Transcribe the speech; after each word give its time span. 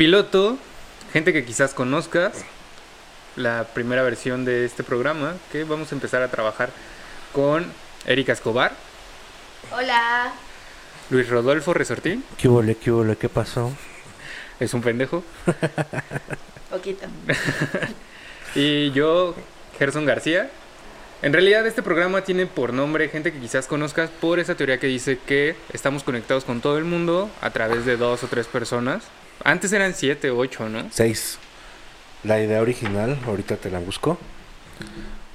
piloto, 0.00 0.56
gente 1.12 1.30
que 1.34 1.44
quizás 1.44 1.74
conozcas, 1.74 2.46
la 3.36 3.64
primera 3.74 4.02
versión 4.02 4.46
de 4.46 4.64
este 4.64 4.82
programa, 4.82 5.34
que 5.52 5.64
vamos 5.64 5.92
a 5.92 5.94
empezar 5.94 6.22
a 6.22 6.28
trabajar 6.28 6.70
con 7.34 7.66
Erika 8.06 8.32
Escobar, 8.32 8.72
Hola. 9.70 10.32
Luis 11.10 11.28
Rodolfo 11.28 11.74
Resortín, 11.74 12.24
¿Qué 12.38 12.48
huele, 12.48 12.76
qué 12.76 12.90
huele, 12.90 13.14
qué 13.16 13.28
pasó? 13.28 13.72
es 14.58 14.72
un 14.72 14.80
pendejo, 14.80 15.22
Poquito. 16.70 17.06
y 18.54 18.92
yo, 18.92 19.34
Gerson 19.78 20.06
García. 20.06 20.50
En 21.20 21.34
realidad 21.34 21.66
este 21.66 21.82
programa 21.82 22.24
tiene 22.24 22.46
por 22.46 22.72
nombre 22.72 23.10
gente 23.10 23.34
que 23.34 23.38
quizás 23.38 23.66
conozcas 23.66 24.08
por 24.08 24.38
esa 24.38 24.54
teoría 24.54 24.80
que 24.80 24.86
dice 24.86 25.18
que 25.18 25.56
estamos 25.74 26.04
conectados 26.04 26.46
con 26.46 26.62
todo 26.62 26.78
el 26.78 26.84
mundo 26.84 27.28
a 27.42 27.50
través 27.50 27.84
de 27.84 27.98
dos 27.98 28.24
o 28.24 28.28
tres 28.28 28.46
personas. 28.46 29.02
Antes 29.44 29.72
eran 29.72 29.94
siete 29.94 30.30
ocho, 30.30 30.68
¿no? 30.68 30.88
Seis. 30.90 31.38
La 32.24 32.40
idea 32.42 32.60
original, 32.60 33.18
ahorita 33.26 33.56
te 33.56 33.70
la 33.70 33.78
busco, 33.78 34.18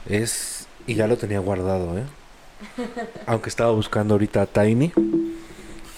es... 0.07 0.67
Y 0.87 0.93
ya 0.93 1.07
lo 1.07 1.17
tenía 1.17 1.39
guardado, 1.39 1.97
¿eh? 1.97 2.03
Aunque 3.25 3.49
estaba 3.49 3.71
buscando 3.71 4.13
ahorita 4.13 4.43
a 4.43 4.45
Tiny, 4.45 4.91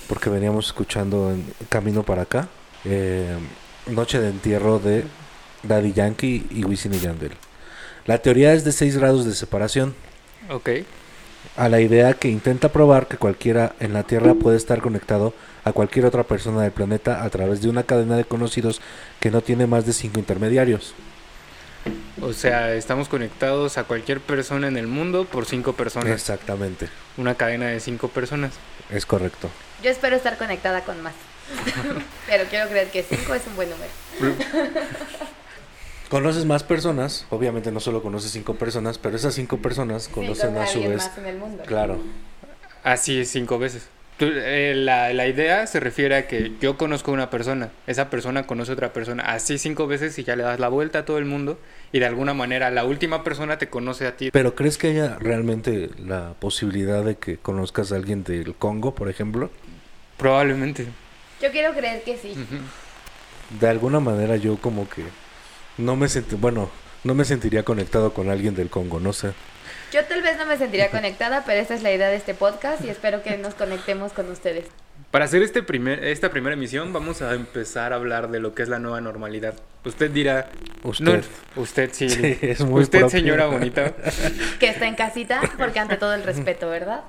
porque 0.08 0.30
veníamos 0.30 0.68
escuchando 0.68 1.30
en 1.32 1.46
camino 1.68 2.04
para 2.04 2.22
acá. 2.22 2.48
eh, 2.86 3.36
Noche 3.88 4.20
de 4.20 4.30
entierro 4.30 4.80
de 4.80 5.04
Daddy 5.64 5.92
Yankee 5.94 6.46
y 6.52 6.64
Wisin 6.66 6.94
y 6.94 7.00
Yandel. 7.00 7.32
La 8.06 8.18
teoría 8.20 8.54
es 8.54 8.64
de 8.64 8.72
6 8.72 8.98
grados 8.98 9.26
de 9.26 9.34
separación. 9.34 9.94
Ok. 10.50 10.70
a 11.58 11.68
la 11.70 11.82
idea 11.82 12.14
que 12.14 12.30
intenta 12.30 12.72
probar 12.72 13.08
que 13.08 13.18
cualquiera 13.18 13.76
en 13.80 13.92
la 13.94 14.04
Tierra 14.04 14.34
puede 14.36 14.56
estar 14.58 14.82
conectado 14.82 15.34
a 15.68 15.74
cualquier 15.74 16.06
otra 16.06 16.24
persona 16.24 16.62
del 16.62 16.72
planeta 16.72 17.24
a 17.24 17.30
través 17.30 17.62
de 17.62 17.70
una 17.70 17.84
cadena 17.84 18.16
de 18.16 18.26
conocidos 18.26 18.82
que 19.20 19.32
no 19.32 19.42
tiene 19.42 19.68
más 19.68 19.86
de 19.86 19.94
cinco 19.94 20.20
intermediarios. 20.20 20.94
O 22.22 22.34
sea, 22.34 22.74
estamos 22.74 23.08
conectados 23.08 23.78
a 23.78 23.84
cualquier 23.84 24.20
persona 24.20 24.68
en 24.68 24.78
el 24.78 24.88
mundo 24.88 25.26
por 25.26 25.46
cinco 25.46 25.74
personas. 25.74 26.10
Exactamente, 26.10 26.90
Una 27.18 27.36
cadena 27.36 27.68
de 27.68 27.80
cinco 27.80 28.08
personas. 28.08 28.54
es 28.90 29.06
correcto. 29.06 29.50
Yo 29.84 29.90
espero 29.92 30.16
estar 30.16 30.38
conectada 30.38 30.82
con 30.82 31.02
más. 31.04 31.14
Pero 32.28 32.44
quiero 32.50 32.68
creer 32.70 32.90
que 32.90 33.04
5 33.04 33.34
es 33.34 33.48
un 33.48 33.56
buen 33.56 33.70
número. 33.70 33.92
Conoces 36.10 36.46
más 36.46 36.64
personas, 36.64 37.26
obviamente 37.30 37.70
no 37.72 37.82
solo 37.82 38.02
conoces 38.02 38.32
cinco 38.32 38.56
personas, 38.56 38.98
pero 38.98 39.18
esas 39.18 39.34
cinco 39.36 39.58
personas 39.58 40.08
conocen 40.08 40.54
con 40.54 40.64
a 40.64 40.66
su 40.68 40.80
vez. 40.80 40.96
más 41.06 41.18
en 41.18 41.26
el 41.26 41.38
mundo. 41.38 41.64
Claro, 41.66 42.00
Así 42.82 43.20
es, 43.20 43.30
cinco 43.30 43.60
veces. 43.60 43.90
Tú, 44.18 44.26
eh, 44.34 44.74
la, 44.76 45.14
la 45.14 45.28
idea 45.28 45.68
se 45.68 45.80
refiere 45.80 46.16
a 46.16 46.28
que 46.28 46.54
yo 46.60 46.76
conozco 46.76 47.12
a 47.12 47.14
una 47.14 47.30
persona, 47.30 47.70
esa 47.86 48.10
persona 48.10 48.48
conoce 48.48 48.72
a 48.72 48.74
otra 48.74 48.92
persona, 48.92 49.24
así 49.24 49.60
cinco 49.60 49.86
veces 49.86 50.18
y 50.18 50.24
ya 50.24 50.36
le 50.36 50.42
das 50.42 50.60
la 50.60 50.70
vuelta 50.70 51.00
a 51.00 51.06
todo 51.06 51.20
el 51.20 51.26
mundo 51.26 51.60
y 51.92 52.00
de 52.00 52.08
alguna 52.08 52.34
manera 52.34 52.72
la 52.72 52.84
última 52.84 53.24
persona 53.24 53.60
te 53.60 53.70
conoce 53.70 54.08
a 54.08 54.18
ti. 54.18 54.32
pero 54.32 54.56
¿crees 54.56 54.80
que 54.80 54.88
haya 54.88 55.18
realmente 55.20 55.92
la 56.04 56.34
posibilidad 56.40 57.04
de 57.04 57.16
que 57.18 57.38
conozcas 57.38 57.92
a 57.92 57.96
alguien 57.96 58.24
del 58.24 58.56
Congo, 58.56 58.96
por 58.96 59.08
ejemplo? 59.08 59.52
Probablemente. 60.18 60.88
Yo 61.40 61.52
quiero 61.52 61.74
creer 61.74 62.02
que 62.04 62.18
sí. 62.18 62.34
De 63.60 63.68
alguna 63.70 64.00
manera 64.00 64.36
yo 64.36 64.58
como 64.58 64.90
que 64.90 65.04
no 65.78 65.96
me 65.96 66.10
sentí, 66.10 66.36
bueno, 66.36 66.72
no 67.04 67.14
me 67.14 67.24
sentiría 67.24 67.62
conectado 67.62 68.14
con 68.14 68.32
alguien 68.32 68.56
del 68.56 68.70
Congo, 68.70 69.00
no 69.00 69.14
sé. 69.14 69.34
Yo 69.92 70.04
tal 70.06 70.22
vez 70.22 70.38
no 70.38 70.46
me 70.46 70.58
sentiría 70.58 70.90
conectada, 70.92 71.44
pero 71.46 71.62
esta 71.62 71.74
es 71.74 71.82
la 71.82 71.94
idea 71.94 72.10
de 72.10 72.18
este 72.18 72.34
podcast 72.34 72.84
y 72.84 72.90
espero 72.90 73.24
que 73.24 73.38
nos 73.38 73.54
conectemos 73.54 74.12
con 74.12 74.30
ustedes. 74.30 74.66
Para 75.12 75.24
hacer 75.26 75.42
este 75.42 75.64
primer, 75.64 76.04
esta 76.04 76.30
primera 76.30 76.54
emisión 76.56 76.92
vamos 76.92 77.22
a 77.22 77.34
empezar 77.34 77.94
a 77.94 77.96
hablar 77.96 78.30
de 78.30 78.42
lo 78.42 78.54
que 78.54 78.64
es 78.64 78.70
la 78.70 78.80
nueva 78.80 79.00
normalidad. 79.00 79.54
Usted 79.86 80.12
dirá... 80.12 80.50
Usted. 80.84 81.24
No, 81.56 81.62
usted 81.62 81.90
sí. 81.94 82.10
Sí, 82.10 82.38
es 82.42 82.60
muy 82.66 82.84
usted, 82.84 83.00
propio. 83.00 83.18
señora 83.18 83.46
bonita. 83.46 83.94
Que 84.60 84.70
está 84.70 84.88
en 84.88 84.96
casita, 84.96 85.42
porque 85.58 85.80
ante 85.80 85.96
todo 85.96 86.14
el 86.14 86.24
respeto, 86.24 86.70
¿verdad? 86.70 87.04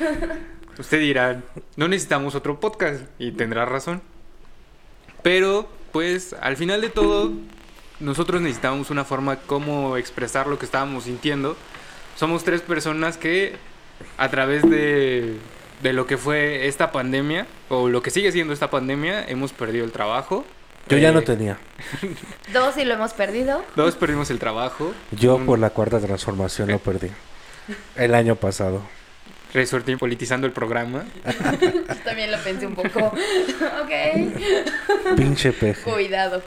Usted 0.78 1.00
dirá, 1.00 1.40
no 1.76 1.88
necesitamos 1.88 2.34
otro 2.34 2.60
podcast 2.60 3.02
y 3.18 3.32
tendrá 3.32 3.64
razón. 3.64 4.02
Pero, 5.22 5.68
pues, 5.92 6.34
al 6.40 6.56
final 6.56 6.80
de 6.80 6.88
todo, 6.90 7.32
nosotros 7.98 8.40
necesitamos 8.40 8.90
una 8.90 9.04
forma 9.04 9.36
como 9.36 9.96
expresar 9.96 10.46
lo 10.46 10.58
que 10.58 10.64
estábamos 10.64 11.04
sintiendo. 11.04 11.56
Somos 12.20 12.44
tres 12.44 12.60
personas 12.60 13.16
que 13.16 13.54
a 14.18 14.28
través 14.28 14.60
de, 14.68 15.36
de 15.82 15.92
lo 15.94 16.06
que 16.06 16.18
fue 16.18 16.66
esta 16.66 16.92
pandemia, 16.92 17.46
o 17.70 17.88
lo 17.88 18.02
que 18.02 18.10
sigue 18.10 18.30
siendo 18.30 18.52
esta 18.52 18.68
pandemia, 18.68 19.24
hemos 19.26 19.54
perdido 19.54 19.86
el 19.86 19.90
trabajo. 19.90 20.44
Yo 20.90 20.98
ya 20.98 21.12
no 21.12 21.20
Eh, 21.20 21.22
tenía. 21.22 21.56
Dos 22.52 22.76
y 22.76 22.84
lo 22.84 22.92
hemos 22.92 23.14
perdido. 23.14 23.64
Dos 23.74 23.96
perdimos 23.96 24.28
el 24.30 24.38
trabajo. 24.38 24.92
Yo 25.12 25.36
Un 25.36 25.46
por 25.46 25.58
la 25.58 25.70
cuarta 25.70 25.98
transformación 25.98 26.70
lo 26.70 26.78
perdí. 26.78 27.08
El 27.96 28.14
año 28.14 28.36
pasado. 28.36 28.82
Resortín 29.54 29.96
politizando 29.96 30.46
el 30.46 30.52
programa. 30.52 31.06
Yo 31.62 31.96
también 32.04 32.30
lo 32.32 32.38
pensé 32.42 32.66
un 32.66 32.74
poco. 32.74 32.98
ok. 33.82 35.16
Pinche 35.16 35.52
peje. 35.52 35.90
Cuidado. 35.90 36.42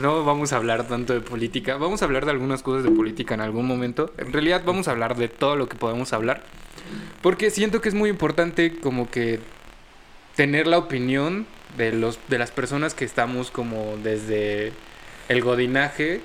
No 0.00 0.24
vamos 0.24 0.52
a 0.52 0.56
hablar 0.56 0.88
tanto 0.88 1.12
de 1.12 1.20
política. 1.20 1.76
Vamos 1.76 2.02
a 2.02 2.04
hablar 2.06 2.24
de 2.24 2.32
algunas 2.32 2.62
cosas 2.62 2.84
de 2.84 2.90
política 2.90 3.34
en 3.34 3.40
algún 3.40 3.66
momento. 3.66 4.12
En 4.18 4.32
realidad 4.32 4.62
vamos 4.64 4.88
a 4.88 4.92
hablar 4.92 5.16
de 5.16 5.28
todo 5.28 5.56
lo 5.56 5.68
que 5.68 5.76
podemos 5.76 6.12
hablar. 6.12 6.42
Porque 7.22 7.50
siento 7.50 7.80
que 7.80 7.88
es 7.88 7.94
muy 7.94 8.10
importante 8.10 8.78
como 8.78 9.10
que 9.10 9.40
tener 10.34 10.66
la 10.66 10.78
opinión 10.78 11.46
de 11.76 11.92
los 11.92 12.18
de 12.28 12.38
las 12.38 12.50
personas 12.50 12.94
que 12.94 13.04
estamos 13.04 13.50
como 13.50 13.96
desde 14.02 14.72
el 15.28 15.42
godinaje 15.42 16.20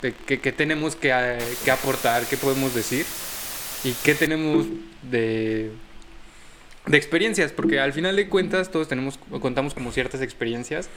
que, 0.00 0.40
que 0.40 0.52
tenemos 0.52 0.94
que, 0.94 1.10
eh, 1.10 1.38
que 1.64 1.70
aportar, 1.70 2.24
qué 2.26 2.36
podemos 2.36 2.74
decir 2.74 3.04
y 3.84 3.92
qué 4.04 4.14
tenemos 4.14 4.66
de 5.02 5.72
de 6.86 6.96
experiencias, 6.96 7.52
porque 7.52 7.80
al 7.80 7.92
final 7.92 8.16
de 8.16 8.28
cuentas 8.28 8.70
todos 8.70 8.88
tenemos 8.88 9.18
contamos 9.40 9.74
como 9.74 9.92
ciertas 9.92 10.22
experiencias 10.22 10.88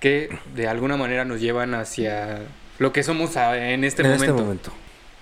que 0.00 0.36
de 0.54 0.66
alguna 0.68 0.96
manera 0.96 1.24
nos 1.24 1.40
llevan 1.40 1.74
hacia 1.74 2.40
lo 2.78 2.92
que 2.92 3.02
somos 3.02 3.36
a- 3.36 3.56
en 3.70 3.84
este 3.84 4.02
en 4.02 4.08
momento. 4.08 4.24
este 4.32 4.42
momento. 4.42 4.72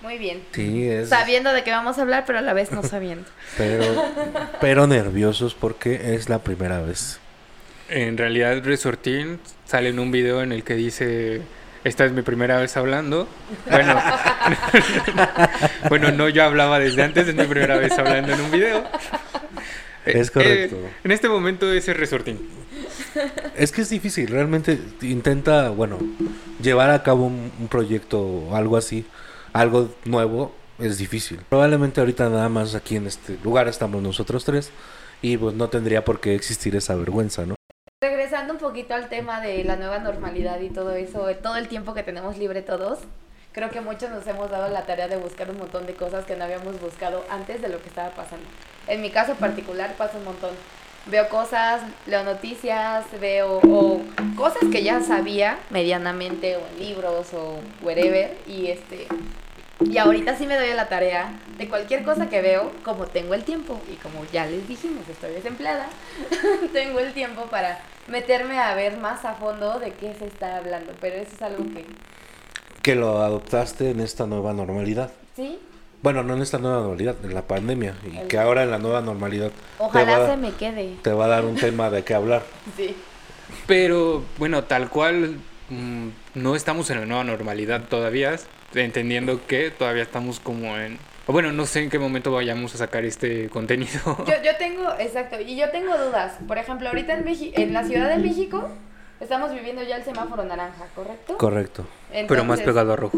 Muy 0.01 0.17
bien. 0.17 0.41
Sí, 0.53 0.87
es. 0.89 1.09
Sabiendo 1.09 1.51
de 1.51 1.63
qué 1.63 1.71
vamos 1.71 1.97
a 1.97 2.01
hablar, 2.03 2.23
pero 2.25 2.39
a 2.39 2.41
la 2.41 2.53
vez 2.53 2.71
no 2.71 2.81
sabiendo. 2.83 3.25
Pero, 3.57 3.83
pero 4.61 4.87
nerviosos 4.87 5.55
porque 5.55 6.13
es 6.15 6.29
la 6.29 6.39
primera 6.39 6.79
vez. 6.79 7.19
En 7.89 8.17
realidad 8.17 8.63
Resortín 8.63 9.39
sale 9.65 9.89
en 9.89 9.99
un 9.99 10.11
video 10.11 10.41
en 10.41 10.51
el 10.53 10.63
que 10.63 10.75
dice 10.75 11.41
esta 11.83 12.05
es 12.05 12.11
mi 12.13 12.21
primera 12.21 12.57
vez 12.59 12.77
hablando. 12.77 13.27
Bueno, 13.69 13.99
bueno, 15.89 16.11
no 16.11 16.29
yo 16.29 16.43
hablaba 16.43 16.79
desde 16.79 17.03
antes, 17.03 17.27
es 17.27 17.35
mi 17.35 17.45
primera 17.45 17.77
vez 17.77 17.97
hablando 17.97 18.33
en 18.33 18.41
un 18.41 18.51
video. 18.51 18.83
Es 20.11 20.27
Eh, 20.29 20.31
correcto. 20.31 20.75
eh, 20.77 20.89
en 21.03 21.11
este 21.11 21.29
momento 21.29 21.71
ese 21.71 21.91
es 21.91 21.97
Resortín. 21.97 22.39
Es 23.55 23.71
que 23.71 23.81
es 23.81 23.89
difícil, 23.89 24.27
realmente 24.27 24.79
intenta, 25.01 25.69
bueno, 25.69 25.97
llevar 26.61 26.91
a 26.91 27.03
cabo 27.03 27.25
un, 27.25 27.51
un 27.59 27.67
proyecto 27.67 28.21
o 28.21 28.55
algo 28.55 28.77
así, 28.77 29.05
algo 29.53 29.89
nuevo, 30.05 30.53
es 30.79 30.97
difícil. 30.97 31.39
Probablemente 31.49 31.99
ahorita 31.99 32.29
nada 32.29 32.47
más 32.49 32.75
aquí 32.75 32.95
en 32.95 33.07
este 33.07 33.37
lugar 33.43 33.67
estamos 33.67 34.01
nosotros 34.01 34.45
tres 34.45 34.71
y 35.21 35.35
pues 35.37 35.55
no 35.55 35.69
tendría 35.69 36.05
por 36.05 36.19
qué 36.21 36.35
existir 36.35 36.75
esa 36.75 36.95
vergüenza, 36.95 37.45
¿no? 37.45 37.55
Regresando 38.01 38.53
un 38.53 38.59
poquito 38.59 38.93
al 38.93 39.09
tema 39.09 39.41
de 39.41 39.63
la 39.65 39.75
nueva 39.75 39.99
normalidad 39.99 40.61
y 40.61 40.69
todo 40.69 40.91
eso, 40.95 41.27
todo 41.43 41.57
el 41.57 41.67
tiempo 41.67 41.93
que 41.93 42.03
tenemos 42.03 42.37
libre 42.37 42.61
todos, 42.61 42.99
creo 43.59 43.71
que 43.71 43.81
muchos 43.81 44.09
nos 44.09 44.25
hemos 44.25 44.49
dado 44.49 44.69
la 44.69 44.85
tarea 44.85 45.09
de 45.09 45.17
buscar 45.17 45.49
un 45.51 45.57
montón 45.57 45.85
de 45.85 45.93
cosas 45.93 46.23
que 46.23 46.37
no 46.37 46.45
habíamos 46.45 46.79
buscado 46.79 47.25
antes 47.29 47.61
de 47.61 47.67
lo 47.67 47.81
que 47.81 47.89
estaba 47.89 48.11
pasando. 48.11 48.45
En 48.87 49.01
mi 49.01 49.09
caso 49.09 49.35
particular 49.35 49.95
pasa 49.97 50.17
un 50.17 50.23
montón. 50.23 50.51
Veo 51.07 51.27
cosas, 51.27 51.81
leo 52.05 52.23
noticias, 52.23 53.03
veo 53.19 53.59
o 53.61 54.01
cosas 54.37 54.63
que 54.71 54.81
ya 54.81 55.01
sabía 55.01 55.59
medianamente 55.71 56.55
o 56.55 56.61
en 56.65 56.79
libros 56.79 57.33
o 57.33 57.59
wherever 57.81 58.33
y 58.47 58.67
este 58.67 59.07
y 59.81 59.97
ahorita 59.97 60.37
sí 60.37 60.45
me 60.45 60.55
doy 60.55 60.69
a 60.69 60.75
la 60.75 60.87
tarea 60.87 61.31
de 61.57 61.67
cualquier 61.67 62.03
cosa 62.03 62.29
que 62.29 62.41
veo, 62.41 62.71
como 62.83 63.07
tengo 63.07 63.33
el 63.33 63.43
tiempo 63.43 63.79
y 63.91 63.95
como 63.95 64.25
ya 64.31 64.45
les 64.45 64.67
dijimos, 64.67 65.07
estoy 65.09 65.31
desempleada, 65.31 65.87
tengo 66.73 66.99
el 66.99 67.13
tiempo 67.13 67.43
para 67.43 67.79
meterme 68.07 68.59
a 68.59 68.75
ver 68.75 68.97
más 68.97 69.23
a 69.23 69.35
fondo 69.35 69.79
de 69.79 69.91
qué 69.91 70.13
se 70.15 70.27
está 70.27 70.57
hablando, 70.57 70.93
pero 70.99 71.15
eso 71.15 71.31
es 71.33 71.41
algo 71.41 71.63
que 71.73 71.85
Que 72.81 72.95
lo 72.95 73.21
adoptaste 73.21 73.91
en 73.91 73.99
esta 73.99 74.25
nueva 74.25 74.53
normalidad. 74.53 75.11
sí, 75.35 75.59
Bueno, 76.01 76.23
no 76.23 76.33
en 76.35 76.41
esta 76.41 76.57
nueva 76.59 76.77
normalidad, 76.77 77.15
en 77.23 77.33
la 77.33 77.41
pandemia. 77.41 77.93
Y 78.09 78.17
El- 78.17 78.27
que 78.27 78.37
ahora 78.39 78.63
en 78.63 78.71
la 78.71 78.77
nueva 78.77 79.01
normalidad 79.01 79.51
ojalá 79.79 80.27
se 80.27 80.37
me 80.37 80.51
quede. 80.53 80.95
te 81.01 81.11
va 81.11 81.25
a 81.25 81.27
dar 81.27 81.43
un 81.45 81.55
tema 81.57 81.89
de 81.89 82.03
qué 82.03 82.13
hablar. 82.13 82.43
Sí. 82.77 82.95
Pero 83.67 84.23
bueno, 84.37 84.63
tal 84.63 84.89
cual 84.89 85.37
mm, 85.69 86.07
no 86.35 86.55
estamos 86.55 86.89
en 86.89 87.01
la 87.01 87.05
nueva 87.05 87.23
normalidad 87.25 87.83
todavía, 87.89 88.35
entendiendo 88.73 89.45
que 89.45 89.71
todavía 89.71 90.03
estamos 90.03 90.39
como 90.39 90.77
en 90.77 90.97
bueno, 91.27 91.51
no 91.51 91.67
sé 91.67 91.83
en 91.83 91.91
qué 91.91 91.99
momento 91.99 92.31
vayamos 92.31 92.73
a 92.73 92.79
sacar 92.79 93.05
este 93.05 93.49
contenido. 93.49 93.99
Yo, 94.25 94.33
yo 94.43 94.51
tengo, 94.57 94.83
exacto, 94.97 95.39
y 95.39 95.55
yo 95.57 95.69
tengo 95.69 95.95
dudas. 95.95 96.37
Por 96.47 96.57
ejemplo, 96.57 96.87
ahorita 96.87 97.13
en, 97.13 97.23
Meji- 97.25 97.51
en 97.55 97.71
la 97.73 97.83
Ciudad 97.83 98.09
de 98.09 98.17
México 98.17 98.67
estamos 99.19 99.51
viviendo 99.53 99.83
ya 99.83 99.97
el 99.97 100.03
semáforo 100.03 100.43
naranja, 100.43 100.85
¿correcto? 100.95 101.37
Correcto. 101.37 101.85
Pero 102.27 102.43
más 102.43 102.61
pegado 102.61 102.93
a 102.93 102.95
rojo. 102.95 103.17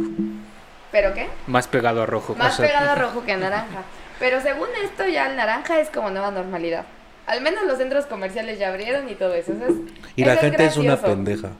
¿Pero 0.91 1.13
qué? 1.13 1.27
Más 1.47 1.67
pegado 1.67 2.03
a 2.03 2.05
rojo. 2.05 2.35
Más 2.35 2.53
o 2.53 2.57
sea, 2.57 2.67
pegado 2.67 2.91
a 2.91 2.95
rojo 3.07 3.23
que 3.23 3.31
a 3.31 3.37
naranja. 3.37 3.83
Pero 4.19 4.41
según 4.41 4.67
esto, 4.83 5.07
ya 5.07 5.29
el 5.29 5.35
naranja 5.35 5.79
es 5.79 5.89
como 5.89 6.09
nueva 6.09 6.31
normalidad. 6.31 6.85
Al 7.27 7.41
menos 7.41 7.63
los 7.65 7.77
centros 7.77 8.05
comerciales 8.05 8.59
ya 8.59 8.69
abrieron 8.69 9.09
y 9.09 9.15
todo 9.15 9.33
eso. 9.33 9.53
eso 9.53 9.67
es, 9.67 9.75
Y 10.15 10.25
la 10.25 10.33
eso 10.33 10.41
gente 10.41 10.65
es 10.65 10.77
una 10.77 10.97
pendeja. 10.97 11.51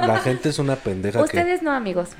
La 0.00 0.18
gente 0.18 0.48
es 0.48 0.58
una 0.58 0.76
pendeja 0.76 1.18
que... 1.18 1.24
Ustedes 1.24 1.62
no, 1.62 1.72
amigos. 1.72 2.10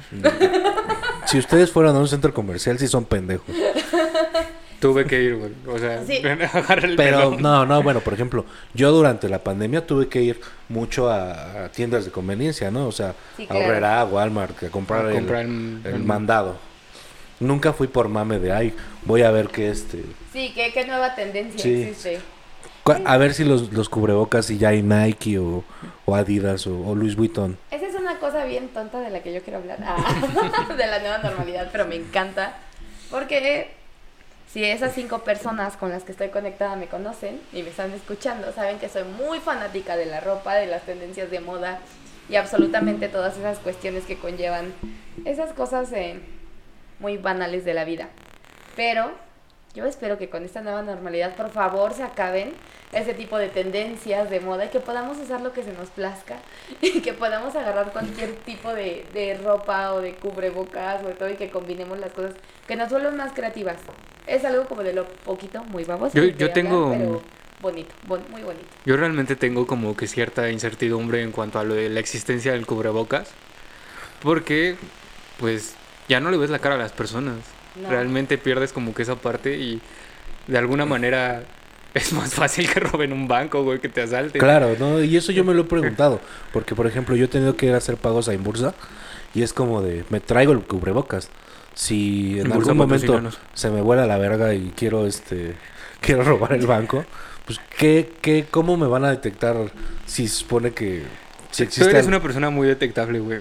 Si 1.26 1.38
ustedes 1.38 1.72
fueran 1.72 1.96
a 1.96 2.00
un 2.00 2.08
centro 2.08 2.34
comercial, 2.34 2.78
sí 2.78 2.88
son 2.88 3.04
pendejos. 3.04 3.46
Tuve 4.84 5.06
que 5.06 5.22
ir, 5.22 5.36
güey. 5.36 5.50
O 5.66 5.78
sea, 5.78 6.04
Sí. 6.04 6.18
agarra 6.52 6.86
el 6.86 6.94
Pero 6.96 7.36
no, 7.38 7.64
no, 7.64 7.82
bueno, 7.82 8.00
por 8.00 8.12
ejemplo, 8.12 8.44
yo 8.74 8.92
durante 8.92 9.30
la 9.30 9.38
pandemia 9.38 9.86
tuve 9.86 10.08
que 10.08 10.20
ir 10.20 10.38
mucho 10.68 11.08
a, 11.10 11.64
a 11.64 11.68
tiendas 11.70 12.04
de 12.04 12.10
conveniencia, 12.10 12.70
¿no? 12.70 12.86
O 12.86 12.92
sea, 12.92 13.14
Sí, 13.38 13.44
a 13.44 13.46
claro. 13.48 13.64
Horrera, 13.64 14.00
a 14.00 14.04
Walmart, 14.04 14.62
a 14.62 14.68
comprar, 14.68 15.06
A 15.06 15.08
el, 15.08 15.14
comprar 15.14 15.40
el- 15.46 15.80
el 15.84 15.94
el- 15.94 16.02
mandado. 16.04 16.56
Nunca 17.40 17.72
fui 17.72 17.86
por 17.86 18.08
mame 18.10 18.38
de, 18.38 18.52
ay, 18.52 18.74
voy 19.06 19.22
a 19.22 19.30
ver 19.30 19.48
qué 19.48 19.70
este... 19.70 20.04
Sí, 20.34 20.52
¿qué, 20.54 20.70
qué 20.74 20.86
nueva 20.86 21.14
tendencia 21.14 21.62
Sí. 21.62 21.82
existe? 21.84 22.20
A 23.06 23.16
ver 23.16 23.32
si 23.32 23.44
los, 23.44 23.72
los 23.72 23.88
cubrebocas 23.88 24.44
si 24.44 24.58
ya 24.58 24.68
hay 24.68 24.82
Nike 24.82 25.38
o, 25.38 25.64
o 26.04 26.14
Adidas 26.14 26.66
o, 26.66 26.78
o 26.86 26.94
Louis 26.94 27.16
Vuitton. 27.16 27.56
Esa 27.70 27.86
es 27.86 27.94
una 27.94 28.18
cosa 28.18 28.44
bien 28.44 28.68
tonta 28.68 29.00
de 29.00 29.08
la 29.08 29.22
que 29.22 29.32
yo 29.32 29.40
quiero 29.40 29.60
hablar. 29.60 29.78
Ah, 29.82 29.96
de 30.76 30.86
la 30.86 30.98
nueva 30.98 31.18
normalidad, 31.18 31.70
pero 31.72 31.86
me 31.86 31.94
encanta. 31.96 32.58
Porque 33.10 33.70
si 34.54 34.62
esas 34.62 34.94
cinco 34.94 35.24
personas 35.24 35.76
con 35.76 35.90
las 35.90 36.04
que 36.04 36.12
estoy 36.12 36.28
conectada 36.28 36.76
me 36.76 36.86
conocen 36.86 37.40
y 37.52 37.64
me 37.64 37.70
están 37.70 37.90
escuchando, 37.90 38.52
saben 38.52 38.78
que 38.78 38.88
soy 38.88 39.02
muy 39.02 39.40
fanática 39.40 39.96
de 39.96 40.06
la 40.06 40.20
ropa, 40.20 40.54
de 40.54 40.66
las 40.66 40.82
tendencias 40.82 41.28
de 41.28 41.40
moda 41.40 41.80
y 42.28 42.36
absolutamente 42.36 43.08
todas 43.08 43.36
esas 43.36 43.58
cuestiones 43.58 44.04
que 44.04 44.16
conllevan 44.16 44.72
esas 45.24 45.52
cosas 45.54 45.90
eh, 45.90 46.20
muy 47.00 47.16
banales 47.16 47.64
de 47.64 47.74
la 47.74 47.84
vida. 47.84 48.10
Pero 48.76 49.10
yo 49.74 49.84
espero 49.86 50.18
que 50.18 50.28
con 50.28 50.44
esta 50.44 50.60
nueva 50.60 50.82
normalidad, 50.82 51.34
por 51.34 51.50
favor, 51.50 51.92
se 51.94 52.02
acaben 52.04 52.52
ese 52.92 53.12
tipo 53.12 53.38
de 53.38 53.48
tendencias 53.48 54.30
de 54.30 54.38
moda 54.40 54.66
y 54.66 54.68
que 54.68 54.78
podamos 54.78 55.18
usar 55.18 55.40
lo 55.40 55.52
que 55.52 55.64
se 55.64 55.72
nos 55.72 55.88
plazca 55.90 56.36
y 56.80 57.00
que 57.00 57.12
podamos 57.12 57.56
agarrar 57.56 57.90
cualquier 57.92 58.34
tipo 58.36 58.72
de, 58.72 59.04
de 59.12 59.34
ropa 59.42 59.92
o 59.94 60.00
de 60.00 60.14
cubrebocas 60.14 61.02
o 61.02 61.08
de 61.08 61.14
todo 61.14 61.28
y 61.30 61.34
que 61.34 61.50
combinemos 61.50 61.98
las 61.98 62.12
cosas 62.12 62.34
que 62.68 62.76
nos 62.76 62.88
vuelvan 62.90 63.16
más 63.16 63.32
creativas. 63.32 63.76
Es 64.26 64.44
algo 64.44 64.64
como 64.66 64.82
de 64.84 64.92
lo 64.92 65.06
poquito, 65.06 65.64
muy 65.64 65.84
baboso. 65.84 66.16
Yo- 66.16 66.24
yo 66.24 66.30
hablar, 66.46 66.52
tengo- 66.52 66.90
Pero 66.92 67.22
bonito, 67.60 67.94
bon- 68.06 68.24
muy 68.30 68.42
bonito. 68.42 68.66
Yo 68.86 68.96
realmente 68.96 69.34
tengo 69.36 69.66
como 69.66 69.96
que 69.96 70.06
cierta 70.06 70.48
incertidumbre 70.50 71.22
en 71.22 71.32
cuanto 71.32 71.58
a 71.58 71.64
lo 71.64 71.74
de 71.74 71.88
la 71.88 71.98
existencia 72.00 72.52
del 72.52 72.64
cubrebocas. 72.66 73.28
Porque, 74.22 74.76
pues, 75.38 75.74
ya 76.08 76.20
no 76.20 76.30
le 76.30 76.36
ves 76.38 76.50
la 76.50 76.58
cara 76.60 76.76
a 76.76 76.78
las 76.78 76.92
personas. 76.92 77.36
No. 77.76 77.88
Realmente 77.90 78.38
pierdes 78.38 78.72
como 78.72 78.94
que 78.94 79.02
esa 79.02 79.16
parte 79.16 79.56
y 79.56 79.80
de 80.46 80.58
alguna 80.58 80.84
manera 80.86 81.42
es 81.94 82.12
más 82.12 82.34
fácil 82.34 82.68
que 82.72 82.80
roben 82.80 83.12
un 83.12 83.26
banco, 83.28 83.62
güey, 83.64 83.80
que 83.80 83.88
te 83.88 84.02
asalten. 84.02 84.40
Claro, 84.40 84.76
¿no? 84.78 85.02
Y 85.02 85.16
eso 85.16 85.32
yo 85.32 85.44
me 85.44 85.54
lo 85.54 85.62
he 85.62 85.64
preguntado. 85.68 86.20
Porque, 86.52 86.74
por 86.74 86.86
ejemplo, 86.86 87.16
yo 87.16 87.24
he 87.26 87.28
tenido 87.28 87.56
que 87.56 87.66
ir 87.66 87.74
a 87.74 87.78
hacer 87.78 87.96
pagos 87.96 88.28
a 88.28 88.34
Inbursa 88.34 88.74
y 89.34 89.42
es 89.42 89.52
como 89.52 89.82
de, 89.82 90.04
me 90.10 90.20
traigo 90.20 90.52
el 90.52 90.60
cubrebocas. 90.60 91.28
Si 91.74 92.38
en 92.38 92.46
Inbursa, 92.46 92.70
algún 92.70 92.76
momento 92.76 93.22
se 93.54 93.70
me 93.70 93.80
vuela 93.80 94.06
la 94.06 94.16
verga 94.18 94.54
y 94.54 94.72
quiero, 94.76 95.06
este, 95.06 95.56
quiero 96.00 96.22
robar 96.22 96.52
el 96.52 96.66
banco, 96.66 97.04
pues, 97.44 97.60
¿qué, 97.76 98.12
qué, 98.20 98.46
¿cómo 98.50 98.76
me 98.76 98.86
van 98.86 99.04
a 99.04 99.10
detectar 99.10 99.56
si 100.06 100.28
se 100.28 100.36
supone 100.36 100.70
que... 100.72 101.02
Si 101.50 101.62
Tú 101.64 101.68
existe 101.68 101.90
eres 101.90 102.02
al- 102.02 102.08
una 102.08 102.22
persona 102.22 102.50
muy 102.50 102.66
detectable, 102.68 103.18
güey. 103.20 103.40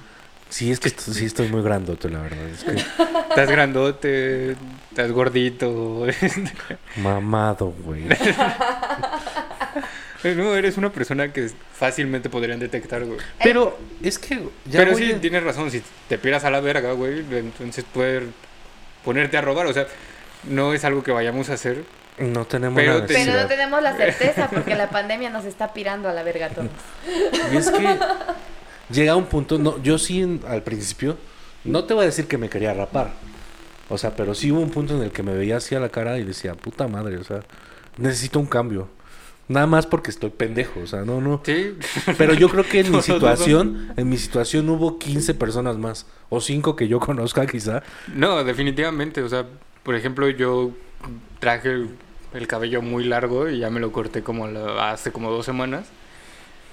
Sí, 0.53 0.71
es 0.71 0.79
que 0.79 0.89
est- 0.89 0.99
sí 0.99 1.25
estoy 1.25 1.47
muy 1.47 1.63
grandote, 1.63 2.09
la 2.11 2.19
verdad. 2.21 2.47
Es 2.47 2.63
que 2.63 2.73
Estás 2.75 3.49
grandote, 3.49 4.51
estás 4.91 5.11
gordito. 5.11 6.05
mamado, 6.97 7.73
güey. 7.83 8.03
no, 10.23 10.55
eres 10.55 10.77
una 10.77 10.91
persona 10.91 11.33
que 11.33 11.49
fácilmente 11.73 12.29
podrían 12.29 12.59
detectar, 12.59 13.03
güey. 13.03 13.17
Pero 13.43 13.79
es 14.03 14.19
que 14.19 14.47
ya 14.65 14.81
Pero 14.83 14.95
sí, 14.95 15.09
en- 15.09 15.21
tienes 15.21 15.41
razón, 15.43 15.71
si 15.71 15.81
te 16.07 16.19
pierdas 16.19 16.43
a 16.45 16.51
la 16.51 16.59
verga, 16.61 16.91
güey, 16.93 17.25
entonces 17.31 17.83
poder 17.91 18.25
ponerte 19.03 19.37
a 19.37 19.41
robar, 19.41 19.65
o 19.65 19.73
sea, 19.73 19.87
no 20.43 20.75
es 20.75 20.85
algo 20.85 21.01
que 21.01 21.11
vayamos 21.11 21.49
a 21.49 21.53
hacer. 21.53 21.83
no 22.19 22.45
tenemos 22.45 22.79
Pero 22.79 22.99
la 22.99 23.07
Pero 23.07 23.33
no 23.33 23.47
tenemos 23.47 23.81
la 23.81 23.97
certeza 23.97 24.51
porque 24.53 24.75
la 24.75 24.91
pandemia 24.91 25.31
nos 25.31 25.45
está 25.45 25.73
pirando 25.73 26.09
a 26.09 26.13
la 26.13 26.21
verga 26.21 26.45
a 26.45 26.49
todos. 26.49 26.69
Y 27.51 27.57
es 27.57 27.71
que 27.71 27.97
llega 28.89 29.15
un 29.15 29.25
punto, 29.25 29.57
no, 29.59 29.81
yo 29.83 29.97
sí 29.97 30.39
al 30.47 30.63
principio, 30.63 31.17
no 31.63 31.83
te 31.85 31.93
voy 31.93 32.03
a 32.03 32.05
decir 32.07 32.27
que 32.27 32.37
me 32.37 32.49
quería 32.49 32.73
rapar. 32.73 33.11
O 33.89 33.97
sea, 33.97 34.15
pero 34.15 34.33
sí 34.33 34.51
hubo 34.51 34.61
un 34.61 34.69
punto 34.71 34.95
en 34.95 35.03
el 35.03 35.11
que 35.11 35.23
me 35.23 35.33
veía 35.35 35.57
así 35.57 35.75
a 35.75 35.79
la 35.79 35.89
cara 35.89 36.17
y 36.17 36.23
decía, 36.23 36.55
puta 36.55 36.87
madre, 36.87 37.17
o 37.17 37.23
sea, 37.23 37.41
necesito 37.97 38.39
un 38.39 38.45
cambio. 38.47 38.87
Nada 39.49 39.67
más 39.67 39.85
porque 39.85 40.09
estoy 40.09 40.29
pendejo, 40.29 40.79
o 40.79 40.87
sea, 40.87 41.01
no, 41.03 41.19
no. 41.19 41.41
Sí, 41.45 41.75
Pero 42.17 42.33
yo 42.33 42.47
creo 42.49 42.63
que 42.63 42.79
en 42.79 42.91
mi 42.95 43.01
situación, 43.01 43.93
en 43.97 44.09
mi 44.09 44.17
situación 44.17 44.69
hubo 44.69 44.97
15 44.97 45.33
personas 45.33 45.77
más. 45.77 46.05
O 46.29 46.39
5 46.39 46.75
que 46.77 46.87
yo 46.87 46.99
conozca 47.01 47.45
quizá. 47.45 47.83
no, 48.15 48.43
definitivamente, 48.45 49.21
o 49.21 49.27
sea, 49.29 49.45
por 49.83 49.95
ejemplo, 49.95 50.29
yo 50.29 50.71
traje 51.39 51.71
el, 51.71 51.89
el 52.33 52.47
cabello 52.47 52.81
muy 52.81 53.03
largo 53.03 53.49
y 53.49 53.59
ya 53.59 53.69
me 53.69 53.81
lo 53.81 53.91
corté 53.91 54.23
como 54.23 54.47
la- 54.47 54.91
hace 54.91 55.11
como 55.11 55.29
dos 55.29 55.45
semanas. 55.45 55.87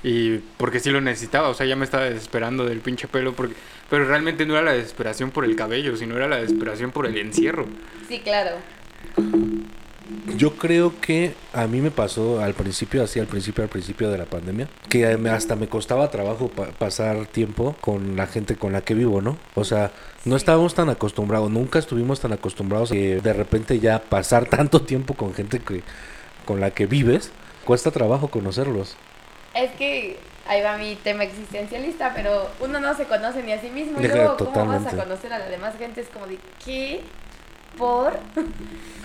Y 0.02 0.38
porque 0.56 0.80
sí 0.80 0.90
lo 0.90 1.00
necesitaba, 1.00 1.48
o 1.48 1.54
sea, 1.54 1.66
ya 1.66 1.76
me 1.76 1.84
estaba 1.84 2.04
desesperando 2.04 2.64
del 2.64 2.78
pinche 2.80 3.06
pelo, 3.06 3.34
porque, 3.34 3.54
pero 3.90 4.06
realmente 4.06 4.46
no 4.46 4.54
era 4.54 4.62
la 4.62 4.72
desesperación 4.72 5.30
por 5.30 5.44
el 5.44 5.56
cabello, 5.56 5.96
sino 5.96 6.16
era 6.16 6.26
la 6.28 6.36
desesperación 6.40 6.90
por 6.90 7.06
el 7.06 7.18
encierro. 7.18 7.66
Sí, 8.08 8.20
claro. 8.20 8.56
Yo 10.36 10.54
creo 10.54 10.94
que 11.00 11.34
a 11.52 11.66
mí 11.66 11.80
me 11.80 11.90
pasó 11.90 12.40
al 12.40 12.54
principio, 12.54 13.02
así 13.02 13.20
al 13.20 13.26
principio, 13.26 13.62
al 13.62 13.68
principio 13.70 14.10
de 14.10 14.16
la 14.18 14.24
pandemia, 14.24 14.68
que 14.88 15.04
hasta 15.06 15.54
me 15.56 15.68
costaba 15.68 16.10
trabajo 16.10 16.48
pa- 16.48 16.68
pasar 16.70 17.26
tiempo 17.26 17.76
con 17.80 18.16
la 18.16 18.26
gente 18.26 18.56
con 18.56 18.72
la 18.72 18.80
que 18.80 18.94
vivo, 18.94 19.20
¿no? 19.20 19.36
O 19.54 19.64
sea, 19.64 19.92
no 20.24 20.36
estábamos 20.36 20.74
tan 20.74 20.88
acostumbrados, 20.88 21.50
nunca 21.50 21.78
estuvimos 21.78 22.20
tan 22.20 22.32
acostumbrados 22.32 22.90
que 22.90 23.20
de 23.20 23.32
repente 23.32 23.80
ya 23.80 24.00
pasar 24.02 24.46
tanto 24.48 24.82
tiempo 24.82 25.14
con 25.14 25.34
gente 25.34 25.58
que 25.60 25.82
con 26.46 26.58
la 26.60 26.70
que 26.70 26.86
vives, 26.86 27.30
cuesta 27.64 27.90
trabajo 27.90 28.28
conocerlos. 28.28 28.96
Es 29.54 29.70
que 29.72 30.18
ahí 30.46 30.62
va 30.62 30.76
mi 30.76 30.96
tema 30.96 31.24
existencialista, 31.24 32.12
pero 32.14 32.48
uno 32.60 32.80
no 32.80 32.94
se 32.94 33.04
conoce 33.04 33.42
ni 33.42 33.52
a 33.52 33.60
sí 33.60 33.70
mismo. 33.70 34.00
Y 34.00 34.08
luego, 34.08 34.36
¿cómo 34.36 34.66
vas 34.66 34.86
a 34.86 34.96
conocer 34.96 35.32
a 35.32 35.38
la 35.38 35.46
demás 35.46 35.76
gente? 35.78 36.00
Es 36.00 36.08
como 36.08 36.26
de, 36.26 36.38
¿qué? 36.64 37.02
¿Por? 37.76 38.18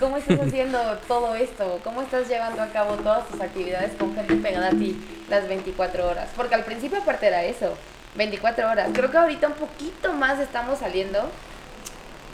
¿Cómo 0.00 0.16
estás 0.16 0.40
haciendo 0.40 0.78
todo 1.08 1.34
esto? 1.34 1.80
¿Cómo 1.82 2.02
estás 2.02 2.28
llevando 2.28 2.62
a 2.62 2.68
cabo 2.68 2.96
todas 2.96 3.26
tus 3.28 3.40
actividades 3.40 3.92
con 3.96 4.14
gente 4.14 4.34
pegada 4.36 4.68
a 4.68 4.70
ti 4.70 4.96
las 5.28 5.48
24 5.48 6.06
horas? 6.06 6.28
Porque 6.36 6.54
al 6.54 6.64
principio 6.64 6.98
aparte 6.98 7.26
era 7.26 7.44
eso, 7.44 7.74
24 8.16 8.70
horas. 8.70 8.90
Creo 8.92 9.10
que 9.10 9.16
ahorita 9.16 9.48
un 9.48 9.54
poquito 9.54 10.12
más 10.12 10.40
estamos 10.40 10.80
saliendo. 10.80 11.30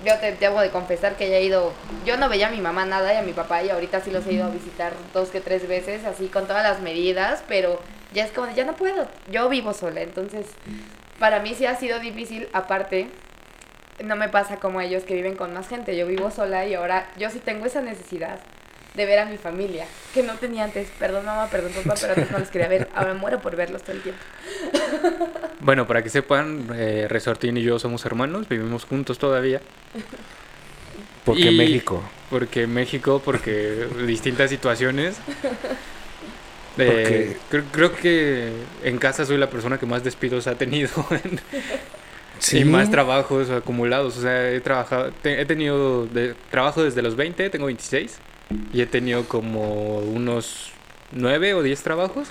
Yo 0.04 0.18
te 0.18 0.32
debo 0.32 0.60
de 0.60 0.70
confesar 0.70 1.16
que 1.16 1.30
ya 1.30 1.36
he 1.36 1.44
ido, 1.44 1.72
yo 2.04 2.16
no 2.16 2.28
veía 2.28 2.48
a 2.48 2.50
mi 2.50 2.60
mamá 2.60 2.84
nada 2.84 3.14
y 3.14 3.16
a 3.16 3.22
mi 3.22 3.32
papá 3.32 3.62
y 3.62 3.70
ahorita 3.70 4.00
sí 4.00 4.10
los 4.10 4.26
he 4.26 4.32
ido 4.32 4.46
a 4.46 4.48
visitar 4.48 4.92
dos 5.14 5.28
que 5.28 5.40
tres 5.40 5.68
veces, 5.68 6.04
así 6.04 6.26
con 6.26 6.48
todas 6.48 6.64
las 6.64 6.80
medidas, 6.80 7.44
pero 7.46 7.78
ya 8.14 8.24
es 8.24 8.30
como, 8.32 8.46
de, 8.46 8.54
ya 8.54 8.64
no 8.64 8.74
puedo, 8.76 9.08
yo 9.30 9.48
vivo 9.48 9.72
sola, 9.72 10.00
entonces 10.02 10.46
para 11.18 11.40
mí 11.40 11.54
sí 11.54 11.66
ha 11.66 11.76
sido 11.76 11.98
difícil, 12.00 12.48
aparte, 12.52 13.08
no 14.02 14.16
me 14.16 14.28
pasa 14.28 14.56
como 14.56 14.80
ellos 14.80 15.04
que 15.04 15.14
viven 15.14 15.36
con 15.36 15.52
más 15.54 15.68
gente, 15.68 15.96
yo 15.96 16.06
vivo 16.06 16.30
sola 16.30 16.66
y 16.66 16.74
ahora 16.74 17.08
yo 17.18 17.30
sí 17.30 17.38
tengo 17.38 17.66
esa 17.66 17.80
necesidad 17.80 18.40
de 18.94 19.06
ver 19.06 19.20
a 19.20 19.24
mi 19.24 19.38
familia, 19.38 19.86
que 20.12 20.22
no 20.22 20.34
tenía 20.34 20.64
antes, 20.64 20.88
perdón 20.98 21.24
mamá, 21.24 21.46
perdón 21.48 21.72
papá, 21.72 21.94
pero 22.00 22.12
antes 22.14 22.30
no 22.30 22.38
los 22.38 22.48
quería 22.50 22.68
ver, 22.68 22.88
ahora 22.94 23.14
muero 23.14 23.40
por 23.40 23.56
verlos 23.56 23.82
todo 23.82 23.96
el 23.96 24.02
tiempo. 24.02 24.20
Bueno, 25.60 25.86
para 25.86 26.02
que 26.02 26.08
sepan, 26.10 26.66
eh, 26.74 27.06
Resortín 27.08 27.56
y 27.56 27.62
yo 27.62 27.78
somos 27.78 28.04
hermanos, 28.04 28.48
vivimos 28.48 28.84
juntos 28.84 29.20
todavía. 29.20 29.60
Porque 31.24 31.52
Y- 31.52 31.56
México. 31.56 32.02
Porque 32.30 32.66
México, 32.66 33.22
porque 33.24 33.86
distintas 34.04 34.50
situaciones. 34.50 35.18
Eh, 36.78 37.36
creo, 37.50 37.64
creo 37.70 37.94
que 37.94 38.50
en 38.82 38.98
casa 38.98 39.26
soy 39.26 39.36
la 39.36 39.50
persona 39.50 39.78
que 39.78 39.86
más 39.86 40.02
despidos 40.04 40.46
ha 40.46 40.54
tenido 40.56 40.88
y 42.52 42.64
más 42.64 42.90
trabajos 42.90 43.50
acumulados. 43.50 44.16
O 44.16 44.22
sea, 44.22 44.50
he 44.50 44.60
trabajado, 44.60 45.10
te- 45.22 45.40
he 45.40 45.44
tenido 45.46 46.06
de- 46.06 46.34
trabajo 46.50 46.82
desde 46.82 47.02
los 47.02 47.14
20, 47.16 47.50
tengo 47.50 47.66
26 47.66 48.16
y 48.72 48.80
he 48.80 48.86
tenido 48.86 49.24
como 49.24 49.98
unos 49.98 50.72
9 51.12 51.54
o 51.54 51.62
10 51.62 51.82
trabajos. 51.82 52.28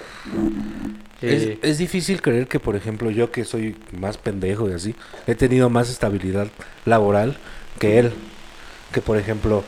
Es, 1.22 1.44
Eh, 1.44 1.60
es 1.62 1.78
difícil 1.78 2.22
creer 2.22 2.48
que, 2.48 2.60
por 2.60 2.76
ejemplo, 2.76 3.12
yo 3.12 3.32
que 3.32 3.46
soy 3.46 3.76
más 3.92 4.18
pendejo 4.18 4.70
y 4.70 4.74
así, 4.74 4.96
he 5.28 5.36
tenido 5.36 5.70
más 5.70 5.90
estabilidad 5.90 6.48
laboral 6.86 7.38
que 7.80 8.00
él. 8.00 8.12
que 8.92 9.02
por 9.02 9.18
ejemplo, 9.18 9.64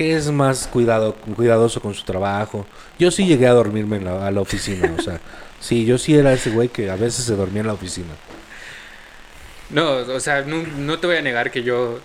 que 0.00 0.16
es 0.16 0.30
más 0.30 0.66
cuidado, 0.66 1.14
cuidadoso 1.36 1.82
con 1.82 1.92
su 1.92 2.04
trabajo. 2.04 2.64
Yo 2.98 3.10
sí 3.10 3.26
llegué 3.26 3.46
a 3.46 3.52
dormirme 3.52 3.98
en 3.98 4.06
la, 4.06 4.26
a 4.26 4.30
la 4.30 4.40
oficina, 4.40 4.90
o 4.98 5.02
sea, 5.02 5.20
sí, 5.60 5.84
yo 5.84 5.98
sí 5.98 6.16
era 6.16 6.32
ese 6.32 6.48
güey 6.48 6.70
que 6.70 6.88
a 6.88 6.96
veces 6.96 7.26
se 7.26 7.36
dormía 7.36 7.60
en 7.60 7.66
la 7.66 7.74
oficina. 7.74 8.14
No, 9.68 9.96
o 9.96 10.18
sea, 10.18 10.40
no, 10.40 10.62
no 10.78 10.98
te 10.98 11.06
voy 11.06 11.16
a 11.16 11.20
negar 11.20 11.50
que 11.50 11.62
yo... 11.62 12.00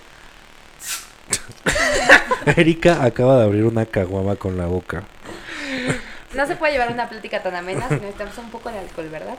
Erika 2.57 3.01
acaba 3.01 3.37
de 3.37 3.45
abrir 3.45 3.63
una 3.63 3.85
caguama 3.85 4.35
con 4.35 4.57
la 4.57 4.65
boca. 4.65 5.05
No 6.33 6.45
se 6.45 6.57
puede 6.57 6.73
llevar 6.73 6.91
una 6.91 7.07
plática 7.07 7.41
tan 7.41 7.55
amena 7.55 7.87
si 7.87 7.93
necesitamos 7.93 8.37
un 8.39 8.51
poco 8.51 8.69
de 8.71 8.79
alcohol, 8.79 9.07
¿verdad? 9.09 9.37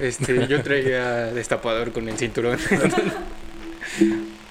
Este, 0.00 0.46
yo 0.46 0.62
traía 0.62 1.26
destapador 1.26 1.92
con 1.92 2.08
el 2.08 2.16
cinturón. 2.16 2.58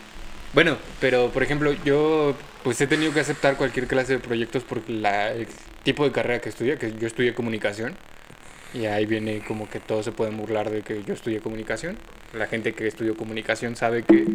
bueno, 0.54 0.78
pero 1.00 1.30
por 1.30 1.44
ejemplo, 1.44 1.74
yo 1.84 2.36
pues 2.64 2.80
he 2.80 2.88
tenido 2.88 3.14
que 3.14 3.20
aceptar 3.20 3.58
cualquier 3.58 3.88
clase 3.88 4.14
de 4.14 4.20
proyectos 4.20 4.64
por 4.64 4.88
la, 4.90 5.32
el 5.32 5.48
tipo 5.84 6.06
de 6.06 6.12
carrera 6.12 6.40
que 6.40 6.50
estudié, 6.50 6.78
que 6.78 6.94
yo 6.98 7.08
estudié 7.08 7.34
comunicación. 7.34 7.96
Y 8.74 8.86
ahí 8.86 9.06
viene 9.06 9.44
como 9.48 9.70
que 9.70 9.80
todos 9.80 10.06
se 10.06 10.12
pueden 10.12 10.36
burlar 10.36 10.72
de 10.72 10.82
que 10.82 11.04
yo 11.04 11.14
estudié 11.14 11.42
comunicación. 11.42 11.98
La 12.34 12.48
gente 12.48 12.74
que 12.74 12.88
estudió 12.88 13.16
comunicación 13.16 13.76
sabe 13.76 14.04
que 14.04 14.26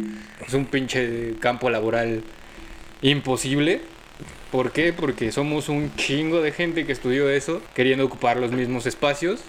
es 0.45 0.53
un 0.53 0.65
pinche 0.65 1.35
campo 1.39 1.69
laboral 1.69 2.23
imposible. 3.01 3.81
¿Por 4.51 4.71
qué? 4.71 4.93
Porque 4.93 5.31
somos 5.31 5.67
un 5.67 5.93
chingo 5.95 6.41
de 6.41 6.51
gente 6.51 6.85
que 6.85 6.91
estudió 6.93 7.29
eso, 7.29 7.61
queriendo 7.75 8.05
ocupar 8.05 8.37
los 8.37 8.51
mismos 8.51 8.85
espacios. 8.85 9.41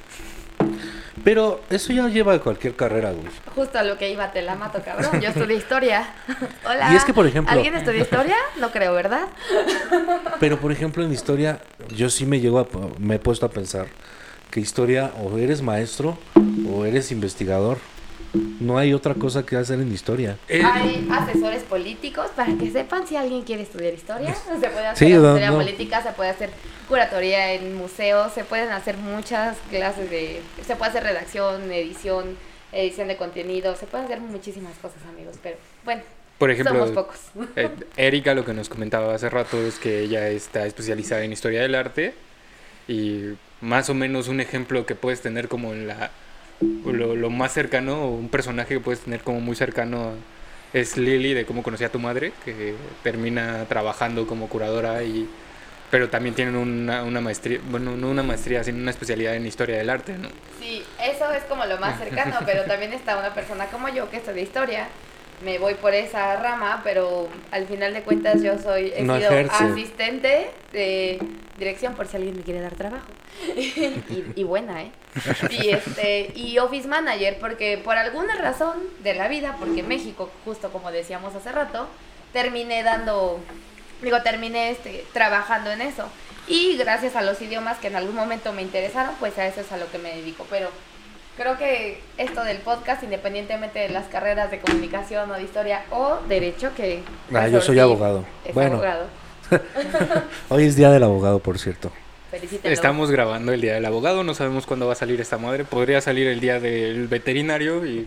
Pero 1.24 1.60
eso 1.70 1.92
ya 1.92 2.08
lleva 2.08 2.34
a 2.34 2.38
cualquier 2.38 2.74
carrera, 2.76 3.12
güey. 3.12 3.26
Justo 3.54 3.78
a 3.78 3.82
lo 3.82 3.98
que 3.98 4.10
iba, 4.10 4.32
te 4.32 4.42
la 4.42 4.54
mato, 4.56 4.80
cabrón. 4.84 5.20
Yo 5.20 5.28
estudié 5.28 5.56
historia. 5.56 6.08
Hola. 6.68 6.92
Y 6.92 6.96
es 6.96 7.04
que, 7.04 7.12
por 7.12 7.26
ejemplo- 7.26 7.52
¿Alguien 7.52 7.74
estudió 7.74 8.00
historia? 8.02 8.36
No 8.58 8.70
creo, 8.70 8.92
¿verdad? 8.94 9.26
Pero 10.40 10.58
por 10.58 10.72
ejemplo 10.72 11.04
en 11.04 11.12
historia, 11.12 11.60
yo 11.94 12.08
sí 12.10 12.26
me 12.26 12.40
llego 12.40 12.58
a, 12.60 12.66
me 12.98 13.16
he 13.16 13.18
puesto 13.18 13.46
a 13.46 13.50
pensar 13.50 13.86
que 14.50 14.60
historia 14.60 15.12
o 15.22 15.36
eres 15.38 15.62
maestro 15.62 16.18
o 16.68 16.84
eres 16.84 17.12
investigador. 17.12 17.78
No 18.32 18.78
hay 18.78 18.94
otra 18.94 19.14
cosa 19.14 19.44
que 19.44 19.56
hacer 19.56 19.80
en 19.80 19.92
historia. 19.92 20.37
Eh, 20.49 20.62
Hay 20.64 21.08
asesores 21.10 21.64
políticos 21.64 22.30
para 22.37 22.54
que 22.56 22.70
sepan 22.70 23.06
si 23.06 23.16
alguien 23.16 23.42
quiere 23.42 23.62
estudiar 23.62 23.92
historia. 23.94 24.34
Se 24.60 24.68
puede 24.68 24.87
hacer 24.87 25.08
Sí, 25.08 25.14
no, 25.14 25.38
no. 25.38 25.56
política, 25.56 26.02
se 26.02 26.12
puede 26.12 26.30
hacer 26.30 26.50
curatoría 26.88 27.54
en 27.54 27.75
museos, 27.75 28.32
se 28.32 28.44
pueden 28.44 28.70
hacer 28.70 28.96
muchas 28.96 29.56
clases 29.70 30.10
de... 30.10 30.40
Se 30.64 30.76
puede 30.76 30.90
hacer 30.90 31.02
redacción, 31.02 31.70
edición, 31.72 32.37
edición 32.72 33.08
de 33.08 33.16
contenido, 33.16 33.75
se 33.76 33.87
pueden 33.87 34.06
hacer 34.06 34.20
muchísimas 34.20 34.76
cosas, 34.78 34.99
amigos. 35.08 35.37
Pero 35.42 35.56
bueno, 35.84 36.02
por 36.38 36.50
ejemplo, 36.50 36.75
somos 36.75 36.90
pocos. 36.90 37.16
Eh, 37.56 37.68
Erika 37.96 38.34
lo 38.34 38.44
que 38.44 38.52
nos 38.54 38.68
comentaba 38.68 39.14
hace 39.14 39.28
rato 39.28 39.60
es 39.60 39.78
que 39.78 40.00
ella 40.00 40.28
está 40.28 40.66
especializada 40.66 41.22
en 41.25 41.32
historia 41.32 41.62
del 41.62 41.75
arte 41.75 42.14
y 42.88 43.34
más 43.60 43.90
o 43.90 43.94
menos 43.94 44.28
un 44.28 44.40
ejemplo 44.40 44.87
que 44.87 44.94
puedes 44.94 45.20
tener 45.20 45.49
como 45.49 45.72
en 45.72 45.87
la 45.87 46.10
lo, 46.60 47.16
lo 47.16 47.30
más 47.30 47.52
cercano 47.52 48.08
un 48.08 48.28
personaje 48.28 48.74
que 48.74 48.80
puedes 48.80 49.00
tener 49.00 49.20
como 49.22 49.40
muy 49.40 49.56
cercano 49.56 50.12
es 50.72 50.96
Lily 50.96 51.34
de 51.34 51.46
cómo 51.46 51.62
conocí 51.62 51.84
a 51.84 51.90
tu 51.90 51.98
madre 51.98 52.32
que 52.44 52.74
termina 53.02 53.64
trabajando 53.68 54.26
como 54.26 54.48
curadora 54.48 55.02
y 55.02 55.28
pero 55.90 56.08
también 56.08 56.34
tienen 56.36 56.54
una, 56.56 57.02
una 57.02 57.20
maestría 57.20 57.60
bueno 57.70 57.96
no 57.96 58.08
una 58.10 58.22
maestría 58.22 58.62
sino 58.62 58.78
una 58.78 58.90
especialidad 58.90 59.34
en 59.34 59.46
historia 59.46 59.78
del 59.78 59.90
arte 59.90 60.16
no 60.16 60.28
Sí, 60.60 60.84
eso 61.02 61.32
es 61.32 61.42
como 61.44 61.64
lo 61.64 61.78
más 61.78 61.98
cercano, 61.98 62.36
pero 62.44 62.64
también 62.68 62.92
está 62.92 63.16
una 63.16 63.32
persona 63.32 63.66
como 63.66 63.88
yo 63.88 64.10
que 64.10 64.18
estudia 64.18 64.42
historia. 64.42 64.88
Me 65.42 65.59
voy 65.59 65.75
por 65.75 65.94
esa 65.94 66.37
rama, 66.37 66.80
pero 66.85 67.28
al 67.50 67.66
final 67.66 67.94
de 67.94 68.02
cuentas 68.02 68.42
yo 68.42 68.59
soy 68.59 68.92
he 68.94 69.02
No 69.02 69.16
sido 69.16 69.30
ejerce. 69.30 69.64
asistente 69.64 70.50
de 70.73 71.18
dirección 71.59 71.94
por 71.94 72.06
si 72.09 72.16
alguien 72.16 72.37
me 72.37 72.42
quiere 72.42 72.61
dar 72.61 72.75
trabajo. 72.75 73.06
y, 73.56 74.25
y 74.37 74.44
buena, 74.44 74.82
¿eh? 74.82 74.90
Y 75.50 75.70
este 75.70 76.32
y 76.35 76.59
office 76.59 76.87
manager 76.87 77.38
porque 77.40 77.78
por 77.82 77.97
alguna 77.97 78.37
razón 78.37 78.75
de 79.02 79.14
la 79.14 79.28
vida, 79.28 79.56
porque 79.59 79.82
México, 79.82 80.30
justo 80.44 80.70
como 80.70 80.90
decíamos 80.90 81.35
hace 81.35 81.50
rato, 81.52 81.87
terminé 82.32 82.82
dando 82.82 83.40
digo, 84.02 84.23
terminé 84.23 84.70
este 84.70 85.04
trabajando 85.12 85.70
en 85.70 85.80
eso. 85.82 86.09
Y 86.49 86.76
gracias 86.76 87.16
a 87.16 87.23
los 87.23 87.40
idiomas 87.40 87.78
que 87.78 87.87
en 87.88 87.97
algún 87.97 88.14
momento 88.16 88.52
me 88.52 88.62
interesaron, 88.62 89.14
pues 89.20 89.38
a 89.38 89.47
eso 89.47 89.61
es 89.61 89.70
a 89.73 89.76
lo 89.76 89.90
que 89.90 89.99
me 89.99 90.16
dedico. 90.16 90.47
Pero 90.50 90.68
creo 91.40 91.56
que 91.56 91.99
esto 92.18 92.44
del 92.44 92.59
podcast, 92.59 93.02
independientemente 93.02 93.78
de 93.78 93.88
las 93.88 94.06
carreras 94.09 94.50
de 94.50 94.59
comunicación 94.61 95.30
o 95.30 95.35
de 95.35 95.42
historia 95.42 95.85
o 95.90 96.18
derecho, 96.28 96.70
que... 96.76 97.00
Ah, 97.32 97.49
yo 97.49 97.62
soy 97.62 97.78
abogado. 97.78 98.26
es 98.44 98.52
Bueno. 98.52 98.75
abogado. 98.75 99.06
Hoy 100.50 100.64
es 100.64 100.76
día 100.76 100.90
del 100.90 101.02
abogado, 101.02 101.38
por 101.38 101.59
cierto. 101.59 101.90
Felicítenlo. 102.30 102.70
Estamos 102.73 103.11
grabando 103.11 103.52
el 103.54 103.61
día 103.62 103.73
del 103.73 103.87
abogado, 103.87 104.23
no 104.23 104.35
sabemos 104.35 104.66
cuándo 104.66 104.87
va 104.87 104.92
a 104.92 104.97
salir 104.97 105.18
esta 105.18 105.38
madre. 105.38 105.64
Podría 105.64 106.02
salir 106.02 106.26
el 106.26 106.40
día 106.40 106.61
del 106.61 107.09
veterinario 107.09 107.87
y 107.87 108.06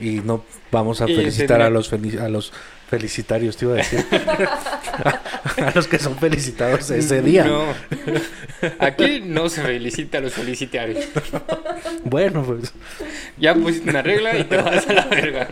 Y 0.00 0.20
no 0.20 0.44
vamos 0.70 1.00
a 1.00 1.08
Y 1.10 1.16
felicitar 1.16 1.58
tendría- 1.58 1.66
a 1.66 1.70
los 1.70 1.92
a 1.92 2.28
los 2.28 2.52
felicitarios, 2.88 3.56
te 3.56 3.64
iba 3.66 3.74
a 3.74 3.76
decir. 3.76 4.04
a 5.62 5.72
los 5.74 5.86
que 5.86 5.98
son 5.98 6.16
felicitados 6.16 6.90
ese 6.90 7.22
día. 7.22 7.44
No. 7.44 7.64
Aquí 8.78 9.20
no 9.20 9.48
se 9.48 9.62
felicita 9.62 10.18
a 10.18 10.20
los 10.22 10.32
felicitarios. 10.32 11.04
Bueno, 12.04 12.42
pues 12.42 12.72
Ya 13.38 13.54
pusiste 13.54 13.90
una 13.90 14.02
regla 14.02 14.36
y 14.38 14.44
te 14.44 14.56
vas 14.56 14.88
a 14.88 14.92
la 14.92 15.06
verga. 15.06 15.48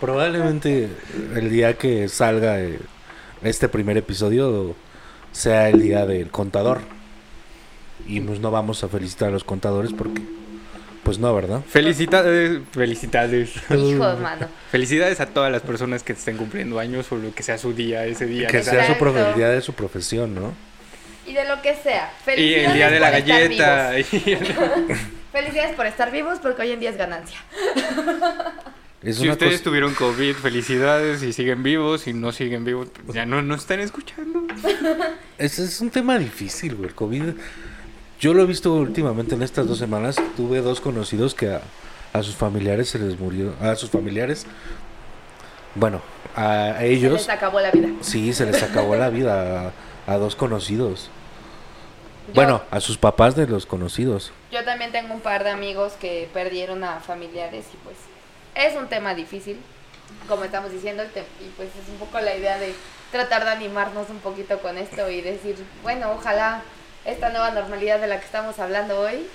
probablemente 0.00 0.88
el 1.34 1.50
día 1.50 1.74
que 1.74 2.08
salga 2.08 2.60
eh, 2.60 2.78
este 3.42 3.68
primer 3.68 3.96
episodio 3.96 4.74
sea 5.32 5.68
el 5.68 5.82
día 5.82 6.06
del 6.06 6.30
contador. 6.30 6.80
Y 8.06 8.20
pues 8.20 8.40
no 8.40 8.50
vamos 8.50 8.84
a 8.84 8.88
felicitar 8.88 9.28
a 9.28 9.32
los 9.32 9.44
contadores 9.44 9.92
porque 9.92 10.22
pues 11.06 11.18
no, 11.20 11.32
¿verdad? 11.34 11.62
Felicidades, 11.68 12.60
felicidades. 12.72 13.50
Hijo, 13.70 14.16
mano. 14.16 14.48
Felicidades 14.72 15.20
a 15.20 15.26
todas 15.26 15.52
las 15.52 15.62
personas 15.62 16.02
que 16.02 16.12
estén 16.14 16.36
cumpliendo 16.36 16.80
años 16.80 17.06
o 17.12 17.16
lo 17.16 17.32
que 17.32 17.44
sea 17.44 17.58
su 17.58 17.72
día 17.72 18.04
ese 18.06 18.26
día. 18.26 18.48
Que 18.48 18.58
¿no? 18.58 18.64
sea 18.64 18.72
su 18.72 18.92
Exacto. 18.92 19.04
profe- 19.04 19.28
el 19.30 19.34
día 19.36 19.48
de 19.48 19.60
su 19.62 19.72
profesión, 19.72 20.34
¿no? 20.34 20.52
Y 21.24 21.32
de 21.32 21.44
lo 21.46 21.62
que 21.62 21.76
sea. 21.76 22.12
Y 22.36 22.54
el 22.54 22.74
día 22.74 22.90
de 22.90 22.98
la 22.98 23.10
galleta. 23.10 23.92
Felicidades 25.32 25.76
por 25.76 25.86
estar 25.86 26.10
vivos 26.10 26.38
porque 26.40 26.62
hoy 26.62 26.72
en 26.72 26.80
día 26.80 26.90
es 26.90 26.96
ganancia. 26.96 27.38
Es 29.02 29.16
si 29.18 29.28
ustedes 29.28 29.52
cosa- 29.54 29.64
tuvieron 29.64 29.94
COVID, 29.94 30.34
felicidades. 30.34 31.20
Si 31.20 31.32
siguen 31.32 31.62
vivos, 31.62 32.00
si 32.00 32.12
no 32.14 32.32
siguen 32.32 32.64
vivos, 32.64 32.88
pues 33.04 33.14
ya 33.14 33.26
no 33.26 33.42
nos 33.42 33.60
están 33.60 33.78
escuchando. 33.80 34.44
Es, 35.38 35.58
es 35.60 35.80
un 35.80 35.90
tema 35.90 36.18
difícil, 36.18 36.74
güey. 36.74 36.88
El 36.88 36.94
COVID. 36.96 37.22
Yo 38.18 38.32
lo 38.34 38.42
he 38.42 38.46
visto 38.46 38.72
últimamente 38.72 39.34
en 39.34 39.42
estas 39.42 39.66
dos 39.68 39.78
semanas. 39.78 40.16
Tuve 40.36 40.60
dos 40.62 40.80
conocidos 40.80 41.34
que 41.34 41.50
a, 41.54 41.60
a 42.12 42.22
sus 42.22 42.34
familiares 42.34 42.88
se 42.88 42.98
les 42.98 43.18
murió. 43.18 43.54
A 43.60 43.76
sus 43.76 43.90
familiares. 43.90 44.46
Bueno, 45.74 46.00
a, 46.34 46.70
a 46.70 46.78
Se 46.78 46.86
ellos. 46.92 47.12
les 47.12 47.28
acabó 47.28 47.60
la 47.60 47.70
vida. 47.70 47.88
Sí, 48.00 48.32
se 48.32 48.46
les 48.46 48.62
acabó 48.62 48.96
la 48.96 49.10
vida 49.10 49.72
a, 50.06 50.12
a 50.12 50.16
dos 50.16 50.34
conocidos. 50.34 51.10
Yo- 52.28 52.34
Bueno, 52.34 52.62
a 52.70 52.80
sus 52.80 52.96
papás 52.96 53.36
de 53.36 53.46
los 53.46 53.66
conocidos. 53.66 54.32
Yo 54.50 54.64
también 54.64 54.92
tengo 54.92 55.12
un 55.12 55.20
par 55.20 55.44
de 55.44 55.50
amigos 55.50 55.92
que 56.00 56.28
perdieron 56.32 56.82
a 56.84 57.00
familiares 57.00 57.66
y 57.74 57.76
pues 57.84 57.96
es 58.54 58.74
un 58.80 58.88
tema 58.88 59.14
difícil, 59.14 59.58
como 60.26 60.44
estamos 60.44 60.72
diciendo, 60.72 61.02
y 61.04 61.48
pues 61.56 61.68
es 61.68 61.88
un 61.90 61.98
poco 61.98 62.18
la 62.20 62.34
idea 62.34 62.58
de 62.58 62.74
tratar 63.12 63.44
de 63.44 63.50
animarnos 63.50 64.08
un 64.08 64.18
poquito 64.18 64.58
con 64.60 64.78
esto 64.78 65.08
y 65.10 65.20
decir, 65.20 65.56
bueno, 65.82 66.10
ojalá 66.12 66.62
esta 67.06 67.30
nueva 67.30 67.50
normalidad 67.52 68.00
de 68.00 68.06
la 68.08 68.18
que 68.18 68.26
estamos 68.26 68.58
hablando 68.58 69.00
hoy, 69.00 69.26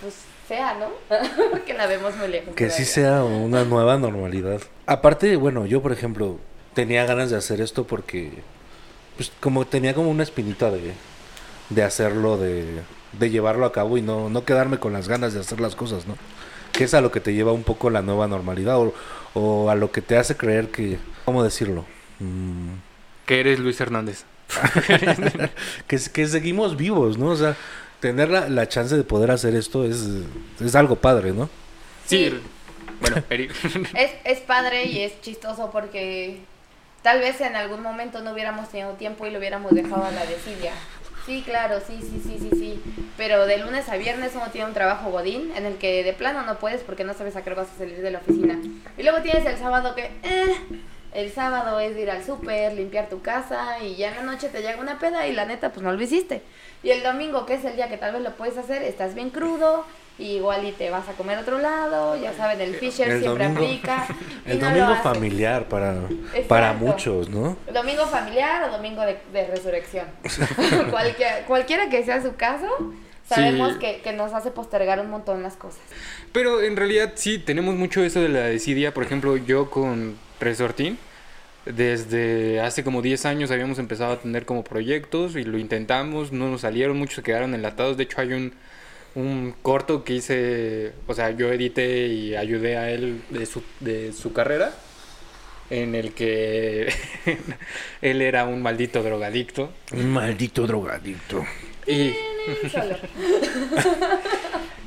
pues 0.00 0.14
sea, 0.48 0.74
¿no? 0.74 0.88
Porque 1.50 1.74
la 1.74 1.86
vemos 1.86 2.16
muy 2.16 2.28
lejos. 2.28 2.54
Que 2.54 2.70
sí 2.70 2.84
sea 2.84 3.24
una 3.24 3.64
nueva 3.64 3.96
normalidad. 3.96 4.60
Aparte, 4.86 5.36
bueno, 5.36 5.66
yo 5.66 5.82
por 5.82 5.92
ejemplo 5.92 6.38
tenía 6.74 7.04
ganas 7.06 7.30
de 7.30 7.36
hacer 7.36 7.60
esto 7.60 7.86
porque, 7.86 8.30
pues 9.16 9.32
como 9.40 9.64
tenía 9.66 9.94
como 9.94 10.10
una 10.10 10.22
espinita 10.22 10.70
de, 10.70 10.92
de 11.70 11.82
hacerlo, 11.82 12.36
de, 12.36 12.64
de 13.12 13.30
llevarlo 13.30 13.64
a 13.64 13.72
cabo 13.72 13.96
y 13.96 14.02
no, 14.02 14.28
no 14.28 14.44
quedarme 14.44 14.78
con 14.78 14.92
las 14.92 15.08
ganas 15.08 15.32
de 15.34 15.40
hacer 15.40 15.60
las 15.60 15.76
cosas, 15.76 16.06
¿no? 16.06 16.16
Que 16.72 16.84
es 16.84 16.94
a 16.94 17.00
lo 17.00 17.12
que 17.12 17.20
te 17.20 17.32
lleva 17.32 17.52
un 17.52 17.62
poco 17.62 17.88
la 17.90 18.02
nueva 18.02 18.26
normalidad 18.26 18.76
o, 18.78 18.92
o 19.34 19.70
a 19.70 19.76
lo 19.76 19.92
que 19.92 20.02
te 20.02 20.16
hace 20.18 20.36
creer 20.36 20.68
que, 20.68 20.98
¿cómo 21.24 21.42
decirlo? 21.44 21.84
Mm, 22.18 22.70
Que 23.24 23.40
eres 23.40 23.60
Luis 23.60 23.80
Hernández. 23.80 24.24
que, 25.86 25.98
que 26.12 26.26
seguimos 26.26 26.76
vivos, 26.76 27.18
¿no? 27.18 27.28
O 27.28 27.36
sea, 27.36 27.56
tener 28.00 28.28
la, 28.28 28.48
la 28.48 28.68
chance 28.68 28.96
de 28.96 29.04
poder 29.04 29.30
hacer 29.30 29.54
esto 29.54 29.84
es, 29.84 30.04
es 30.60 30.74
algo 30.74 30.96
padre, 30.96 31.32
¿no? 31.32 31.48
Sí. 32.06 32.30
Sí. 32.30 32.40
Bueno, 33.00 33.22
Eric. 33.30 33.52
Es, 33.94 34.12
es 34.24 34.40
padre 34.40 34.86
y 34.86 35.00
es 35.00 35.20
chistoso 35.20 35.70
porque 35.70 36.38
tal 37.02 37.20
vez 37.20 37.40
en 37.40 37.56
algún 37.56 37.82
momento 37.82 38.22
no 38.22 38.32
hubiéramos 38.32 38.68
tenido 38.68 38.92
tiempo 38.92 39.26
y 39.26 39.30
lo 39.30 39.38
hubiéramos 39.38 39.72
dejado 39.72 40.04
a 40.04 40.10
la 40.10 40.24
desidia. 40.24 40.72
Sí, 41.26 41.42
claro, 41.44 41.80
sí, 41.86 41.98
sí, 42.00 42.20
sí, 42.22 42.38
sí, 42.38 42.50
sí. 42.52 42.82
Pero 43.16 43.46
de 43.46 43.58
lunes 43.58 43.88
a 43.88 43.96
viernes 43.96 44.32
uno 44.34 44.46
tiene 44.52 44.68
un 44.68 44.74
trabajo 44.74 45.10
godín 45.10 45.52
en 45.56 45.64
el 45.64 45.76
que 45.76 46.04
de 46.04 46.12
plano 46.12 46.42
no 46.42 46.58
puedes 46.58 46.82
porque 46.82 47.04
no 47.04 47.14
sabes 47.14 47.36
a 47.36 47.42
qué 47.42 47.50
hora 47.50 47.62
vas 47.62 47.72
a 47.74 47.78
salir 47.78 48.00
de 48.00 48.10
la 48.10 48.18
oficina. 48.18 48.58
Y 48.98 49.02
luego 49.02 49.22
tienes 49.22 49.46
el 49.46 49.56
sábado 49.56 49.94
que, 49.94 50.10
eh, 50.22 50.54
El 51.14 51.30
sábado 51.32 51.78
es 51.80 51.96
ir 51.96 52.10
al 52.10 52.24
súper, 52.24 52.72
limpiar 52.74 53.08
tu 53.08 53.22
casa 53.22 53.78
y 53.80 53.94
ya 53.94 54.10
en 54.10 54.16
la 54.16 54.32
noche 54.32 54.48
te 54.48 54.60
llega 54.60 54.80
una 54.80 54.98
peda 54.98 55.26
y 55.28 55.32
la 55.32 55.46
neta 55.46 55.70
pues 55.72 55.84
no 55.84 55.92
lo 55.92 56.02
hiciste. 56.02 56.42
Y 56.82 56.90
el 56.90 57.02
domingo, 57.02 57.46
que 57.46 57.54
es 57.54 57.64
el 57.64 57.76
día 57.76 57.88
que 57.88 57.96
tal 57.96 58.12
vez 58.12 58.22
lo 58.22 58.32
puedes 58.36 58.58
hacer, 58.58 58.82
estás 58.82 59.14
bien 59.14 59.30
crudo, 59.30 59.86
y 60.18 60.36
igual 60.36 60.64
y 60.66 60.72
te 60.72 60.90
vas 60.90 61.08
a 61.08 61.12
comer 61.12 61.38
a 61.38 61.40
otro 61.40 61.58
lado, 61.58 62.16
ya 62.16 62.32
saben, 62.34 62.60
el 62.60 62.74
Fisher 62.74 63.08
El 63.10 63.20
siempre 63.20 63.44
domingo- 63.48 63.64
aplica. 63.64 64.06
El 64.46 64.60
no 64.60 64.66
domingo 64.68 64.96
familiar 65.02 65.68
para, 65.68 65.94
para 66.48 66.72
muchos, 66.72 67.28
¿no? 67.30 67.56
Domingo 67.72 68.06
familiar 68.06 68.68
o 68.68 68.72
domingo 68.72 69.02
de, 69.02 69.16
de 69.32 69.46
resurrección. 69.46 70.06
Cualquier- 70.90 71.44
cualquiera 71.46 71.88
que 71.88 72.04
sea 72.04 72.22
su 72.22 72.34
caso, 72.36 72.66
sabemos 73.28 73.72
Sí. 73.74 73.78
que, 73.78 74.00
que 74.02 74.12
nos 74.12 74.32
hace 74.32 74.50
postergar 74.50 75.00
un 75.00 75.10
montón 75.10 75.42
las 75.42 75.54
cosas. 75.56 75.80
Pero 76.32 76.60
en 76.60 76.76
realidad 76.76 77.12
sí, 77.14 77.38
tenemos 77.38 77.74
mucho 77.74 78.04
eso 78.04 78.20
de 78.20 78.28
la 78.28 78.40
desidia. 78.40 78.92
Por 78.94 79.04
ejemplo, 79.04 79.36
yo 79.36 79.70
con 79.70 80.16
Resortín, 80.40 80.98
desde 81.66 82.60
hace 82.60 82.84
como 82.84 83.00
10 83.00 83.24
años 83.26 83.50
habíamos 83.50 83.78
empezado 83.78 84.12
a 84.12 84.20
tener 84.20 84.44
como 84.44 84.64
proyectos 84.64 85.36
y 85.36 85.44
lo 85.44 85.58
intentamos, 85.58 86.32
no 86.32 86.50
nos 86.50 86.62
salieron, 86.62 86.98
muchos 86.98 87.16
se 87.16 87.22
quedaron 87.22 87.54
enlatados. 87.54 87.96
De 87.96 88.04
hecho, 88.04 88.20
hay 88.20 88.34
un, 88.34 88.52
un 89.14 89.54
corto 89.62 90.04
que 90.04 90.14
hice, 90.14 90.92
o 91.06 91.14
sea, 91.14 91.30
yo 91.30 91.52
edité 91.52 92.08
y 92.08 92.34
ayudé 92.34 92.76
a 92.76 92.90
él 92.90 93.22
de 93.30 93.46
su, 93.46 93.62
de 93.80 94.12
su 94.12 94.32
carrera, 94.32 94.74
en 95.70 95.94
el 95.94 96.12
que 96.12 96.92
él 98.02 98.20
era 98.20 98.44
un 98.44 98.60
maldito 98.60 99.02
drogadicto. 99.02 99.72
Un 99.92 100.10
maldito 100.10 100.66
drogadicto. 100.66 101.44
Y. 101.86 102.12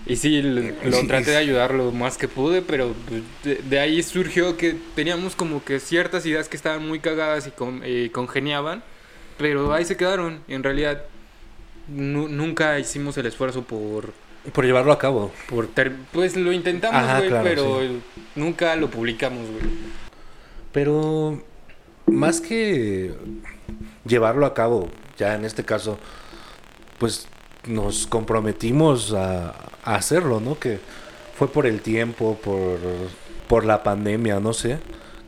Y 0.07 0.15
sí, 0.15 0.37
l- 0.37 0.73
lo 0.85 1.05
traté 1.07 1.31
de 1.31 1.37
ayudar 1.37 1.73
lo 1.73 1.91
más 1.91 2.17
que 2.17 2.27
pude, 2.27 2.61
pero 2.61 2.93
pues, 3.09 3.21
de, 3.43 3.55
de 3.63 3.79
ahí 3.79 4.01
surgió 4.03 4.55
que 4.57 4.75
teníamos 4.95 5.35
como 5.35 5.63
que 5.63 5.79
ciertas 5.79 6.25
ideas 6.25 6.47
que 6.47 6.55
estaban 6.57 6.87
muy 6.87 6.99
cagadas 6.99 7.45
y 7.47 7.51
con- 7.51 7.81
eh, 7.83 8.09
congeniaban, 8.13 8.83
pero 9.37 9.73
ahí 9.73 9.83
se 9.85 9.97
quedaron. 9.97 10.39
En 10.47 10.63
realidad, 10.63 11.03
nu- 11.89 12.27
nunca 12.29 12.79
hicimos 12.79 13.17
el 13.17 13.25
esfuerzo 13.25 13.63
por... 13.63 14.13
Por 14.53 14.65
llevarlo 14.65 14.93
a 14.93 14.97
cabo. 14.99 15.31
por 15.49 15.67
ter- 15.67 15.91
pues 16.13 16.37
lo 16.37 16.53
intentamos, 16.53 17.01
Ajá, 17.03 17.17
güey, 17.17 17.29
claro, 17.29 17.43
pero 17.43 17.79
nunca 18.35 18.75
lo 18.77 18.89
publicamos, 18.89 19.41
güey. 19.49 19.63
Pero 20.71 21.43
más 22.05 22.39
que 22.39 23.13
llevarlo 24.05 24.45
a 24.45 24.53
cabo, 24.53 24.89
ya 25.17 25.35
en 25.35 25.43
este 25.43 25.65
caso, 25.65 25.99
pues 26.97 27.27
nos 27.67 28.07
comprometimos 28.07 29.13
a, 29.13 29.49
a 29.83 29.95
hacerlo, 29.95 30.39
¿no? 30.39 30.59
Que 30.59 30.79
fue 31.37 31.51
por 31.51 31.65
el 31.65 31.81
tiempo, 31.81 32.37
por, 32.43 32.79
por 33.47 33.65
la 33.65 33.83
pandemia, 33.83 34.39
no 34.39 34.53
sé, 34.53 34.79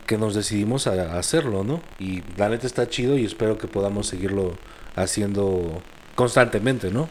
que 0.06 0.18
nos 0.18 0.34
decidimos 0.34 0.86
a, 0.86 1.14
a 1.14 1.18
hacerlo, 1.18 1.64
¿no? 1.64 1.80
Y 1.98 2.22
la 2.36 2.48
neta 2.48 2.66
está 2.66 2.88
chido 2.88 3.16
y 3.16 3.24
espero 3.24 3.58
que 3.58 3.68
podamos 3.68 4.06
seguirlo 4.08 4.56
haciendo 4.96 5.82
constantemente, 6.14 6.90
¿no? 6.90 7.08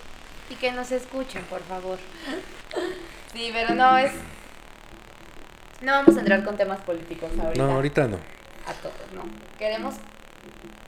Y 0.50 0.56
que 0.56 0.72
nos 0.72 0.92
escuchen, 0.92 1.44
por 1.44 1.62
favor. 1.62 1.98
Sí, 3.34 3.52
pero 3.54 3.76
no 3.76 3.98
es... 3.98 4.12
No 5.82 5.94
vamos 5.94 6.18
a 6.18 6.20
entrar 6.20 6.44
con 6.44 6.58
temas 6.58 6.82
políticos 6.82 7.30
ahorita. 7.40 7.64
No, 7.64 7.74
ahorita 7.74 8.08
no. 8.08 8.18
a 8.66 8.74
todos, 8.74 8.96
¿no? 9.16 9.24
Queremos 9.58 9.96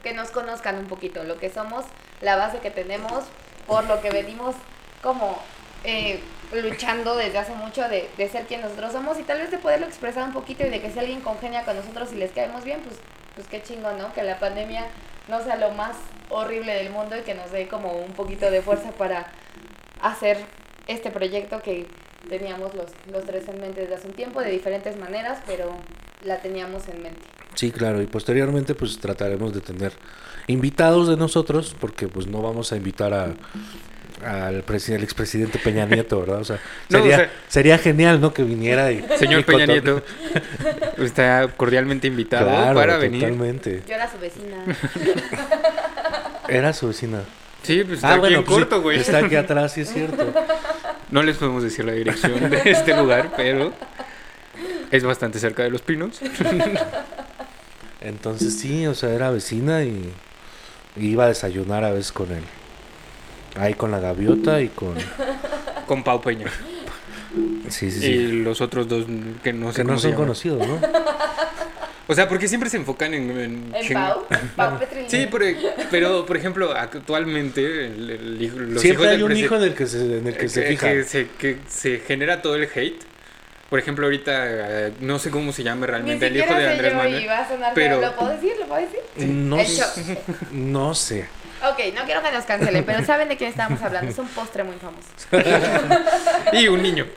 que 0.02 0.12
nos 0.12 0.30
conozcan 0.30 0.78
un 0.78 0.86
poquito, 0.86 1.24
lo 1.24 1.38
que 1.38 1.48
somos, 1.48 1.84
la 2.20 2.36
base 2.36 2.58
que 2.58 2.70
tenemos, 2.70 3.24
por 3.66 3.84
lo 3.84 4.00
que 4.00 4.10
venimos 4.10 4.54
como 5.02 5.38
eh, 5.84 6.20
luchando 6.52 7.16
desde 7.16 7.38
hace 7.38 7.54
mucho 7.54 7.88
de, 7.88 8.08
de 8.16 8.28
ser 8.28 8.46
quien 8.46 8.60
nosotros 8.60 8.92
somos 8.92 9.18
y 9.18 9.22
tal 9.22 9.38
vez 9.38 9.50
de 9.50 9.58
poderlo 9.58 9.86
expresar 9.86 10.24
un 10.24 10.32
poquito 10.32 10.66
y 10.66 10.70
de 10.70 10.80
que 10.80 10.90
si 10.90 10.98
alguien 10.98 11.20
congenia 11.20 11.64
con 11.64 11.76
nosotros 11.76 12.12
y 12.12 12.16
les 12.16 12.32
caemos 12.32 12.64
bien, 12.64 12.80
pues, 12.80 12.96
pues 13.34 13.46
qué 13.48 13.62
chingo, 13.62 13.90
¿no? 13.92 14.12
Que 14.12 14.22
la 14.22 14.38
pandemia 14.38 14.86
no 15.28 15.42
sea 15.42 15.56
lo 15.56 15.70
más 15.70 15.96
horrible 16.28 16.74
del 16.74 16.90
mundo 16.90 17.16
y 17.16 17.22
que 17.22 17.34
nos 17.34 17.50
dé 17.50 17.68
como 17.68 17.92
un 17.92 18.12
poquito 18.12 18.50
de 18.50 18.62
fuerza 18.62 18.90
para 18.92 19.26
hacer 20.00 20.38
este 20.86 21.10
proyecto 21.10 21.62
que 21.62 21.86
teníamos 22.28 22.74
los, 22.74 22.90
los 23.10 23.24
tres 23.24 23.48
en 23.48 23.60
mente 23.60 23.82
desde 23.82 23.94
hace 23.94 24.08
un 24.08 24.14
tiempo, 24.14 24.40
de 24.40 24.50
diferentes 24.50 24.96
maneras, 24.96 25.38
pero 25.46 25.72
la 26.22 26.38
teníamos 26.38 26.88
en 26.88 27.02
mente. 27.02 27.41
Sí, 27.54 27.70
claro, 27.70 28.00
y 28.02 28.06
posteriormente 28.06 28.74
pues 28.74 28.98
trataremos 28.98 29.52
de 29.54 29.60
tener 29.60 29.92
invitados 30.46 31.08
de 31.08 31.16
nosotros, 31.16 31.76
porque 31.78 32.08
pues 32.08 32.26
no 32.26 32.42
vamos 32.42 32.72
a 32.72 32.76
invitar 32.76 33.12
a 33.14 33.34
al, 34.24 34.62
al 34.64 35.02
expresidente 35.02 35.58
Peña 35.58 35.84
Nieto, 35.86 36.20
¿verdad? 36.20 36.40
O 36.40 36.44
sea, 36.44 36.58
No, 36.88 36.98
sería, 36.98 37.14
o 37.14 37.18
sea- 37.18 37.30
sería 37.48 37.78
genial, 37.78 38.20
¿no? 38.20 38.32
Que 38.32 38.42
viniera 38.44 38.90
y... 38.92 39.04
Señor 39.18 39.40
y 39.40 39.44
Peña 39.44 39.66
Nieto, 39.66 40.02
está 40.98 41.48
cordialmente 41.56 42.06
invitado 42.06 42.46
Claro, 42.46 42.74
para 42.74 42.96
venir. 42.98 43.20
totalmente. 43.20 43.82
Yo 43.86 43.94
era 43.94 44.10
su 44.10 44.18
vecina. 44.18 44.56
Era 46.48 46.72
su 46.72 46.88
vecina. 46.88 47.20
Sí, 47.62 47.82
pues 47.84 47.98
está 47.98 48.14
aquí 48.14 48.34
en 48.34 48.44
pues, 48.44 48.58
corto, 48.58 48.82
güey. 48.82 48.98
Está 48.98 49.18
aquí 49.18 49.36
atrás, 49.36 49.72
sí 49.72 49.82
es 49.82 49.92
cierto. 49.92 50.34
No 51.10 51.22
les 51.22 51.36
podemos 51.36 51.62
decir 51.62 51.84
la 51.84 51.92
dirección 51.92 52.50
de 52.50 52.60
este 52.64 52.96
lugar, 52.96 53.32
pero 53.36 53.72
es 54.90 55.04
bastante 55.04 55.38
cerca 55.38 55.62
de 55.62 55.70
los 55.70 55.80
pinos. 55.80 56.20
Entonces 58.04 58.58
sí, 58.58 58.86
o 58.86 58.94
sea, 58.94 59.10
era 59.10 59.30
vecina 59.30 59.84
y, 59.84 60.12
y 60.96 61.06
iba 61.08 61.24
a 61.24 61.28
desayunar 61.28 61.84
a 61.84 61.90
veces 61.92 62.12
con 62.12 62.30
él. 62.32 62.42
Ahí 63.56 63.74
con 63.74 63.90
la 63.90 64.00
gaviota 64.00 64.60
y 64.60 64.68
con... 64.68 64.94
Con 65.86 66.04
Pau 66.04 66.20
Peña. 66.22 66.46
Sí, 67.68 67.90
sí, 67.90 67.98
Y 67.98 68.00
sí. 68.00 68.32
los 68.42 68.60
otros 68.60 68.88
dos 68.88 69.04
que 69.42 69.52
no 69.52 69.72
sé 69.72 69.82
Que 69.82 69.84
no 69.84 69.98
se 69.98 70.08
son 70.08 70.16
conocidos, 70.16 70.66
¿no? 70.66 70.78
O 72.08 72.14
sea, 72.14 72.28
porque 72.28 72.48
siempre 72.48 72.68
se 72.68 72.76
enfocan 72.78 73.14
en... 73.14 73.30
en 73.30 73.40
¿En 73.40 73.72
ching- 73.82 73.94
Pau? 73.94 74.24
¿Pau? 74.56 74.78
Sí, 75.08 75.28
pero, 75.30 75.44
pero, 75.90 76.26
por 76.26 76.36
ejemplo, 76.36 76.72
actualmente 76.76 77.86
el- 77.86 78.10
el 78.10 78.72
los 78.72 78.82
Siempre 78.82 79.04
hijos 79.04 79.06
hay 79.06 79.12
del 79.12 79.22
un 79.24 79.36
hijo 79.36 79.56
en 79.56 79.62
el 79.62 79.74
que 79.74 79.86
se, 79.86 80.18
en 80.18 80.26
el 80.26 80.36
que 80.36 80.48
se 80.48 80.62
fija. 80.64 80.88
que 80.90 81.04
se, 81.04 81.28
que 81.38 81.58
se 81.68 81.98
genera 82.00 82.42
todo 82.42 82.56
el 82.56 82.68
hate. 82.74 83.00
Por 83.72 83.78
ejemplo, 83.78 84.04
ahorita 84.04 84.32
eh, 84.88 84.92
no 85.00 85.18
sé 85.18 85.30
cómo 85.30 85.50
se 85.50 85.62
llama 85.62 85.86
Ni 85.86 85.92
realmente 85.92 86.26
el 86.26 86.36
hijo 86.36 86.54
de 86.54 86.72
Andrés 86.72 86.92
yo 86.92 86.98
Manuel. 86.98 87.22
y 87.22 87.26
va 87.26 87.38
a 87.38 87.48
sonar 87.48 87.72
pero-. 87.72 88.02
¿Lo 88.02 88.14
puedo 88.16 88.32
decir? 88.32 88.52
¿Lo 88.60 88.66
puedo 88.66 88.82
decir? 88.82 89.00
No, 89.26 89.56
no 90.52 90.94
sé. 90.94 91.26
Ok, 91.62 91.78
no 91.94 92.04
quiero 92.04 92.22
que 92.22 92.32
nos 92.32 92.44
cancelen, 92.44 92.84
pero 92.84 93.02
saben 93.02 93.30
de 93.30 93.38
quién 93.38 93.48
estábamos 93.48 93.80
hablando. 93.80 94.10
Es 94.10 94.18
un 94.18 94.28
postre 94.28 94.62
muy 94.62 94.76
famoso. 94.76 95.08
Y 96.52 96.68
un 96.68 96.82
niño. 96.82 97.06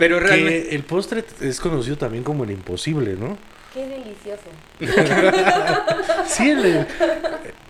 pero 0.00 0.18
realmente... 0.18 0.68
Que 0.70 0.74
el 0.74 0.82
postre 0.82 1.22
es 1.40 1.60
conocido 1.60 1.96
también 1.96 2.24
como 2.24 2.42
el 2.42 2.50
imposible, 2.50 3.14
¿no? 3.14 3.38
Qué 3.74 3.86
delicioso. 3.86 4.44
Sí, 6.26 6.50
el, 6.50 6.64
el- 6.64 6.86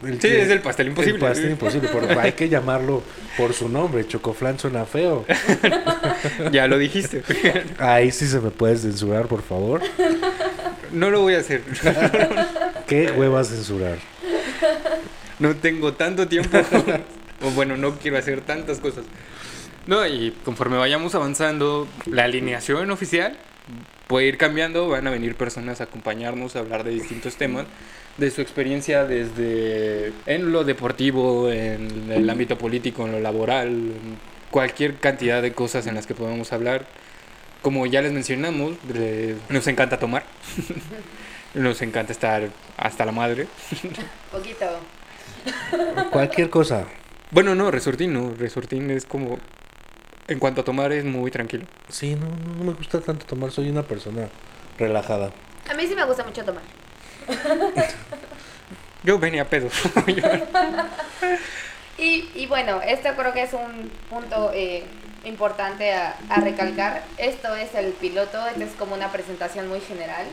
el 0.04 0.12
Sí, 0.14 0.28
que- 0.28 0.42
es 0.42 0.50
el 0.50 0.60
pastel 0.60 0.88
imposible. 0.88 1.14
El 1.16 1.20
pastel 1.20 1.50
imposible, 1.50 1.88
pero 1.92 2.20
hay 2.20 2.32
que 2.32 2.48
llamarlo 2.48 3.02
por 3.36 3.52
su 3.54 3.68
nombre. 3.68 4.06
Chocoflan 4.06 4.58
suena 4.58 4.84
feo. 4.84 5.24
Ya 6.52 6.66
lo 6.68 6.78
dijiste. 6.78 7.22
Ahí 7.78 8.10
sí 8.10 8.26
se 8.26 8.40
me 8.40 8.50
puede 8.50 8.76
censurar, 8.76 9.26
por 9.26 9.42
favor. 9.42 9.80
No 10.92 11.10
lo 11.10 11.20
voy 11.22 11.34
a 11.34 11.38
hacer. 11.40 11.62
¿Qué 12.86 13.10
huevas 13.10 13.48
censurar? 13.48 13.98
No 15.38 15.54
tengo 15.56 15.94
tanto 15.94 16.28
tiempo. 16.28 16.58
o 17.42 17.50
bueno, 17.50 17.76
no 17.76 17.96
quiero 17.96 18.18
hacer 18.18 18.40
tantas 18.42 18.78
cosas. 18.78 19.04
No, 19.86 20.06
y 20.06 20.34
conforme 20.44 20.76
vayamos 20.78 21.14
avanzando, 21.14 21.86
la 22.06 22.24
alineación 22.24 22.90
oficial 22.90 23.36
puede 24.06 24.26
ir 24.26 24.38
cambiando. 24.38 24.88
Van 24.88 25.06
a 25.06 25.10
venir 25.10 25.34
personas 25.34 25.80
a 25.80 25.84
acompañarnos 25.84 26.56
a 26.56 26.60
hablar 26.60 26.84
de 26.84 26.90
distintos 26.90 27.36
temas. 27.36 27.66
De 28.18 28.30
su 28.30 28.40
experiencia 28.42 29.04
desde 29.04 30.12
en 30.26 30.52
lo 30.52 30.62
deportivo, 30.62 31.50
en 31.50 32.10
el 32.12 32.30
ámbito 32.30 32.56
político, 32.56 33.04
en 33.06 33.12
lo 33.12 33.20
laboral, 33.20 33.68
en 33.68 34.18
cualquier 34.52 34.94
cantidad 34.96 35.42
de 35.42 35.52
cosas 35.52 35.86
en 35.88 35.96
las 35.96 36.06
que 36.06 36.14
podamos 36.14 36.52
hablar. 36.52 36.86
Como 37.60 37.86
ya 37.86 38.02
les 38.02 38.12
mencionamos, 38.12 38.76
le- 38.92 39.34
nos 39.48 39.66
encanta 39.66 39.98
tomar. 39.98 40.22
nos 41.54 41.82
encanta 41.82 42.12
estar 42.12 42.48
hasta 42.76 43.04
la 43.04 43.10
madre. 43.12 43.46
Poquito. 44.30 44.66
Cualquier 46.10 46.50
cosa. 46.50 46.84
Bueno, 47.30 47.54
no, 47.54 47.70
Resortín 47.70 48.12
no. 48.12 48.32
Resortín 48.34 48.90
es 48.90 49.06
como. 49.06 49.38
En 50.26 50.38
cuanto 50.38 50.62
a 50.62 50.64
tomar, 50.64 50.92
es 50.92 51.04
muy 51.04 51.30
tranquilo. 51.30 51.66
Sí, 51.88 52.14
no, 52.14 52.26
no, 52.26 52.64
me 52.64 52.72
gusta 52.72 53.00
tanto 53.00 53.26
tomar. 53.26 53.50
Soy 53.50 53.68
una 53.68 53.82
persona 53.82 54.28
relajada. 54.78 55.30
A 55.70 55.74
mí 55.74 55.86
sí 55.86 55.94
me 55.94 56.04
gusta 56.04 56.24
mucho 56.24 56.44
tomar. 56.44 56.62
Yo 59.02 59.18
venía 59.18 59.42
a 59.42 59.46
pedo. 59.46 59.68
Y, 61.96 62.28
y 62.34 62.46
bueno, 62.48 62.82
esto 62.82 63.10
creo 63.16 63.32
que 63.32 63.42
es 63.44 63.52
un 63.52 63.88
punto 64.10 64.50
eh, 64.52 64.84
importante 65.22 65.92
a, 65.94 66.16
a 66.28 66.40
recalcar. 66.40 67.04
Esto 67.18 67.54
es 67.54 67.72
el 67.76 67.92
piloto, 67.92 68.44
esto 68.48 68.64
es 68.64 68.72
como 68.72 68.96
una 68.96 69.12
presentación 69.12 69.68
muy 69.68 69.80
general. 69.80 70.26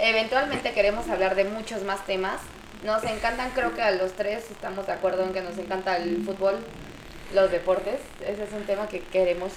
Eventualmente 0.00 0.72
queremos 0.72 1.08
hablar 1.08 1.36
de 1.36 1.44
muchos 1.44 1.84
más 1.84 2.04
temas. 2.04 2.40
Nos 2.84 3.04
encantan, 3.04 3.50
creo 3.54 3.74
que 3.74 3.82
a 3.82 3.92
los 3.92 4.14
tres 4.14 4.50
estamos 4.50 4.88
de 4.88 4.92
acuerdo 4.92 5.22
en 5.22 5.32
que 5.32 5.40
nos 5.40 5.56
encanta 5.56 5.98
el 5.98 6.24
fútbol. 6.24 6.56
Los 7.34 7.50
deportes. 7.50 8.00
Ese 8.20 8.44
es 8.44 8.52
un 8.52 8.62
tema 8.64 8.86
que 8.88 9.00
queremos 9.00 9.52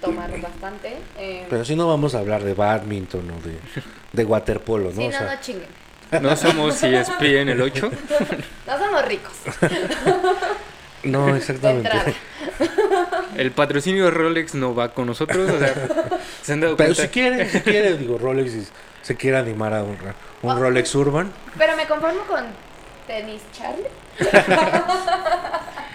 tomar 0.00 0.30
bastante. 0.40 0.96
Eh, 1.18 1.46
Pero 1.48 1.64
si 1.64 1.74
no 1.76 1.88
vamos 1.88 2.14
a 2.14 2.18
hablar 2.18 2.42
de 2.44 2.54
badminton 2.54 3.30
o 3.30 3.40
de, 3.46 3.58
de 4.12 4.24
waterpolo, 4.24 4.90
¿no? 4.90 4.96
sí, 4.96 5.06
O 5.06 5.10
no, 5.10 5.18
sea, 5.18 5.34
no 5.34 5.40
chinguen. 5.40 5.84
No 6.22 6.36
somos 6.36 6.82
ESP 6.82 7.22
en 7.22 7.48
el 7.48 7.60
8. 7.62 7.90
No 8.66 8.78
somos 8.78 9.04
ricos. 9.06 9.32
no, 11.04 11.34
exactamente. 11.36 11.90
El 13.36 13.50
patrocinio 13.52 14.06
de 14.06 14.10
Rolex 14.10 14.54
no 14.54 14.74
va 14.74 14.92
con 14.92 15.06
nosotros. 15.06 15.50
O 15.50 15.58
sea, 15.58 15.74
¿se 16.42 16.52
han 16.52 16.60
dado 16.60 16.76
Pero 16.76 16.88
cuenta? 16.94 17.02
si 17.02 17.08
quiere, 17.08 17.48
si 17.50 17.60
quiere, 17.60 17.96
digo, 17.98 18.16
Rolex 18.18 18.52
si 18.52 18.66
se 19.02 19.16
quiere 19.16 19.36
animar 19.38 19.74
a 19.74 19.82
un, 19.82 19.98
un 20.42 20.50
Oh. 20.50 20.54
Rolex 20.58 20.94
Urban. 20.94 21.30
Pero 21.58 21.76
me 21.76 21.86
conformo 21.86 22.20
con 22.28 22.44
tenis 23.06 23.42
Charlie. 23.52 23.84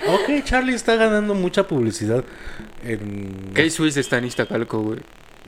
Ok, 0.08 0.44
Charlie 0.44 0.74
está 0.74 0.96
ganando 0.96 1.36
mucha 1.36 1.68
publicidad 1.68 2.24
en... 2.84 3.52
K-Swiss 3.54 3.98
está 3.98 4.18
en 4.18 4.26
Iztacalco, 4.26 4.80
güey. 4.82 5.00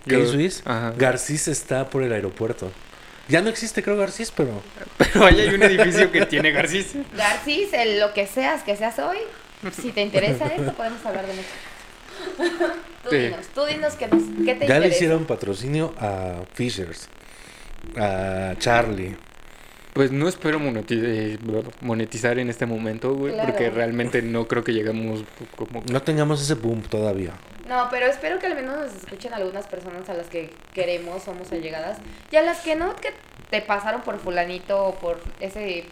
K-Swiss. 0.07 0.61
Ajá. 0.65 0.93
Garcís 0.97 1.47
está 1.47 1.89
por 1.89 2.03
el 2.03 2.11
aeropuerto. 2.13 2.71
Ya 3.27 3.41
no 3.41 3.49
existe, 3.49 3.81
creo, 3.81 3.97
Garcís, 3.97 4.29
pero... 4.35 4.61
Pero 4.97 5.25
ahí 5.25 5.39
hay 5.39 5.49
un 5.55 5.63
edificio 5.63 6.11
que 6.11 6.25
tiene 6.25 6.51
Garcís. 6.51 6.93
Garcís, 7.15 7.73
el 7.73 7.99
lo 7.99 8.13
que 8.13 8.27
seas, 8.27 8.61
que 8.63 8.75
seas 8.75 8.99
hoy. 8.99 9.17
Si 9.71 9.91
te 9.91 10.01
interesa 10.01 10.45
esto, 10.47 10.73
podemos 10.73 11.03
hablar 11.05 11.25
de 11.25 11.33
mucho. 11.33 12.67
tú 13.03 13.09
Sí. 13.09 13.17
dinos, 13.17 13.45
tú 13.55 13.65
dinos 13.65 13.93
que 13.95 14.07
nos, 14.07 14.21
qué 14.45 14.53
te 14.55 14.67
Ya 14.67 14.73
le 14.79 14.87
interesa. 14.87 14.95
hicieron 14.95 15.25
patrocinio 15.25 15.93
a 15.99 16.41
Fishers, 16.53 17.07
a 17.97 18.53
Charlie. 18.59 19.15
Pues 19.93 20.11
no 20.11 20.27
espero 20.27 20.59
eh, 20.89 21.37
monetizar 21.81 22.39
en 22.39 22.49
este 22.49 22.65
momento, 22.65 23.13
güey, 23.13 23.33
Claro. 23.33 23.49
porque 23.49 23.69
realmente 23.69 24.21
no 24.21 24.47
creo 24.47 24.63
que 24.63 24.73
lleguemos 24.73 25.23
como... 25.57 25.83
No 25.91 26.01
tengamos 26.01 26.41
ese 26.41 26.53
boom 26.53 26.81
todavía. 26.83 27.33
No, 27.67 27.87
pero 27.89 28.05
espero 28.05 28.39
que 28.39 28.47
al 28.47 28.55
menos 28.55 28.77
nos 28.77 28.95
escuchen 28.95 29.33
algunas 29.33 29.67
personas 29.67 30.09
a 30.09 30.13
las 30.13 30.27
que 30.27 30.49
queremos, 30.73 31.23
somos 31.23 31.51
allegadas. 31.51 31.97
Y 32.31 32.35
a 32.37 32.41
las 32.41 32.59
que 32.61 32.75
no, 32.75 32.95
que 32.95 33.09
te 33.49 33.61
pasaron 33.61 34.01
por 34.01 34.19
fulanito 34.19 34.81
o 34.85 34.95
por 34.95 35.21
ese 35.39 35.85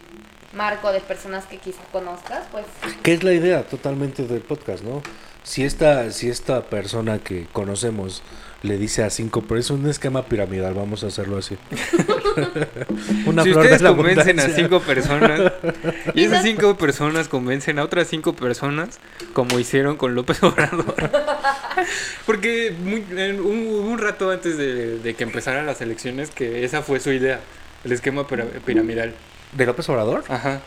marco 0.53 0.91
de 0.91 0.99
personas 1.01 1.45
que 1.45 1.57
quizá 1.57 1.81
conozcas, 1.91 2.43
pues 2.51 2.65
¿Qué 3.03 3.13
es 3.13 3.23
la 3.23 3.33
idea 3.33 3.63
totalmente 3.63 4.23
del 4.25 4.41
podcast, 4.41 4.83
no? 4.83 5.01
Si 5.43 5.63
esta, 5.63 6.12
si 6.12 6.29
esta 6.29 6.63
persona 6.63 7.19
que 7.19 7.47
conocemos 7.51 8.23
le 8.62 8.78
dice 8.78 9.04
a 9.04 9.10
cinco, 9.10 9.41
pero 9.48 9.60
es 9.60 9.69
un 9.69 9.88
esquema 9.89 10.24
piramidal, 10.26 10.74
vamos 10.74 11.04
a 11.04 11.08
hacerlo 11.08 11.38
así. 11.38 11.58
Una 13.26 13.43
si 13.43 13.52
flor 13.52 13.63
ustedes 13.63 13.82
de 13.82 13.89
la 13.89 13.95
convencen 13.95 14.39
a 14.39 14.50
cinco 14.50 14.80
personas 14.82 15.54
y 16.13 16.24
esas 16.24 16.43
cinco 16.43 16.76
personas 16.78 17.28
convencen 17.28 17.80
a 17.80 17.84
otras 17.84 18.08
cinco 18.08 18.34
personas 18.34 19.00
como 19.34 19.60
hicieron 19.60 19.95
con 19.98 20.15
López 20.15 20.41
Obrador. 20.43 20.93
Porque 22.26 22.74
muy- 22.84 23.06
en 23.17 23.39
un, 23.39 23.98
rato 23.98 24.30
antes 24.32 24.58
de, 24.58 25.00
de 25.00 25.13
que 25.13 25.24
empezaran 25.24 25.65
las 25.65 25.82
elecciones 25.82 26.30
que 26.30 26.63
esa 26.65 26.82
fue 26.82 27.00
su 27.00 27.12
idea, 27.12 27.39
el 27.84 27.91
esquema 27.91 28.28
pira- 28.28 28.45
piramidal. 28.65 29.13
¿De 29.54 29.65
López 29.65 29.88
Obrador? 29.89 30.24
Ajá. 30.28 30.62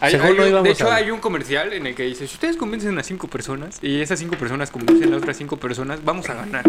Hay- 0.00 0.14
hay 0.14 0.32
un- 0.38 0.62
de 0.62 0.70
hecho, 0.70 0.90
hay 0.92 1.10
un 1.10 1.18
comercial 1.20 1.72
en 1.72 1.86
el 1.86 1.94
que 1.94 2.04
dice, 2.04 2.26
si 2.28 2.34
ustedes 2.34 2.56
convencen 2.56 2.96
a 2.98 3.02
cinco 3.02 3.26
personas 3.28 3.78
y 3.82 4.00
esas 4.00 4.18
cinco 4.18 4.36
personas 4.36 4.70
convencen 4.70 5.12
a 5.12 5.16
otras 5.16 5.36
cinco 5.36 5.56
personas, 5.56 6.04
vamos 6.04 6.28
a 6.28 6.34
ganar. 6.34 6.64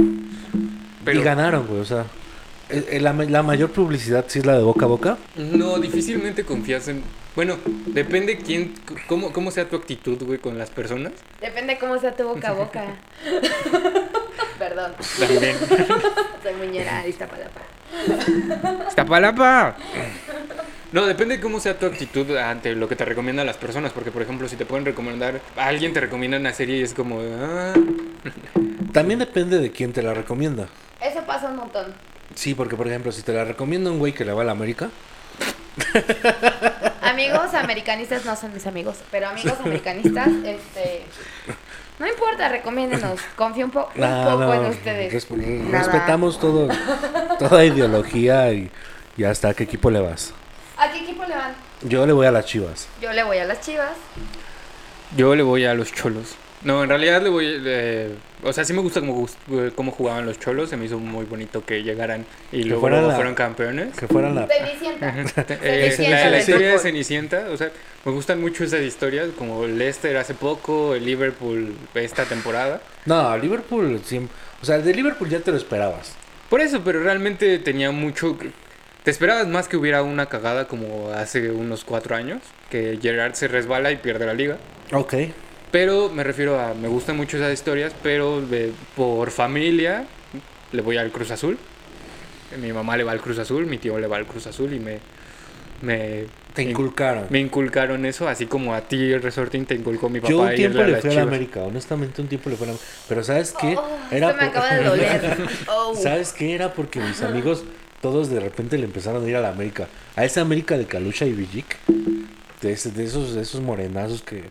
Pero 1.10 1.22
Y 1.22 1.24
ganaron, 1.24 1.68
güey, 1.68 1.82
o 1.82 1.86
sea. 1.86 2.06
eh, 2.70 2.86
eh, 2.92 3.00
La, 3.00 3.14
la 3.14 3.44
mayor 3.44 3.72
publicidad 3.72 4.26
sí 4.28 4.40
es 4.40 4.46
la 4.46 4.56
de 4.58 4.64
boca 4.64 4.86
a 4.86 4.88
boca. 4.88 5.18
no, 5.36 5.78
difícilmente 5.80 6.44
confías 6.44 6.88
en... 6.88 7.04
Bueno, 7.36 7.58
depende 7.88 8.38
quién, 8.38 8.74
cómo, 9.08 9.32
cómo 9.32 9.50
sea 9.52 9.70
tu 9.70 9.76
actitud, 9.78 10.22
güey, 10.24 10.40
con 10.40 10.58
las 10.58 10.70
personas. 10.72 11.14
depende 11.40 11.78
cómo 11.80 11.98
sea 12.00 12.14
tu 12.16 12.24
boca 12.28 12.50
a 12.50 12.54
boca. 12.54 12.84
Perdón, 14.60 14.92
También. 15.20 15.56
soy 16.44 16.54
muñera 16.56 17.02
de 17.04 17.10
Iztapalapa. 17.10 17.62
¡Iztapalapa! 18.90 19.78
No, 20.92 21.06
depende 21.06 21.38
de 21.38 21.42
cómo 21.42 21.60
sea 21.60 21.78
tu 21.78 21.86
actitud 21.86 22.36
ante 22.36 22.76
lo 22.76 22.90
que 22.90 22.96
te 22.98 23.06
recomiendan 23.06 23.46
las 23.46 23.58
personas. 23.58 23.94
Porque, 23.94 24.12
por 24.12 24.22
ejemplo, 24.22 24.50
si 24.50 24.56
te 24.58 24.66
pueden 24.66 24.86
recomendar... 24.86 25.40
A 25.56 25.68
alguien 25.68 25.94
te 25.94 26.02
recomienda 26.02 26.38
una 26.38 26.52
serie 26.54 26.78
y 26.80 26.82
es 26.82 26.94
como... 26.94 27.22
ah, 27.22 27.74
También 28.94 29.20
depende 29.20 29.60
de 29.60 29.72
quién 29.72 29.94
te 29.94 30.02
la 30.02 30.14
recomienda. 30.14 30.68
Eso 31.02 31.22
pasa 31.26 31.48
un 31.48 31.56
montón. 31.58 31.94
Sí, 32.36 32.54
porque 32.56 32.76
por 32.76 32.88
ejemplo, 32.88 33.12
si 33.12 33.22
te 33.22 33.34
la 33.34 33.44
recomienda 33.46 33.90
un 33.92 34.00
güey 34.00 34.14
que 34.14 34.26
le 34.26 34.34
va 34.34 34.42
a 34.42 34.46
la 34.46 34.52
América, 34.52 34.90
Amigos 37.02 37.54
americanistas 37.54 38.26
no 38.26 38.36
son 38.36 38.54
mis 38.54 38.66
amigos, 38.68 38.98
pero 39.12 39.28
amigos 39.30 39.54
americanistas, 39.66 40.28
este. 40.46 41.04
No 42.00 42.08
importa, 42.08 42.48
recomiéndenos. 42.50 43.20
Confío 43.36 43.66
un, 43.66 43.72
po- 43.72 43.90
un 43.96 44.02
no, 44.02 44.24
poco 44.24 44.38
no, 44.46 44.54
en 44.54 44.66
ustedes. 44.66 45.30
Nada. 45.32 45.80
respetamos 45.84 46.40
todo, 46.40 46.68
toda 47.40 47.66
ideología 47.66 48.52
y, 48.54 48.70
y 49.18 49.24
hasta 49.26 49.50
a 49.50 49.54
qué 49.54 49.64
equipo 49.64 49.90
le 49.90 50.00
vas. 50.00 50.34
¿A 50.78 50.92
qué 50.92 51.00
equipo 51.00 51.24
le 51.26 51.36
van? 51.36 51.54
Yo 51.82 52.06
le 52.06 52.14
voy 52.14 52.26
a 52.26 52.32
las 52.32 52.46
chivas. 52.46 52.88
Yo 53.02 53.12
le 53.12 53.24
voy 53.24 53.38
a 53.38 53.46
las 53.46 53.60
chivas. 53.62 53.92
Yo 55.18 55.36
le 55.36 55.44
voy 55.44 55.66
a 55.66 55.74
los 55.74 55.92
cholos. 55.92 56.36
No, 56.62 56.84
en 56.84 56.90
realidad 56.90 57.22
le 57.22 57.30
voy... 57.30 57.62
eh, 57.66 58.14
o 58.44 58.52
sea, 58.52 58.66
sí 58.66 58.74
me 58.74 58.82
gusta 58.82 59.00
cómo, 59.00 59.28
cómo 59.76 59.92
jugaban 59.92 60.26
los 60.26 60.38
cholos. 60.40 60.70
Se 60.70 60.76
me 60.78 60.86
hizo 60.86 60.98
muy 61.00 61.26
bonito 61.26 61.64
que 61.66 61.84
llegaran 61.84 62.26
y 62.52 62.64
luego, 62.64 62.82
fueran 62.82 63.00
luego 63.00 63.12
la- 63.12 63.16
fueron 63.16 63.34
campeones. 63.36 63.96
Que 63.98 64.08
fueran 64.08 64.36
la... 64.36 64.48
Cenicienta. 64.48 65.16
Eh, 65.62 65.96
la, 66.30 66.40
historia 66.40 66.72
de. 66.72 66.80
Cenicienta, 66.80 67.46
o 67.52 67.56
sea, 67.58 67.72
me 68.04 68.12
gustan 68.12 68.42
mucho 68.42 68.64
esas 68.66 68.82
historias, 68.82 69.28
como 69.38 69.64
el 69.64 69.78
Leicester 69.78 70.18
hace 70.18 70.34
poco, 70.34 70.96
el 70.96 71.06
Liverpool 71.06 71.76
esta 71.96 72.26
temporada. 72.26 72.82
No, 73.06 73.38
Liverpool 73.38 74.02
siempre... 74.04 74.36
O 74.62 74.66
sea, 74.66 74.76
el 74.76 74.84
de 74.84 74.94
Liverpool 74.94 75.30
ya 75.30 75.40
te 75.40 75.52
lo 75.52 75.58
esperabas. 75.58 76.14
Por 76.50 76.60
eso, 76.62 76.82
pero 76.84 77.02
realmente 77.02 77.58
tenía 77.60 77.92
mucho... 77.92 78.38
que- 78.38 78.52
Te 79.04 79.12
esperabas 79.12 79.48
más 79.48 79.70
que 79.70 79.78
hubiera 79.78 80.04
una 80.04 80.26
cagada 80.26 80.68
como 80.68 81.12
hace 81.12 81.52
unos 81.52 81.86
cuatro 81.86 82.16
años, 82.18 82.42
que 82.70 83.00
Gerard 83.02 83.34
se 83.36 83.48
resbala 83.48 83.92
y 83.92 83.96
pierde 83.98 84.26
la 84.26 84.34
liga. 84.34 84.58
Ok. 84.92 85.14
Pero 85.72 86.10
me 86.10 86.24
refiero 86.24 86.60
a, 86.60 86.74
me 86.74 86.88
gustan 86.88 87.16
mucho 87.18 87.38
esas 87.38 87.54
historias, 87.54 87.94
pero 88.02 88.42
de- 88.42 88.72
por 88.96 89.30
familia 89.32 90.06
le 90.72 90.82
voy 90.82 90.98
al 90.98 91.12
Cruz 91.12 91.32
Azul. 91.32 91.58
Mi 92.60 92.74
mamá 92.74 92.98
le 92.98 93.04
va 93.04 93.12
al 93.12 93.22
Cruz 93.22 93.38
Azul, 93.38 93.66
mi 93.68 93.78
tío 93.78 94.00
le 94.00 94.08
va 94.08 94.18
al 94.18 94.26
Cruz 94.26 94.48
Azul 94.48 94.74
y 94.74 94.80
me... 94.80 94.98
me 95.84 96.26
Te 96.56 96.64
inculcaron. 96.64 97.26
Me 97.30 97.40
inculcaron 97.40 98.04
eso, 98.08 98.28
así 98.28 98.48
como 98.48 98.74
a 98.74 98.82
ti 98.82 99.12
el 99.12 99.22
Resorting 99.22 99.66
te 99.68 99.76
inculcó 99.76 100.10
mi 100.10 100.20
papá 100.20 100.32
Yo 100.32 100.40
un 100.40 100.56
tiempo 100.56 100.80
a 100.80 100.88
le 100.88 100.96
fui 101.02 101.12
a 101.12 101.14
la. 101.14 101.22
América, 101.22 101.60
honestamente 101.62 102.20
un 102.24 102.28
tiempo 102.28 102.50
le 102.50 102.56
fui 102.56 102.68
a 102.68 102.72
la 102.72 102.78
Pero 103.08 103.24
¿sabes 103.24 103.54
qué? 103.60 103.76
Oh, 103.78 103.88
esto 104.10 104.28
me 104.28 104.34
por- 104.34 104.44
acaba 104.44 104.74
de 104.74 104.84
doler. 104.84 105.38
Oh. 105.68 105.94
¿Sabes 105.96 106.34
qué? 106.34 106.56
Era 106.56 106.74
porque 106.74 107.00
mis 107.00 107.22
amigos 107.22 107.64
todos 108.02 108.30
de 108.32 108.40
repente 108.40 108.78
le 108.80 108.86
empezaron 108.86 109.24
a 109.24 109.30
ir 109.30 109.36
a 109.36 109.42
la 109.42 109.50
América. 109.50 109.88
A 110.16 110.26
esa 110.26 110.42
América 110.42 110.76
de 110.78 110.86
Kalusha 110.86 111.26
y 111.26 111.34
Villic. 111.34 111.78
De, 112.62 112.70
de 112.76 113.04
esos, 113.06 113.36
de 113.36 113.42
esos 113.42 113.62
morenazos 113.62 114.22
que, 114.24 114.44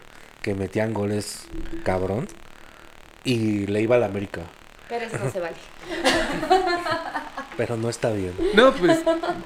que 0.48 0.54
metían 0.54 0.94
goles 0.94 1.42
cabrón. 1.84 2.26
Y 3.24 3.66
le 3.66 3.82
iba 3.82 3.96
a 3.96 3.98
la 3.98 4.06
América. 4.06 4.40
Pero 4.88 5.04
eso 5.04 5.18
no 5.18 5.30
se 5.30 5.40
vale. 5.40 5.56
Pero 7.58 7.76
no 7.76 7.90
está 7.90 8.10
bien. 8.10 8.32
No, 8.54 8.72
pues, 8.72 8.98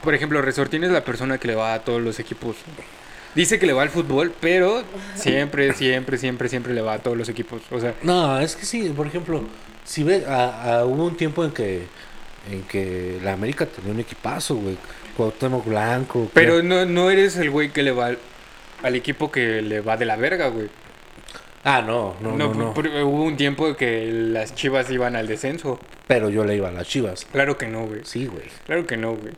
por 0.03 0.15
ejemplo, 0.15 0.41
Resortín 0.43 0.85
es 0.85 0.91
la 0.91 1.03
persona 1.03 1.39
que 1.39 1.49
le 1.49 1.55
va 1.57 1.75
a 1.75 1.81
todos 1.81 2.01
los 2.01 2.21
equipos. 2.21 2.57
Dice 3.35 3.59
que 3.59 3.67
le 3.67 3.73
va 3.73 3.83
al 3.83 3.89
fútbol, 3.89 4.33
pero 4.41 4.85
siempre, 5.15 5.73
siempre, 5.73 6.19
siempre, 6.19 6.49
siempre 6.51 6.75
le 6.75 6.83
va 6.83 6.93
a 6.95 6.99
todos 6.99 7.17
los 7.17 7.29
equipos. 7.31 7.63
O 7.71 7.81
sea, 7.81 7.95
No, 8.03 8.39
es 8.39 8.55
que 8.55 8.67
sí, 8.67 8.91
por 8.95 9.07
ejemplo, 9.07 9.43
si 9.85 10.05
ves, 10.05 10.27
a- 10.29 10.81
a- 10.81 10.85
hubo 10.85 11.07
un 11.07 11.17
tiempo 11.17 11.43
en 11.45 11.51
que 11.53 11.87
en 12.51 12.63
que 12.65 13.19
la 13.25 13.33
América 13.33 13.65
tenía 13.67 13.93
un 13.93 14.01
equipazo, 14.01 14.57
güey. 14.57 14.77
Cuauhtémoc 15.17 15.65
Blanco. 15.65 16.31
pero 16.35 16.59
que- 16.59 16.63
no, 16.65 16.85
no 16.85 17.11
eres 17.11 17.37
el 17.37 17.51
güey 17.51 17.71
que 17.71 17.83
le 17.83 17.93
va 17.93 18.07
al, 18.07 18.19
al 18.83 18.95
equipo 18.95 19.31
que 19.33 19.63
le 19.63 19.81
va 19.81 19.97
de 19.97 20.05
la 20.05 20.17
verga, 20.17 20.49
güey. 20.49 20.69
Ah, 21.65 21.81
no, 21.81 22.17
no, 22.21 22.37
no, 22.37 22.53
no. 22.55 22.75
por- 22.75 22.89
hubo 22.89 23.23
un 23.25 23.37
tiempo 23.37 23.77
que 23.77 24.11
las 24.11 24.55
chivas 24.55 24.91
iban 24.91 25.15
al 25.15 25.29
descenso. 25.29 25.79
Pero 26.09 26.29
yo 26.29 26.45
le 26.45 26.57
iba 26.57 26.69
a 26.69 26.73
las 26.73 26.89
chivas. 26.89 27.25
Claro 27.27 27.57
que 27.57 27.67
no, 27.69 27.87
güey. 27.87 28.01
Sí, 28.05 28.27
güey. 28.27 28.45
Claro 28.67 28.85
que 28.87 28.97
no, 28.97 29.15
güey. 29.15 29.33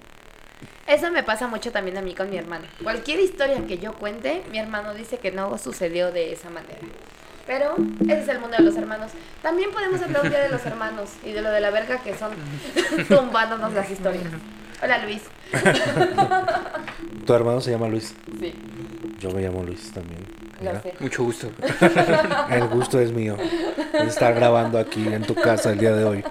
Eso 0.87 1.10
me 1.10 1.22
pasa 1.22 1.46
mucho 1.48 1.70
también 1.70 1.96
a 1.98 2.02
mí 2.02 2.14
con 2.14 2.30
mi 2.30 2.37
hermano. 2.38 2.64
Cualquier 2.82 3.20
historia 3.20 3.58
que 3.66 3.78
yo 3.78 3.92
cuente, 3.94 4.42
mi 4.50 4.58
hermano 4.58 4.94
dice 4.94 5.18
que 5.18 5.32
no 5.32 5.56
sucedió 5.58 6.12
de 6.12 6.32
esa 6.32 6.48
manera. 6.50 6.78
Pero 7.46 7.74
ese 8.04 8.20
es 8.20 8.28
el 8.28 8.38
mundo 8.38 8.56
de 8.56 8.62
los 8.64 8.76
hermanos. 8.76 9.10
También 9.42 9.70
podemos 9.70 10.00
hablar 10.00 10.22
un 10.24 10.30
día 10.30 10.40
de 10.40 10.48
los 10.48 10.64
hermanos 10.64 11.10
y 11.24 11.32
de 11.32 11.42
lo 11.42 11.50
de 11.50 11.60
la 11.60 11.70
verga 11.70 11.98
que 12.02 12.14
son 12.16 12.32
tumbándonos 13.08 13.72
las 13.74 13.90
historias. 13.90 14.24
Hola 14.82 15.04
Luis. 15.04 15.22
Tu 17.26 17.32
hermano 17.34 17.60
se 17.60 17.70
llama 17.70 17.88
Luis. 17.88 18.14
Sí, 18.40 18.54
Yo 19.20 19.30
me 19.30 19.42
llamo 19.42 19.62
Luis 19.62 19.90
también. 19.92 20.20
Lo 20.64 20.70
Mira. 20.70 20.83
sé. 20.83 20.94
Mucho 21.00 21.24
gusto. 21.24 21.50
El 22.50 22.68
gusto 22.68 23.00
es 23.00 23.12
mío. 23.12 23.37
Estar 23.92 24.35
grabando 24.35 24.79
aquí 24.79 25.07
en 25.07 25.22
tu 25.22 25.35
casa 25.35 25.72
el 25.72 25.79
día 25.79 25.94
de 25.94 26.05
hoy. 26.05 26.24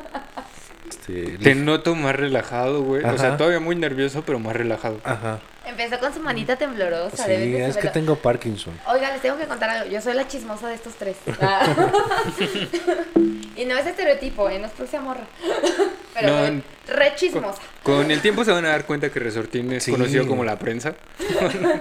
Este, 0.90 1.38
Te 1.42 1.56
noto 1.56 1.96
más 1.96 2.16
relajado, 2.16 2.82
güey. 2.84 3.04
O 3.04 3.18
sea, 3.18 3.38
todavía 3.38 3.60
muy 3.60 3.76
nervioso, 3.76 4.24
pero 4.26 4.40
más 4.40 4.56
relajado. 4.56 5.00
Ajá. 5.04 5.40
Empezó 5.66 5.98
con 5.98 6.14
su 6.14 6.20
manita 6.20 6.58
temblorosa. 6.58 7.24
Sí, 7.24 7.32
de 7.32 7.66
es 7.68 7.78
que 7.78 7.88
tengo 7.88 8.18
Parkinson. 8.18 8.78
Oiga, 8.88 9.12
les 9.12 9.22
tengo 9.22 9.38
que 9.38 9.46
contar 9.46 9.70
algo. 9.70 9.90
Yo 9.90 10.02
soy 10.02 10.14
la 10.14 10.28
chismosa 10.28 10.68
de 10.68 10.76
estos 10.76 10.94
tres. 10.96 11.16
Ah. 11.42 11.66
y 13.56 13.66
no 13.66 13.78
es 13.78 13.86
estereotipo, 13.86 14.50
¿eh? 14.50 14.60
No 14.60 14.68
es 14.68 14.74
porque 14.74 15.00
morra. 15.00 15.22
Pero 16.14 16.28
No, 16.30 16.46
soy 16.46 16.64
re 16.88 17.14
chismosa. 17.16 17.62
Con 17.82 18.12
el 18.12 18.22
tiempo 18.22 18.44
se 18.46 18.52
van 18.52 18.66
a 18.66 18.70
dar 18.70 18.86
cuenta 18.86 19.10
que 19.10 19.20
Resortín 19.20 19.72
es 19.72 19.84
Sí. 19.84 19.92
conocido 19.92 20.28
como 20.28 20.44
la 20.44 20.60
prensa. 20.60 20.94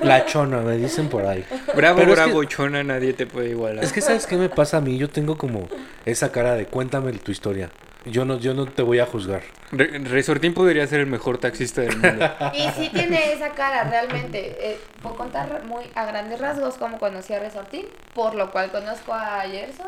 La 0.03 0.25
chona, 0.27 0.59
me 0.61 0.77
dicen 0.79 1.09
por 1.09 1.27
ahí. 1.27 1.45
Bravo, 1.75 1.99
Pero 1.99 2.13
es 2.13 2.17
bravo, 2.19 2.41
que- 2.41 2.47
chona, 2.49 2.83
nadie 2.83 3.13
te 3.13 3.27
puede 3.27 3.51
igualar. 3.51 3.85
Es 3.85 3.93
que 3.93 4.01
sabes 4.01 4.27
qué 4.27 4.37
me 4.37 4.49
pasa 4.49 4.79
a 4.79 4.81
mí, 4.81 4.97
yo 4.97 5.11
tengo 5.11 5.37
como 5.37 5.69
esa 6.07 6.33
cara 6.33 6.55
de 6.55 6.67
cuéntame 6.67 7.13
tu 7.13 7.31
historia. 7.31 7.69
Yo 8.05 8.25
no, 8.25 8.39
yo 8.39 8.53
no 8.55 8.67
te 8.67 8.83
voy 8.83 8.99
a 8.99 9.07
juzgar. 9.07 9.43
Re- 9.71 9.99
Resortín 10.01 10.55
podría 10.55 10.87
ser 10.89 11.01
el 11.01 11.07
mejor 11.07 11.39
taxista 11.39 11.83
del 11.83 11.97
mundo. 11.97 12.29
Y 12.55 12.69
sí 12.71 12.91
tiene 12.93 13.33
esa 13.33 13.51
cara, 13.51 13.85
realmente. 13.85 14.57
Eh, 14.61 14.81
puedo 15.03 15.15
contar 15.17 15.65
muy 15.67 15.85
a 15.95 16.05
grandes 16.05 16.41
rasgos 16.41 16.75
cómo 16.79 16.99
conocí 16.99 17.33
a 17.33 17.39
Resortín, 17.39 17.87
por 18.15 18.35
lo 18.35 18.51
cual 18.51 18.71
conozco 18.73 19.13
a 19.15 19.43
Gerson. 19.43 19.87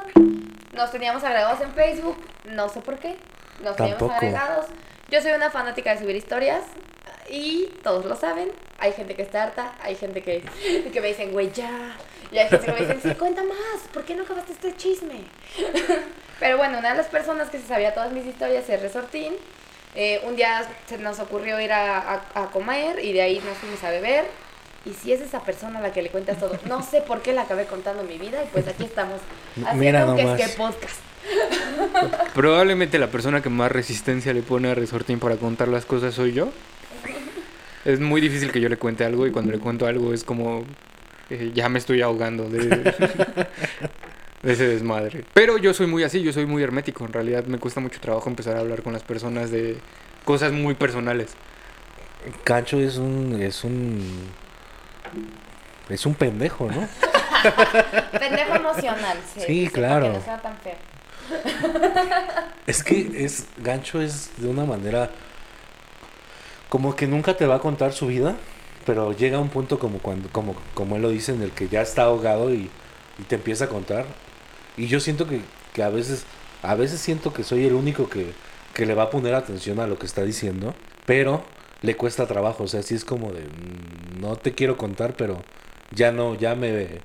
Nos 0.74 0.90
teníamos 0.92 1.24
agregados 1.24 1.60
en 1.60 1.72
Facebook, 1.72 2.16
no 2.50 2.68
sé 2.68 2.80
por 2.80 2.98
qué. 2.98 3.16
Nos 3.62 3.76
teníamos 3.76 4.10
agregados. 4.10 4.66
Yo 5.10 5.20
soy 5.20 5.32
una 5.32 5.50
fanática 5.50 5.92
de 5.94 6.00
subir 6.00 6.16
historias 6.16 6.62
y 7.28 7.66
todos 7.82 8.04
lo 8.04 8.14
saben. 8.16 8.48
Hay 8.78 8.92
gente 8.92 9.14
que 9.14 9.22
está 9.22 9.42
harta, 9.44 9.72
hay 9.82 9.96
gente 9.96 10.22
que, 10.22 10.44
que 10.92 11.00
me 11.00 11.08
dicen, 11.08 11.32
güey, 11.32 11.50
ya. 11.52 11.96
Y 12.34 12.38
hay 12.38 12.48
gente 12.48 12.66
que 12.66 12.72
me 12.72 12.80
dicen, 12.80 13.00
sí, 13.00 13.14
cuenta 13.16 13.42
más, 13.44 13.82
¿por 13.92 14.04
qué 14.04 14.14
no 14.16 14.24
acabaste 14.24 14.52
este 14.52 14.74
chisme? 14.76 15.20
Pero 16.40 16.56
bueno, 16.56 16.78
una 16.80 16.90
de 16.90 16.96
las 16.96 17.06
personas 17.06 17.48
que 17.48 17.58
se 17.58 17.66
sabía 17.68 17.94
todas 17.94 18.10
mis 18.12 18.26
historias 18.26 18.68
es 18.68 18.82
Resortín. 18.82 19.34
Eh, 19.94 20.20
un 20.26 20.34
día 20.34 20.64
se 20.88 20.98
nos 20.98 21.20
ocurrió 21.20 21.60
ir 21.60 21.72
a, 21.72 21.98
a- 21.98 22.22
a 22.42 22.50
comer 22.50 22.98
y 23.04 23.12
de 23.12 23.22
ahí 23.22 23.40
nos 23.46 23.56
fuimos 23.58 23.84
a 23.84 23.90
beber. 23.90 24.24
Y 24.84 24.92
si 24.94 25.12
es 25.12 25.20
esa 25.20 25.40
persona 25.44 25.78
a 25.78 25.82
la 25.82 25.92
que 25.92 26.02
le 26.02 26.10
cuentas 26.10 26.38
todo, 26.40 26.58
no 26.66 26.82
sé 26.82 27.00
por 27.02 27.22
qué 27.22 27.32
le 27.32 27.40
acabé 27.40 27.66
contando 27.66 28.02
mi 28.02 28.18
vida 28.18 28.42
y 28.42 28.48
pues 28.48 28.66
aquí 28.66 28.84
estamos 28.84 29.20
haciendo 29.64 30.16
que 30.16 30.22
es 30.22 30.26
nomás. 30.28 30.40
que 30.40 30.48
podcast. 30.56 31.00
Probablemente 32.34 32.98
la 32.98 33.06
persona 33.06 33.40
que 33.42 33.48
más 33.48 33.70
resistencia 33.72 34.32
le 34.34 34.42
pone 34.42 34.70
a 34.70 34.74
Resortín 34.74 35.20
para 35.20 35.36
contar 35.36 35.68
las 35.68 35.86
cosas 35.86 36.14
soy 36.14 36.32
yo. 36.32 36.48
Es 37.84 38.00
muy 38.00 38.20
difícil 38.20 38.50
que 38.50 38.60
yo 38.60 38.68
le 38.68 38.76
cuente 38.76 39.04
algo 39.04 39.26
y 39.26 39.30
cuando 39.30 39.52
le 39.52 39.58
cuento 39.58 39.86
algo 39.86 40.12
es 40.12 40.24
como 40.24 40.64
eh, 41.30 41.52
ya 41.54 41.68
me 41.68 41.78
estoy 41.78 42.02
ahogando 42.02 42.48
de, 42.48 42.68
de 44.42 44.52
ese 44.52 44.68
desmadre. 44.68 45.24
Pero 45.32 45.58
yo 45.58 45.72
soy 45.74 45.86
muy 45.86 46.02
así, 46.04 46.22
yo 46.22 46.32
soy 46.32 46.46
muy 46.46 46.62
hermético. 46.62 47.04
En 47.04 47.12
realidad 47.12 47.44
me 47.44 47.58
cuesta 47.58 47.80
mucho 47.80 48.00
trabajo 48.00 48.28
empezar 48.28 48.56
a 48.56 48.60
hablar 48.60 48.82
con 48.82 48.92
las 48.92 49.02
personas 49.02 49.50
de 49.50 49.78
cosas 50.24 50.52
muy 50.52 50.74
personales. 50.74 51.34
Cancho 52.44 52.78
es 52.78 52.96
un, 52.96 53.40
es 53.40 53.64
un, 53.64 54.28
es 55.88 56.06
un 56.06 56.14
pendejo, 56.14 56.70
¿no? 56.70 56.88
Pendejo 58.18 58.54
emocional. 58.54 59.18
Sí, 59.34 59.40
Sí, 59.46 59.68
claro. 59.68 60.06
Para 60.06 60.12
que 60.12 60.18
no 60.18 60.24
sea 60.24 60.42
tan 60.42 60.56
feo. 60.58 60.76
Es 62.66 62.82
que 62.82 63.24
es, 63.24 63.46
Gancho 63.58 64.00
es 64.00 64.30
de 64.38 64.48
una 64.48 64.64
manera 64.64 65.10
como 66.68 66.96
que 66.96 67.06
nunca 67.06 67.36
te 67.36 67.46
va 67.46 67.56
a 67.56 67.58
contar 67.60 67.92
su 67.92 68.06
vida, 68.06 68.36
pero 68.86 69.12
llega 69.12 69.38
un 69.40 69.48
punto 69.48 69.78
como 69.78 69.98
cuando, 69.98 70.28
como, 70.30 70.54
como 70.74 70.96
él 70.96 71.02
lo 71.02 71.08
dice, 71.10 71.32
en 71.32 71.42
el 71.42 71.50
que 71.52 71.68
ya 71.68 71.82
está 71.82 72.04
ahogado 72.04 72.52
y, 72.52 72.70
y 73.18 73.22
te 73.28 73.36
empieza 73.36 73.64
a 73.66 73.68
contar. 73.68 74.04
Y 74.76 74.86
yo 74.88 75.00
siento 75.00 75.26
que, 75.28 75.40
que 75.72 75.82
a 75.82 75.88
veces, 75.88 76.24
a 76.62 76.74
veces 76.74 77.00
siento 77.00 77.32
que 77.32 77.44
soy 77.44 77.66
el 77.66 77.74
único 77.74 78.08
que, 78.08 78.32
que 78.74 78.86
le 78.86 78.94
va 78.94 79.04
a 79.04 79.10
poner 79.10 79.34
atención 79.34 79.80
a 79.80 79.86
lo 79.86 79.98
que 79.98 80.06
está 80.06 80.22
diciendo, 80.22 80.74
pero 81.06 81.42
le 81.82 81.96
cuesta 81.96 82.26
trabajo, 82.26 82.64
o 82.64 82.68
sea, 82.68 82.82
sí 82.82 82.94
es 82.94 83.04
como 83.04 83.32
de 83.32 83.42
"Mm, 83.42 84.20
no 84.20 84.36
te 84.36 84.52
quiero 84.54 84.76
contar, 84.76 85.14
pero 85.14 85.42
ya 85.90 86.12
no, 86.12 86.34
ya 86.34 86.54
me 86.54 87.00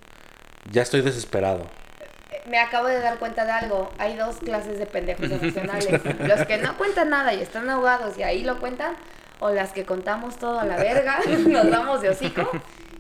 ya 0.72 0.82
estoy 0.82 1.02
desesperado. 1.02 1.66
Me 2.48 2.58
acabo 2.60 2.88
de 2.88 3.00
dar 3.00 3.20
cuenta 3.20 3.46
de 3.46 3.52
algo. 3.52 3.92
Hay 3.98 4.16
dos 4.16 4.38
clases 4.38 4.80
de 4.80 4.86
pendejos 4.86 5.30
emocionales. 5.30 5.88
Los 6.20 6.46
que 6.48 6.58
no 6.58 6.78
cuentan 6.78 7.10
nada 7.10 7.34
y 7.34 7.42
están 7.42 7.70
ahogados 7.70 8.18
y 8.18 8.24
ahí 8.24 8.44
lo 8.44 8.60
cuentan. 8.60 8.96
O 9.40 9.52
las 9.52 9.72
que 9.72 9.86
contamos 9.86 10.38
todo 10.38 10.60
a 10.60 10.66
la 10.66 10.76
verga, 10.78 11.20
nos 11.48 11.70
vamos 11.70 12.02
de 12.02 12.10
hocico 12.10 12.50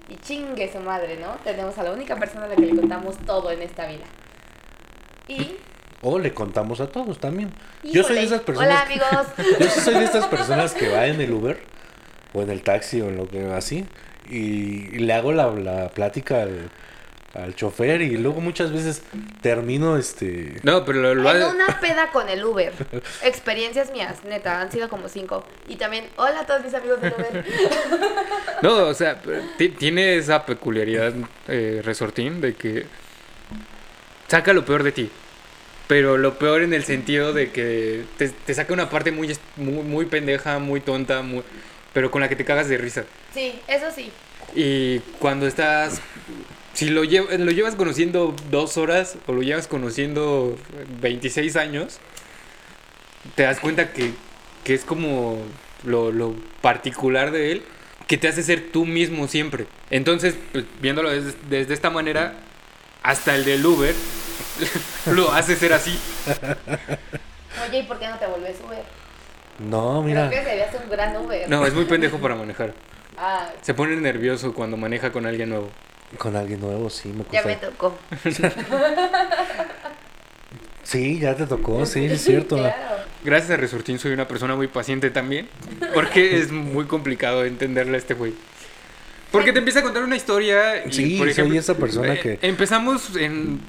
y 0.07 0.15
chingue 0.17 0.71
su 0.71 0.79
madre, 0.79 1.17
¿no? 1.17 1.35
Tenemos 1.43 1.77
a 1.77 1.83
la 1.83 1.91
única 1.91 2.15
persona 2.15 2.45
a 2.45 2.47
la 2.49 2.55
que 2.55 2.65
le 2.65 2.75
contamos 2.75 3.17
todo 3.19 3.51
en 3.51 3.61
esta 3.61 3.85
vida. 3.87 4.05
Y... 5.27 5.57
O 6.01 6.17
le 6.17 6.33
contamos 6.33 6.79
a 6.79 6.87
todos 6.87 7.19
también. 7.19 7.53
Yo 7.83 8.03
soy 8.03 8.15
de 8.15 8.23
esas 8.23 8.41
personas. 8.41 8.69
Hola 8.69 8.81
amigos. 8.81 9.27
Yo 9.59 9.69
soy 9.69 9.95
de 9.95 10.05
estas 10.05 10.27
personas 10.27 10.73
que 10.73 10.87
va 10.87 11.07
en 11.07 11.19
el 11.19 11.31
Uber 11.33 11.61
o 12.33 12.41
en 12.41 12.49
el 12.49 12.63
taxi 12.63 13.01
o 13.01 13.09
en 13.09 13.17
lo 13.17 13.27
que 13.27 13.45
así 13.51 13.85
y, 14.29 14.95
y 14.95 14.99
le 14.99 15.13
hago 15.13 15.33
la, 15.33 15.51
la 15.51 15.89
plática 15.89 16.43
al, 16.43 16.69
al 17.33 17.55
chofer 17.55 18.01
y 18.01 18.17
luego 18.17 18.41
muchas 18.41 18.71
veces 18.73 19.03
termino 19.41 19.97
este 19.97 20.59
No, 20.63 20.83
pero 20.83 20.99
lo, 21.01 21.15
lo 21.15 21.29
En 21.35 21.41
ha- 21.43 21.47
una 21.49 21.79
peda 21.79 22.09
con 22.11 22.27
el 22.29 22.43
Uber. 22.43 22.73
Experiencias 23.23 23.91
mías, 23.91 24.23
neta, 24.23 24.61
han 24.61 24.71
sido 24.71 24.89
como 24.89 25.07
cinco. 25.09 25.45
Y 25.67 25.75
también, 25.75 26.05
hola 26.15 26.41
a 26.41 26.45
todos 26.45 26.63
mis 26.63 26.73
amigos 26.73 26.99
del 27.01 27.13
Uber. 27.13 27.45
No, 28.61 28.87
o 28.87 28.93
sea, 28.93 29.21
ti- 29.57 29.69
tiene 29.69 30.17
esa 30.17 30.45
peculiaridad 30.45 31.13
eh, 31.47 31.81
Resortín 31.83 32.41
de 32.41 32.55
que 32.55 32.85
saca 34.27 34.51
lo 34.53 34.65
peor 34.65 34.83
de 34.83 34.91
ti. 34.91 35.09
Pero 35.87 36.17
lo 36.17 36.37
peor 36.37 36.61
en 36.61 36.73
el 36.73 36.83
sentido 36.83 37.31
de 37.33 37.51
que 37.51 38.03
te, 38.17 38.29
te 38.29 38.53
saca 38.53 38.73
una 38.73 38.89
parte 38.89 39.11
muy, 39.11 39.35
muy, 39.55 39.83
muy 39.83 40.05
pendeja, 40.05 40.59
muy 40.59 40.81
tonta, 40.81 41.21
muy, 41.21 41.41
pero 41.93 42.11
con 42.11 42.21
la 42.21 42.27
que 42.29 42.35
te 42.35 42.45
cagas 42.45 42.67
de 42.69 42.77
risa. 42.77 43.05
Sí, 43.33 43.59
eso 43.67 43.87
sí. 43.95 44.11
Y 44.55 44.99
cuando 45.19 45.47
estás... 45.47 46.01
Si 46.79 46.87
lo, 46.89 47.03
llev- 47.03 47.27
lo 47.39 47.51
llevas 47.51 47.75
conociendo 47.75 48.33
dos 48.49 48.77
horas 48.77 49.17
o 49.27 49.33
lo 49.33 49.41
llevas 49.41 49.67
conociendo 49.67 50.55
26 51.01 51.57
años, 51.57 51.99
te 53.35 53.43
das 53.43 53.59
cuenta 53.59 53.91
que, 53.91 54.13
que 54.63 54.75
es 54.75 54.85
como 54.85 55.39
lo, 55.83 56.13
lo 56.13 56.33
particular 56.61 57.31
de 57.31 57.51
él, 57.51 57.63
que 58.07 58.15
te 58.17 58.29
hace 58.29 58.43
ser 58.43 58.71
tú 58.71 58.85
mismo 58.85 59.27
siempre. 59.27 59.65
Entonces, 59.89 60.35
pues, 60.53 60.63
viéndolo 60.79 61.09
desde, 61.09 61.33
desde 61.49 61.73
esta 61.73 61.89
manera, 61.89 62.35
hasta 63.03 63.35
el 63.35 63.43
del 63.43 63.65
Uber 63.65 63.93
lo 65.11 65.33
hace 65.33 65.57
ser 65.57 65.73
así. 65.73 65.99
Oye, 67.67 67.79
¿y 67.79 67.83
por 67.83 67.99
qué 67.99 68.07
no 68.07 68.17
te 68.17 68.25
vuelves 68.25 68.55
Uber? 68.65 68.83
no 69.59 70.01
mira 70.01 70.29
Creo 70.29 70.41
que 70.45 70.49
serías 70.49 70.73
un 70.81 70.89
gran 70.89 71.17
Uber. 71.17 71.49
No, 71.49 71.65
es 71.65 71.73
muy 71.73 71.83
pendejo 71.83 72.19
para 72.19 72.35
manejar. 72.35 72.73
Ah, 73.17 73.49
Se 73.63 73.73
pone 73.73 73.97
nervioso 73.97 74.53
cuando 74.53 74.77
maneja 74.77 75.11
con 75.11 75.25
alguien 75.25 75.49
nuevo. 75.49 75.69
Con 76.17 76.35
alguien 76.35 76.59
nuevo 76.59 76.89
sí 76.89 77.09
me 77.09 77.23
ya 77.31 77.43
me 77.43 77.55
tocó. 77.55 77.97
sí 80.83 81.19
ya 81.19 81.35
te 81.35 81.45
tocó 81.45 81.85
sí 81.85 82.05
es 82.05 82.21
cierto 82.23 82.57
Claro. 82.57 82.99
Gracias 83.23 83.51
a 83.51 83.57
Resortín 83.57 83.99
soy 83.99 84.13
una 84.13 84.29
persona 84.29 84.55
muy 84.55 84.67
paciente 84.67 85.09
también. 85.09 85.49
Porque 85.93 86.37
es 86.37 86.53
muy 86.53 86.85
complicado 86.85 87.43
entenderle 87.43 87.95
a 87.95 87.99
este 87.99 88.13
güey. 88.13 88.33
Porque 89.29 89.51
te 89.51 89.59
empieza 89.59 89.79
a 89.79 89.83
contar 89.83 90.03
una 90.03 90.15
historia 90.15 90.85
y, 90.85 90.93
Sí, 90.93 91.17
por 91.17 91.25
soy 91.27 91.31
ejemplo, 91.31 91.59
esa 91.59 91.75
persona 91.75 92.13
eh, 92.13 92.19
que- 92.19 92.39
Empezamos 92.47 93.15
en... 93.17 93.59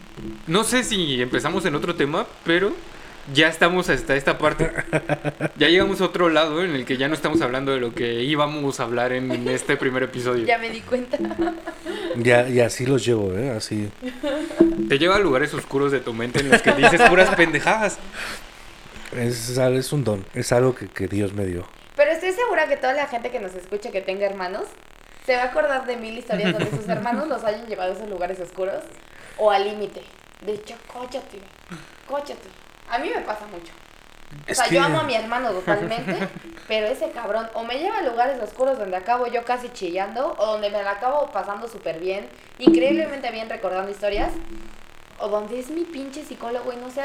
No 0.47 0.63
sé 0.63 0.85
si 0.85 1.21
empezamos 1.21 1.65
en 1.67 1.75
otro 1.75 1.97
tema, 1.97 2.27
pero 2.45 2.73
ya 3.33 3.49
estamos 3.49 3.89
hasta 3.89 4.17
esta 4.17 4.39
parte. 4.39 4.71
Ya 5.57 5.69
llegamos 5.69 6.01
a 6.01 6.05
otro 6.05 6.31
lado 6.31 6.65
en 6.65 6.75
el 6.75 6.85
que 6.85 6.97
ya 6.97 7.09
no 7.09 7.15
estamos 7.15 7.41
hablando 7.43 7.73
de 7.73 7.81
lo 7.81 7.95
que 7.95 8.23
íbamos 8.23 8.81
a 8.81 8.85
hablar 8.85 9.13
en, 9.13 9.49
este 9.49 9.77
primer 9.77 10.03
episodio. 10.03 10.47
Ya 10.47 10.59
me 10.59 10.71
di 10.71 10.81
cuenta. 10.81 11.19
ya 12.17 12.49
y 12.49 12.61
así 12.61 12.87
los 12.87 13.05
llevo 13.05 13.35
eh 13.35 13.51
así 13.51 13.91
Te 14.89 14.99
lleva 14.99 15.17
a 15.17 15.19
lugares 15.19 15.53
oscuros 15.55 15.93
de 15.93 16.01
tu 16.01 16.15
mente 16.15 16.41
en 16.41 16.51
los 16.51 16.63
que 16.63 16.73
dices 16.73 17.01
puras 17.03 17.35
pendejadas. 17.35 17.99
es, 19.17 19.57
es 19.57 19.93
un 19.93 20.05
don 20.05 20.25
es 20.35 20.53
algo 20.53 20.75
que, 20.75 20.89
que 20.89 21.09
Dios 21.09 21.33
me 21.33 21.45
dio 21.45 21.67
Pero 21.97 22.11
estoy 22.13 22.33
segura 22.33 22.69
que 22.69 22.77
toda 22.77 22.95
la 22.95 23.07
gente 23.07 23.31
que 23.31 23.41
nos 23.41 23.55
escuche 23.55 23.91
que 23.91 24.01
tenga 24.01 24.27
hermanos 24.27 24.65
se 25.27 25.37
va 25.37 25.43
a 25.43 25.47
acordar 25.47 25.87
de 25.87 25.97
mil 25.97 26.17
historias 26.17 26.53
donde 26.53 26.71
sus 26.71 26.89
hermanos 26.89 27.29
los 27.29 27.45
hayan 27.45 27.67
llevado 27.67 27.93
a 27.93 27.95
esos 27.95 28.09
lugares 28.09 28.41
oscuros 28.41 28.83
o 29.37 29.51
al 29.51 29.65
límite. 29.65 30.03
De 30.45 30.55
hecho, 30.55 30.75
cóchate, 30.93 31.39
cóchate. 32.09 32.49
A 32.91 32.99
mí 32.99 33.11
me 33.15 33.21
pasa 33.23 33.47
mucho. 33.47 33.73
O 34.51 34.55
sea, 34.55 34.65
que- 34.67 34.75
yo 34.77 34.83
amo 34.83 35.01
a 35.01 35.05
mi 35.05 35.15
hermano 35.15 35.51
totalmente, 35.51 36.17
pero 36.69 36.87
ese 36.87 37.11
cabrón 37.11 37.49
o 37.55 37.65
me 37.65 37.79
lleva 37.79 37.99
a 37.99 38.03
lugares 38.03 38.41
oscuros 38.41 38.79
donde 38.79 38.97
acabo 38.97 39.27
yo 39.27 39.45
casi 39.45 39.69
chillando 39.71 40.35
o 40.39 40.47
donde 40.47 40.71
me 40.71 40.83
la 40.83 40.93
acabo 40.93 41.31
pasando 41.33 41.67
súper 41.69 41.99
bien, 41.99 42.29
increíblemente 42.59 43.31
bien 43.31 43.49
recordando 43.49 43.91
historias, 43.91 44.31
o 45.19 45.29
donde 45.29 45.59
es 45.59 45.71
mi 45.71 45.83
pinche 45.83 46.25
psicólogo 46.25 46.73
y 46.73 46.77
no 46.77 46.91
sé 46.91 47.03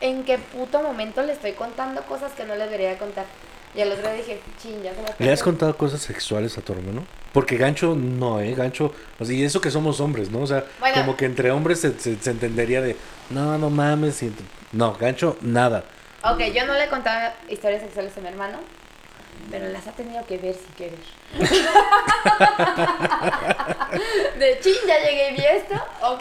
en 0.00 0.24
qué 0.24 0.38
puto 0.38 0.82
momento 0.82 1.22
le 1.22 1.32
estoy 1.32 1.52
contando 1.52 2.02
cosas 2.02 2.32
que 2.32 2.44
no 2.44 2.54
le 2.56 2.64
debería 2.64 2.98
contar. 2.98 3.26
Y 3.74 3.80
al 3.80 3.90
otro 3.92 4.02
día 4.02 4.12
dije, 4.18 4.40
ching, 4.60 4.82
ya 4.82 4.94
se 4.94 5.02
la 5.02 5.14
¿Le 5.18 5.32
has 5.32 5.42
conté". 5.42 5.60
contado 5.60 5.76
cosas 5.78 6.02
sexuales 6.02 6.58
a 6.58 6.60
tu 6.60 6.74
hermano? 6.74 7.06
Porque 7.32 7.56
gancho 7.56 7.94
no, 7.96 8.38
¿eh? 8.40 8.54
Gancho, 8.54 8.92
o 9.18 9.24
sea, 9.24 9.34
y 9.34 9.42
eso 9.44 9.62
que 9.62 9.70
somos 9.70 9.98
hombres, 10.00 10.30
¿no? 10.30 10.40
O 10.40 10.46
sea, 10.46 10.66
Bueno. 10.78 10.94
como 10.96 11.16
que 11.16 11.24
entre 11.24 11.50
hombres 11.50 11.80
se, 11.80 11.98
se- 11.98 12.16
se 12.20 12.30
entendería 12.30 12.82
de, 12.82 12.96
no, 13.30 13.56
no 13.56 13.70
mames. 13.70 14.22
y 14.22 14.30
no, 14.72 14.92
gancho, 14.94 15.38
nada. 15.40 15.84
Ok, 16.22 16.40
yo 16.54 16.66
no 16.66 16.74
le 16.74 16.88
contaba 16.88 17.32
historias 17.48 17.80
sexuales 17.82 18.14
a 18.16 18.20
mi 18.20 18.28
hermano, 18.28 18.58
pero 19.50 19.66
las 19.68 19.86
ha 19.86 19.92
tenido 19.92 20.24
que 20.26 20.36
ver 20.36 20.54
sin 20.54 20.72
querer. 20.74 20.98
de 24.38 24.60
chin, 24.60 24.74
ya 24.86 24.98
llegué 24.98 25.30
y 25.30 25.34
vi 25.34 25.44
esto, 25.46 25.74
¿ok? 26.02 26.20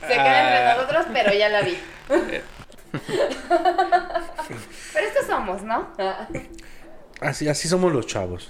Se 0.00 0.06
queda 0.08 0.42
entre 0.42 0.58
Ah. 0.64 0.74
nosotros, 0.76 1.06
pero 1.12 1.32
ya 1.34 1.48
la 1.50 1.60
vi. 1.62 1.76
pero 4.92 5.06
estos 5.06 5.26
somos, 5.26 5.62
¿no? 5.62 5.88
Así, 7.20 7.48
así 7.48 7.68
somos 7.68 7.92
los 7.92 8.06
chavos. 8.06 8.48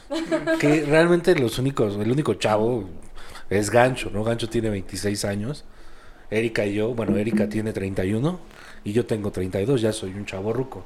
Que 0.60 0.84
realmente 0.84 1.34
los 1.34 1.58
únicos, 1.58 1.96
el 1.96 2.10
único 2.10 2.34
chavo 2.34 2.88
es 3.48 3.70
Gancho, 3.70 4.10
¿no? 4.10 4.22
Gancho 4.24 4.48
tiene 4.48 4.70
26 4.70 5.24
años. 5.24 5.64
Erika 6.30 6.64
y 6.64 6.74
yo, 6.74 6.94
bueno, 6.94 7.16
Erika 7.16 7.48
tiene 7.48 7.72
31 7.72 8.38
y 8.84 8.92
yo 8.92 9.04
tengo 9.06 9.32
32, 9.32 9.80
ya 9.80 9.92
soy 9.92 10.12
un 10.12 10.24
chavo 10.26 10.52
ruco. 10.52 10.84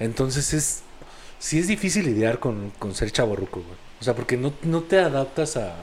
Entonces 0.00 0.54
es, 0.54 0.82
sí 1.38 1.58
es 1.58 1.68
difícil 1.68 2.06
lidiar 2.06 2.38
con, 2.38 2.72
con 2.78 2.94
ser 2.94 3.10
chavo 3.12 3.36
ruco, 3.36 3.60
güey. 3.60 3.76
O 4.00 4.04
sea, 4.04 4.14
porque 4.14 4.36
no, 4.36 4.52
no 4.62 4.82
te 4.82 4.98
adaptas 4.98 5.56
a, 5.56 5.76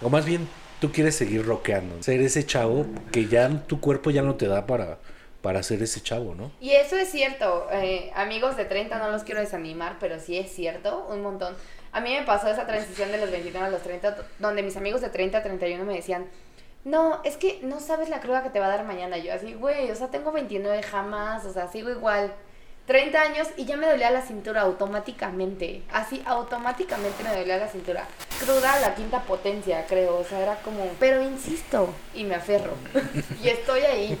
o 0.00 0.08
más 0.08 0.24
bien 0.24 0.48
tú 0.80 0.90
quieres 0.90 1.14
seguir 1.14 1.44
rockeando, 1.44 2.02
ser 2.02 2.20
ese 2.22 2.44
chavo 2.44 2.86
que 3.12 3.28
ya 3.28 3.66
tu 3.66 3.80
cuerpo 3.80 4.10
ya 4.10 4.22
no 4.22 4.34
te 4.36 4.46
da 4.48 4.66
para, 4.66 4.98
para 5.42 5.62
ser 5.62 5.82
ese 5.82 6.00
chavo, 6.00 6.34
¿no? 6.34 6.52
Y 6.60 6.72
eso 6.72 6.96
es 6.96 7.10
cierto, 7.10 7.66
eh, 7.72 8.10
amigos 8.14 8.56
de 8.56 8.64
30 8.64 8.98
no 8.98 9.10
los 9.10 9.24
quiero 9.24 9.40
desanimar, 9.40 9.96
pero 9.98 10.20
sí 10.20 10.38
es 10.38 10.52
cierto, 10.52 11.06
un 11.10 11.22
montón. 11.22 11.56
A 11.92 12.00
mí 12.00 12.14
me 12.14 12.22
pasó 12.22 12.48
esa 12.48 12.66
transición 12.66 13.10
de 13.10 13.18
los 13.18 13.30
29 13.30 13.66
a 13.66 13.70
los 13.70 13.82
30, 13.82 14.16
donde 14.38 14.62
mis 14.62 14.76
amigos 14.76 15.00
de 15.00 15.08
30 15.08 15.38
a 15.38 15.42
31 15.42 15.84
me 15.84 15.94
decían, 15.94 16.26
no, 16.84 17.20
es 17.24 17.36
que 17.36 17.60
no 17.62 17.80
sabes 17.80 18.08
la 18.08 18.20
cruda 18.20 18.42
que 18.42 18.50
te 18.50 18.60
va 18.60 18.66
a 18.66 18.70
dar 18.76 18.84
mañana. 18.84 19.18
Yo 19.18 19.34
así, 19.34 19.54
güey, 19.54 19.90
o 19.90 19.96
sea, 19.96 20.08
tengo 20.08 20.32
29 20.32 20.82
jamás, 20.82 21.44
o 21.44 21.52
sea, 21.52 21.68
sigo 21.68 21.90
igual. 21.90 22.32
30 22.90 23.22
años 23.22 23.48
y 23.56 23.66
ya 23.66 23.76
me 23.76 23.86
dolía 23.86 24.10
la 24.10 24.20
cintura 24.20 24.62
automáticamente. 24.62 25.82
Así, 25.92 26.20
automáticamente 26.26 27.22
me 27.22 27.30
dolía 27.38 27.56
la 27.56 27.68
cintura. 27.68 28.04
Cruda 28.40 28.72
a 28.74 28.80
la 28.80 28.96
quinta 28.96 29.22
potencia, 29.22 29.86
creo. 29.86 30.18
O 30.18 30.24
sea, 30.24 30.40
era 30.40 30.56
como, 30.56 30.84
pero 30.98 31.22
insisto 31.22 31.94
y 32.16 32.24
me 32.24 32.34
aferro. 32.34 32.72
y 33.44 33.48
estoy 33.48 33.82
ahí. 33.82 34.18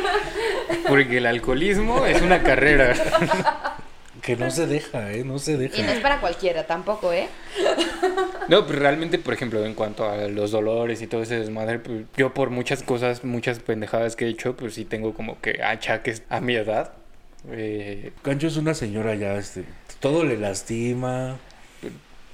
Porque 0.88 1.18
el 1.18 1.26
alcoholismo 1.26 2.06
es 2.06 2.22
una 2.22 2.42
carrera. 2.42 2.94
Que 4.22 4.36
no 4.36 4.52
se 4.52 4.68
deja, 4.68 5.10
¿eh? 5.12 5.24
No 5.24 5.40
se 5.40 5.56
deja. 5.56 5.76
Y 5.76 5.82
no 5.82 5.90
es 5.90 5.98
para 5.98 6.20
cualquiera 6.20 6.64
tampoco, 6.64 7.12
¿eh? 7.12 7.28
No, 8.48 8.66
pero 8.68 8.78
realmente, 8.78 9.18
por 9.18 9.34
ejemplo, 9.34 9.64
en 9.64 9.74
cuanto 9.74 10.08
a 10.08 10.16
los 10.28 10.52
dolores 10.52 11.02
y 11.02 11.08
todo 11.08 11.22
ese 11.22 11.40
desmadre, 11.40 11.80
pues, 11.80 12.04
yo 12.16 12.32
por 12.32 12.50
muchas 12.50 12.84
cosas, 12.84 13.24
muchas 13.24 13.58
pendejadas 13.58 14.14
que 14.14 14.26
he 14.26 14.28
hecho, 14.28 14.56
pues 14.56 14.74
sí 14.74 14.84
tengo 14.84 15.12
como 15.12 15.40
que 15.40 15.60
achaques 15.64 16.22
a 16.28 16.40
mi 16.40 16.54
edad. 16.54 17.01
Eh, 17.50 18.12
Gancho 18.22 18.46
es 18.46 18.56
una 18.56 18.74
señora 18.74 19.14
ya, 19.14 19.34
este, 19.34 19.64
todo 20.00 20.24
le 20.24 20.36
lastima. 20.38 21.36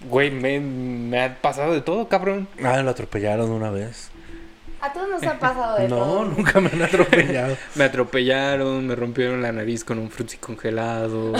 güey, 0.08 0.30
me, 0.30 0.60
me 0.60 1.22
ha 1.22 1.40
pasado 1.40 1.72
de 1.72 1.80
todo, 1.80 2.08
cabrón. 2.08 2.46
Ah, 2.62 2.82
lo 2.82 2.90
atropellaron 2.90 3.50
una 3.50 3.70
vez. 3.70 4.10
A 4.80 4.92
todos 4.92 5.08
nos 5.08 5.22
ha 5.24 5.38
pasado 5.40 5.76
de 5.78 5.88
No, 5.88 5.96
todo. 5.96 6.24
nunca 6.26 6.60
me 6.60 6.68
han 6.70 6.82
atropellado. 6.82 7.56
Me 7.74 7.84
atropellaron, 7.84 8.86
me 8.86 8.94
rompieron 8.94 9.42
la 9.42 9.50
nariz 9.50 9.82
con 9.84 9.98
un 9.98 10.10
frutzi 10.10 10.36
congelado. 10.36 11.32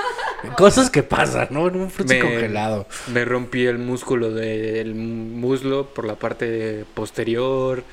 Cosas 0.56 0.88
que 0.90 1.02
pasan, 1.02 1.48
¿no? 1.50 1.68
En 1.68 1.76
un 1.76 1.90
fruto 1.90 2.14
Me- 2.14 2.20
congelado. 2.20 2.86
Me 3.08 3.24
rompí 3.24 3.66
el 3.66 3.78
músculo 3.78 4.30
del 4.32 4.94
muslo 4.94 5.86
por 5.94 6.04
la 6.06 6.14
parte 6.16 6.84
posterior, 6.94 7.84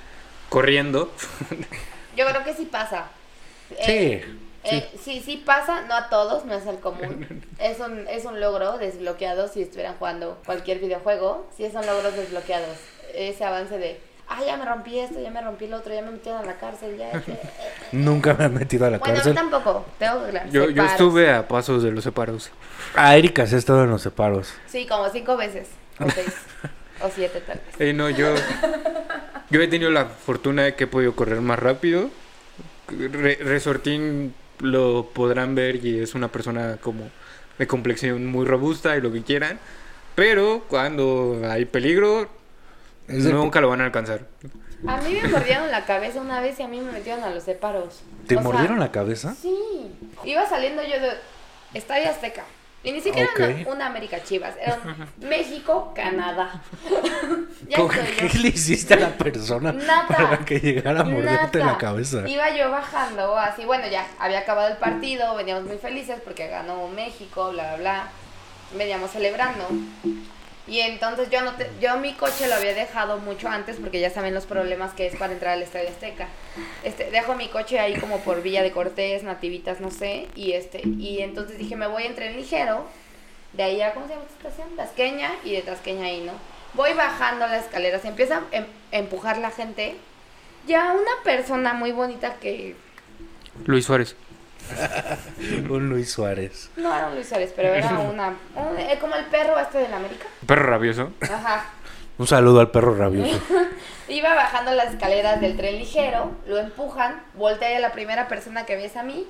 corriendo. 0.49 1.11
Yo 2.15 2.25
creo 2.25 2.43
que 2.43 2.53
sí 2.53 2.65
pasa. 2.65 3.09
Sí, 3.69 3.91
Eh, 3.91 4.25
eh, 4.75 4.89
sí, 5.03 5.21
sí 5.23 5.37
pasa, 5.45 5.81
no 5.87 5.93
a 5.95 6.09
todos, 6.09 6.45
no 6.45 6.53
es 6.53 6.65
el 6.65 6.79
común. 6.79 7.43
Es 7.59 7.79
un, 7.79 8.07
es 8.07 8.25
un 8.25 8.39
logro 8.39 8.77
desbloqueado 8.77 9.47
si 9.47 9.61
estuvieran 9.63 9.95
jugando 9.97 10.37
cualquier 10.45 10.79
videojuego. 10.79 11.47
Sí, 11.55 11.69
son 11.71 11.85
logros 11.85 12.15
desbloqueados. 12.15 12.77
Ese 13.15 13.43
avance 13.43 13.77
de, 13.79 13.99
ah, 14.29 14.41
ya 14.45 14.57
me 14.57 14.65
rompí 14.65 14.99
esto, 14.99 15.19
ya 15.19 15.31
me 15.31 15.41
rompí 15.41 15.65
lo 15.67 15.77
otro, 15.77 15.93
ya 15.93 16.01
me 16.03 16.11
metieron 16.11 16.41
a 16.41 16.45
la 16.45 16.57
cárcel, 16.57 16.97
ya... 16.97 17.11
ya". 17.13 17.21
Nunca 17.91 18.33
me 18.35 18.45
han 18.45 18.53
metido 18.53 18.85
a 18.85 18.89
la 18.91 18.99
Bueno, 18.99 19.13
a 19.13 19.17
mí 19.17 19.23
cárcel. 19.23 19.35
tampoco, 19.35 19.85
tengo 19.97 20.25
que 20.25 20.41
Yo, 20.51 20.69
yo 20.69 20.83
estuve 20.83 21.31
a 21.33 21.47
pasos 21.47 21.81
de 21.83 21.91
los 21.91 22.03
separos. 22.03 22.51
Ah, 22.95 23.15
Erika 23.17 23.47
se 23.47 23.55
ha 23.55 23.59
estado 23.59 23.83
en 23.85 23.89
los 23.89 24.01
separos. 24.01 24.53
Sí, 24.67 24.85
como 24.85 25.09
cinco 25.09 25.35
veces, 25.37 25.69
o 25.99 26.09
seis, 26.13 26.33
o 27.01 27.09
siete 27.09 27.41
tal 27.41 27.57
vez. 27.65 27.75
Eh, 27.79 27.93
no, 27.93 28.09
yo, 28.11 28.33
yo 29.49 29.61
he 29.61 29.67
tenido 29.67 29.89
la 29.89 30.05
fortuna 30.05 30.63
de 30.63 30.75
que 30.75 30.83
he 30.83 30.87
podido 30.87 31.15
correr 31.15 31.41
más 31.41 31.57
rápido. 31.57 32.09
Re- 32.89 33.39
Resortín 33.41 34.33
lo 34.59 35.09
podrán 35.13 35.55
ver 35.55 35.83
y 35.85 35.99
es 35.99 36.15
una 36.15 36.29
persona 36.29 36.77
como 36.81 37.09
de 37.57 37.67
complexión 37.67 38.25
muy 38.25 38.45
robusta 38.45 38.95
y 38.97 39.01
lo 39.01 39.11
que 39.11 39.23
quieran. 39.23 39.59
Pero 40.15 40.65
cuando 40.67 41.41
hay 41.49 41.65
peligro, 41.65 42.29
nunca 43.07 43.61
lo 43.61 43.69
van 43.69 43.81
a 43.81 43.85
alcanzar. 43.85 44.21
A 44.87 44.97
mí 45.01 45.17
me 45.21 45.27
mordieron 45.27 45.71
la 45.71 45.85
cabeza 45.85 46.21
una 46.21 46.39
vez 46.39 46.59
y 46.59 46.63
a 46.63 46.67
mí 46.67 46.79
me 46.81 46.91
metieron 46.91 47.23
a 47.23 47.29
los 47.31 47.43
separos. 47.43 48.01
¿Te 48.27 48.35
O 48.35 48.41
sea, 48.41 48.47
mordieron 48.47 48.79
la 48.79 48.91
cabeza? 48.91 49.35
Sí. 49.35 49.57
Iba 50.23 50.47
saliendo 50.47 50.83
yo 50.83 50.99
de 50.99 51.09
Estadio 51.73 52.09
Azteca. 52.09 52.43
Y 52.83 52.91
ni 52.91 53.01
siquiera 53.01 53.29
Ok. 53.31 53.39
era 53.39 53.55
una, 53.63 53.71
una 53.71 53.85
América 53.87 54.23
Chivas, 54.23 54.55
era 54.61 54.77
México, 55.21 55.91
Canadá. 55.95 56.61
ya 57.67 57.77
¿Cómo- 57.77 57.91
estoy 57.91 58.27
¿Qué 58.29 58.37
yo. 58.37 58.41
le 58.43 58.47
hiciste 58.49 58.93
a 58.93 58.97
la 58.97 59.09
persona 59.17 59.71
Nada. 59.73 60.07
para 60.07 60.37
que 60.45 60.59
llegara 60.59 61.01
a 61.01 61.03
morderte 61.03 61.59
Nada. 61.59 61.71
la 61.73 61.77
cabeza? 61.77 62.27
Iba 62.27 62.55
yo 62.55 62.69
bajando 62.71 63.37
así, 63.37 63.65
bueno, 63.65 63.87
ya 63.87 64.05
había 64.19 64.39
acabado 64.39 64.69
el 64.69 64.77
partido, 64.77 65.35
veníamos 65.35 65.65
muy 65.65 65.77
felices 65.77 66.21
porque 66.23 66.47
ganó 66.47 66.87
México, 66.87 67.49
bla, 67.51 67.75
bla, 67.75 67.77
bla. 67.77 68.07
Veníamos 68.77 69.11
celebrando. 69.11 69.65
Y 70.67 70.81
entonces 70.81 71.29
yo 71.29 71.41
no 71.41 71.53
te- 71.53 71.69
yo 71.79 71.97
mi 71.97 72.13
coche 72.13 72.47
lo 72.47 72.55
había 72.55 72.73
dejado 72.73 73.19
mucho 73.19 73.47
antes 73.47 73.77
porque 73.77 74.01
ya 74.01 74.09
saben 74.09 74.33
los 74.33 74.45
problemas 74.45 74.93
que 74.93 75.07
es 75.07 75.15
para 75.15 75.31
entrar 75.31 75.53
al 75.53 75.61
Estadio 75.61 75.87
Azteca. 75.89 76.27
Este, 76.83 77.09
dejo 77.09 77.35
mi 77.35 77.47
coche 77.47 77.79
ahí 77.79 77.95
como 77.95 78.19
por 78.19 78.41
Villa 78.41 78.63
de 78.63 78.71
Cortés, 78.71 79.23
Nativitas, 79.23 79.79
no 79.79 79.91
sé, 79.91 80.27
y 80.35 80.51
este 80.53 80.81
y 80.85 81.19
entonces 81.21 81.57
dije, 81.57 81.75
me 81.77 81.87
voy 81.87 82.03
en 82.03 82.35
ligero. 82.35 82.85
De 83.53 83.63
ahí 83.63 83.81
a 83.81 83.93
¿cómo 83.93 84.07
se 84.07 84.13
llama 84.13 84.25
esta 84.29 84.49
estación? 84.49 84.75
Tasqueña 84.75 85.31
y 85.45 85.53
de 85.53 85.61
Tasqueña 85.61 86.05
ahí, 86.07 86.21
¿no? 86.21 86.33
Voy 86.73 86.93
bajando 86.93 87.47
las 87.47 87.63
escaleras, 87.63 88.03
empieza 88.03 88.37
a 88.39 88.55
em- 88.55 88.65
empujar 88.91 89.37
la 89.37 89.51
gente. 89.51 89.95
Ya 90.67 90.91
una 90.91 91.23
persona 91.23 91.73
muy 91.73 91.93
bonita 91.93 92.35
que 92.41 92.75
Luis 93.65 93.85
Suárez. 93.85 94.15
Un 95.69 95.89
Luis 95.89 96.11
Suárez. 96.11 96.69
no 96.77 96.93
era 96.95 97.07
un 97.07 97.15
Luis 97.15 97.27
Suárez, 97.29 97.53
pero 97.55 97.73
era 97.73 97.89
una 97.99 98.29
un- 98.55 98.77
eh, 98.79 98.97
como 98.99 99.15
el 99.15 99.25
perro 99.25 99.59
este 99.59 99.79
de 99.79 99.89
la 99.89 99.97
América. 99.97 100.25
Perro 100.45 100.63
rabioso. 100.69 101.11
Ajá. 101.21 101.65
Un 102.17 102.25
saludo 102.27 102.59
al 102.61 102.71
perro 102.71 102.95
rabioso. 102.95 103.39
Iba 104.07 104.33
bajando 104.33 104.71
las 104.73 104.93
escaleras 104.93 105.39
del 105.41 105.55
tren 105.57 105.77
ligero, 105.77 106.31
lo 106.47 106.57
empujan, 106.57 107.21
voltea 107.35 107.77
a 107.77 107.79
la 107.79 107.91
primera 107.91 108.27
persona 108.27 108.65
que 108.65 108.75
ves 108.75 108.95
a 108.97 109.03
mí, 109.03 109.27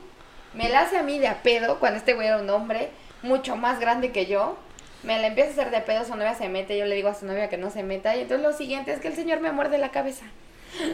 me 0.53 0.69
la 0.69 0.81
hace 0.81 0.97
a 0.97 1.03
mí 1.03 1.19
de 1.19 1.27
a 1.27 1.41
pedo, 1.43 1.79
cuando 1.79 1.97
este 1.97 2.13
güey 2.13 2.27
era 2.27 2.37
un 2.37 2.49
hombre 2.49 2.89
mucho 3.23 3.55
más 3.57 3.79
grande 3.79 4.11
que 4.11 4.25
yo, 4.27 4.57
me 5.03 5.19
la 5.19 5.27
empieza 5.27 5.49
a 5.49 5.53
hacer 5.53 5.71
de 5.71 5.81
pedo, 5.81 6.05
su 6.05 6.15
novia 6.15 6.35
se 6.35 6.47
mete, 6.47 6.77
yo 6.77 6.85
le 6.85 6.95
digo 6.95 7.09
a 7.09 7.15
su 7.15 7.25
novia 7.25 7.49
que 7.49 7.57
no 7.57 7.69
se 7.71 7.83
meta, 7.83 8.15
y 8.15 8.21
entonces 8.21 8.45
lo 8.47 8.53
siguiente 8.53 8.93
es 8.93 8.99
que 8.99 9.07
el 9.09 9.15
señor 9.15 9.39
me 9.41 9.51
muerde 9.51 9.77
la 9.79 9.89
cabeza. 9.89 10.25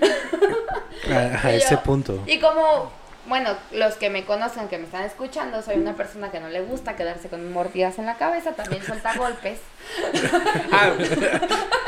A, 1.12 1.48
a 1.48 1.52
Y 1.56 1.60
yo- 1.60 1.66
ese 1.66 1.78
punto. 1.78 2.24
Y 2.26 2.40
como, 2.40 2.92
bueno, 3.28 3.52
los 3.72 3.96
que 3.96 4.10
me 4.10 4.26
conocen, 4.26 4.68
que 4.68 4.78
me 4.78 4.86
están 4.86 5.04
escuchando, 5.04 5.62
soy 5.62 5.78
una 5.78 5.96
persona 5.96 6.32
que 6.32 6.40
no 6.40 6.50
le 6.50 6.62
gusta 6.62 6.96
quedarse 6.96 7.30
con 7.30 7.52
mordidas 7.52 7.98
en 8.00 8.06
la 8.06 8.18
cabeza, 8.18 8.54
también 8.54 8.84
suelta 8.84 9.14
golpes. 9.18 9.60
Ah, 10.72 10.92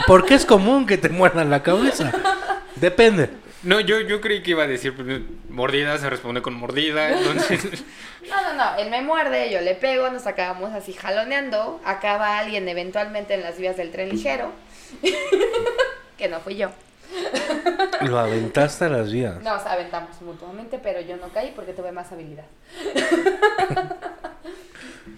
¿Por 0.07 0.25
qué 0.25 0.35
es 0.35 0.45
común 0.45 0.85
que 0.85 0.97
te 0.97 1.09
muerdan 1.09 1.49
la 1.49 1.63
cabeza? 1.63 2.11
Depende. 2.75 3.29
no, 3.63 3.79
yo, 3.79 4.01
yo 4.01 4.21
creí 4.21 4.43
que 4.43 4.51
iba 4.51 4.63
a 4.63 4.67
decir 4.67 4.95
pues, 4.95 5.21
mordida, 5.49 5.97
se 5.97 6.09
responde 6.09 6.41
con 6.41 6.53
mordida. 6.53 7.09
Entonces, 7.09 7.83
No, 8.29 8.41
no, 8.41 8.53
no, 8.53 8.77
él 8.77 8.89
me 8.89 9.01
muerde, 9.01 9.51
yo 9.51 9.61
le 9.61 9.75
pego, 9.75 10.09
nos 10.09 10.25
acabamos 10.25 10.73
así 10.73 10.93
jaloneando, 10.93 11.79
acaba 11.85 12.39
alguien 12.39 12.67
eventualmente 12.67 13.35
en 13.35 13.41
las 13.41 13.57
vías 13.57 13.77
del 13.77 13.91
tren 13.91 14.09
ligero, 14.09 14.51
que 16.17 16.27
no 16.27 16.39
fui 16.39 16.55
yo. 16.55 16.71
Lo 18.01 18.19
aventaste 18.19 18.85
a 18.85 18.89
las 18.89 19.11
vías. 19.11 19.41
Nos 19.41 19.65
aventamos 19.65 20.21
mutuamente, 20.21 20.79
pero 20.81 21.01
yo 21.01 21.17
no 21.17 21.29
caí 21.29 21.51
porque 21.55 21.73
tuve 21.73 21.91
más 21.91 22.11
habilidad. 22.11 22.45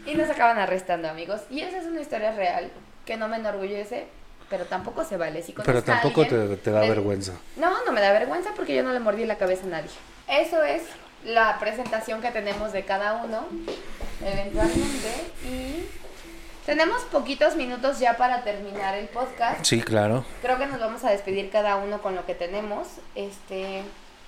y 0.05 0.15
nos 0.15 0.29
acaban 0.29 0.57
arrestando, 0.57 1.09
amigos. 1.09 1.41
Y 1.49 1.61
esa 1.61 1.79
es 1.79 1.85
una 1.85 2.01
historia 2.01 2.31
real 2.31 2.69
que 3.05 3.17
no 3.17 3.27
me 3.27 3.37
enorgullece, 3.37 4.07
pero 4.49 4.65
tampoco 4.65 5.03
se 5.03 5.17
vale. 5.17 5.41
Si 5.43 5.53
Pero 5.53 5.83
tampoco 5.83 6.21
alguien, 6.21 6.49
te, 6.49 6.57
te 6.57 6.71
da 6.71 6.81
me- 6.81 6.89
vergüenza. 6.89 7.33
No, 7.55 7.83
no 7.85 7.91
me 7.91 8.01
da 8.01 8.11
vergüenza 8.13 8.51
porque 8.55 8.75
yo 8.75 8.83
no 8.83 8.93
le 8.93 8.99
mordí 8.99 9.25
la 9.25 9.37
cabeza 9.37 9.63
a 9.65 9.69
nadie. 9.69 9.89
Eso 10.27 10.63
es 10.63 10.83
la 11.25 11.57
presentación 11.59 12.21
que 12.21 12.31
tenemos 12.31 12.71
de 12.73 12.83
cada 12.83 13.23
uno, 13.23 13.45
eventualmente. 14.21 15.31
Y 15.45 15.85
tenemos 16.67 17.01
poquitos 17.03 17.55
minutos 17.55 17.97
ya 17.97 18.17
para 18.17 18.43
terminar 18.43 18.93
el 18.97 19.07
podcast. 19.07 19.63
Sí, 19.63 19.79
claro. 19.79 20.25
Creo 20.41 20.59
que 20.59 20.67
nos 20.67 20.81
vamos 20.81 21.01
a 21.05 21.11
despedir 21.11 21.49
cada 21.49 21.77
uno 21.77 22.01
con 22.01 22.13
lo 22.13 22.25
que 22.25 22.35
tenemos. 22.35 22.89
Este, 23.15 23.83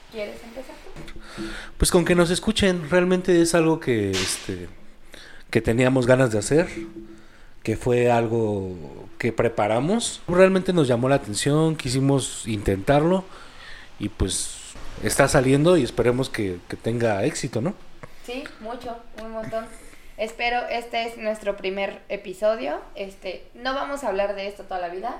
¿quieres 0.09 0.41
empezar? 0.41 0.73
tú? 0.95 1.43
Pues 1.77 1.91
con 1.91 2.05
que 2.05 2.15
nos 2.15 2.29
escuchen, 2.29 2.89
realmente 2.89 3.41
es 3.41 3.55
algo 3.55 3.81
que, 3.81 4.11
este, 4.11 4.69
que 5.49 5.59
teníamos 5.59 6.07
ganas 6.07 6.31
de 6.31 6.39
hacer, 6.39 6.69
que 7.61 7.75
fue 7.75 8.09
algo 8.09 8.73
que 9.17 9.33
preparamos. 9.33 10.21
Realmente 10.29 10.71
nos 10.71 10.87
llamó 10.87 11.09
la 11.09 11.15
atención, 11.15 11.75
quisimos 11.75 12.47
intentarlo 12.47 13.25
y 13.99 14.07
pues 14.07 14.55
está 15.03 15.27
saliendo 15.27 15.75
y 15.75 15.83
esperemos 15.83 16.29
que, 16.29 16.59
que 16.69 16.77
tenga 16.77 17.25
éxito, 17.25 17.59
¿no? 17.59 17.73
Sí, 18.25 18.45
mucho, 18.61 18.95
un 19.21 19.31
montón. 19.31 19.65
Espero 20.19 20.67
este 20.69 21.07
es 21.07 21.17
nuestro 21.17 21.55
primer 21.55 22.01
episodio. 22.09 22.81
Este, 22.95 23.49
no 23.53 23.73
vamos 23.73 24.03
a 24.03 24.09
hablar 24.09 24.35
de 24.35 24.47
esto 24.47 24.63
toda 24.63 24.81
la 24.81 24.89
vida. 24.89 25.15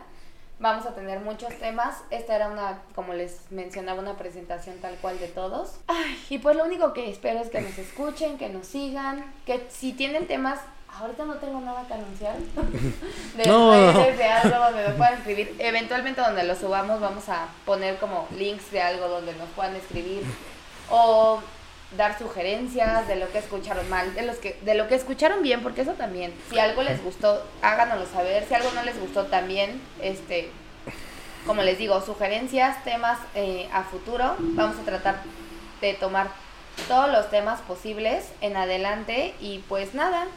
Vamos 0.59 0.85
a 0.85 0.93
tener 0.93 1.21
muchos 1.21 1.53
temas. 1.57 1.95
Esta 2.09 2.35
era 2.35 2.49
una, 2.49 2.81
como 2.95 3.13
les 3.13 3.49
mencionaba, 3.49 4.01
una 4.01 4.17
presentación 4.17 4.75
tal 4.79 4.95
cual 4.95 5.17
de 5.17 5.29
todos. 5.29 5.75
Ay, 5.87 6.21
y 6.29 6.39
pues 6.39 6.57
lo 6.57 6.65
único 6.65 6.91
que 6.91 7.09
espero 7.09 7.39
es 7.39 7.49
que 7.49 7.61
nos 7.61 7.77
escuchen, 7.77 8.37
que 8.37 8.49
nos 8.49 8.67
sigan, 8.67 9.23
que 9.45 9.65
si 9.69 9.93
tienen 9.93 10.27
temas, 10.27 10.59
ahorita 10.99 11.23
no 11.23 11.35
tengo 11.35 11.61
nada 11.61 11.87
que 11.87 11.93
anunciar. 11.93 12.35
de 13.37 13.45
No. 13.45 13.71
de 13.71 14.23
algo 14.25 14.65
donde 14.65 14.85
me 14.85 14.93
puedan 14.95 15.13
escribir. 15.13 15.55
Eventualmente 15.59 16.19
donde 16.19 16.43
lo 16.43 16.57
subamos 16.57 16.99
vamos 16.99 17.29
a 17.29 17.47
poner 17.65 17.95
como 17.99 18.27
links 18.37 18.69
de 18.71 18.81
algo 18.81 19.07
donde 19.07 19.33
nos 19.35 19.47
puedan 19.51 19.77
escribir. 19.77 20.23
O 20.89 21.39
dar 21.97 22.17
sugerencias 22.17 23.07
de 23.07 23.15
lo 23.15 23.31
que 23.31 23.39
escucharon 23.39 23.89
mal, 23.89 24.13
de 24.13 24.21
los 24.21 24.37
que 24.37 24.57
de 24.61 24.75
lo 24.75 24.87
que 24.87 24.95
escucharon 24.95 25.41
bien, 25.41 25.61
porque 25.61 25.81
eso 25.81 25.93
también, 25.93 26.33
si 26.49 26.59
algo 26.59 26.83
les 26.83 27.03
gustó, 27.03 27.43
háganoslo 27.61 28.05
saber, 28.05 28.45
si 28.47 28.53
algo 28.53 28.71
no 28.71 28.83
les 28.83 28.99
gustó 28.99 29.25
también, 29.25 29.81
este 30.01 30.51
como 31.45 31.63
les 31.63 31.77
digo, 31.77 31.99
sugerencias, 32.01 32.83
temas 32.83 33.17
eh, 33.33 33.69
a 33.73 33.83
futuro, 33.83 34.35
vamos 34.39 34.77
a 34.77 34.83
tratar 34.83 35.21
de 35.81 35.93
tomar 35.93 36.27
todos 36.87 37.11
los 37.11 37.29
temas 37.29 37.61
posibles 37.61 38.25
en 38.41 38.55
adelante 38.57 39.33
y 39.39 39.59
pues 39.69 39.93
nada, 39.93 40.27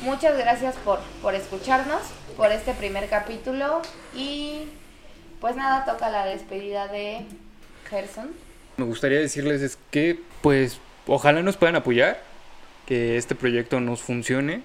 muchas 0.00 0.36
gracias 0.36 0.74
por, 0.76 1.00
por 1.22 1.34
escucharnos, 1.34 2.02
por 2.36 2.52
este 2.52 2.74
primer 2.74 3.08
capítulo 3.08 3.80
y 4.14 4.68
pues 5.40 5.56
nada, 5.56 5.84
toca 5.84 6.10
la 6.10 6.26
despedida 6.26 6.88
de 6.88 7.24
Gerson. 7.88 8.45
Me 8.76 8.84
gustaría 8.84 9.18
decirles 9.20 9.62
es 9.62 9.78
que, 9.90 10.20
pues, 10.42 10.78
ojalá 11.06 11.42
nos 11.42 11.56
puedan 11.56 11.76
apoyar, 11.76 12.20
que 12.86 13.16
este 13.16 13.34
proyecto 13.34 13.80
nos 13.80 14.00
funcione 14.02 14.62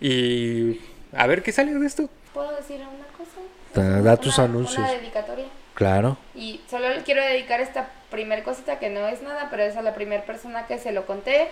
y 0.00 0.80
a 1.12 1.26
ver 1.26 1.42
qué 1.42 1.52
sale 1.52 1.74
de 1.74 1.86
esto. 1.86 2.08
¿Puedo 2.32 2.54
decir 2.56 2.76
una 2.76 3.06
cosa? 3.16 3.40
Da- 3.74 4.00
da 4.02 4.16
tus 4.16 4.38
Una- 4.38 4.44
anuncios. 4.46 4.78
Una 4.78 4.92
dedicatoria. 4.92 5.46
Claro. 5.74 6.16
Y 6.34 6.60
solo 6.70 6.88
le 6.88 7.02
quiero 7.02 7.22
dedicar 7.22 7.60
esta 7.60 7.90
primer 8.10 8.42
cosita 8.42 8.78
que 8.78 8.90
no 8.90 9.06
es 9.06 9.22
nada, 9.22 9.48
pero 9.50 9.62
es 9.64 9.76
a 9.76 9.82
la 9.82 9.94
primera 9.94 10.24
persona 10.24 10.66
que 10.66 10.78
se 10.78 10.92
lo 10.92 11.06
conté. 11.06 11.48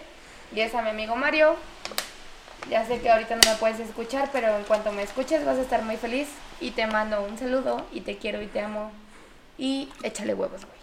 Y 0.54 0.60
es 0.60 0.74
a 0.74 0.82
mi 0.82 0.90
amigo 0.90 1.16
Mario. 1.16 1.56
Ya 2.70 2.84
sé 2.86 3.00
que 3.00 3.10
ahorita 3.10 3.36
no 3.36 3.42
me 3.50 3.56
puedes 3.58 3.78
escuchar, 3.80 4.30
pero 4.32 4.56
en 4.56 4.64
cuanto 4.64 4.90
me 4.92 5.02
escuches 5.02 5.44
vas 5.44 5.58
a 5.58 5.62
estar 5.62 5.82
muy 5.82 5.96
feliz. 5.96 6.28
Y 6.60 6.70
te 6.72 6.86
mando 6.86 7.22
un 7.22 7.36
saludo 7.38 7.84
y 7.92 8.00
te 8.00 8.16
quiero 8.16 8.40
y 8.42 8.46
te 8.46 8.60
amo. 8.60 8.90
Y 9.58 9.88
échale 10.02 10.34
huevos, 10.34 10.64
güey. 10.64 10.75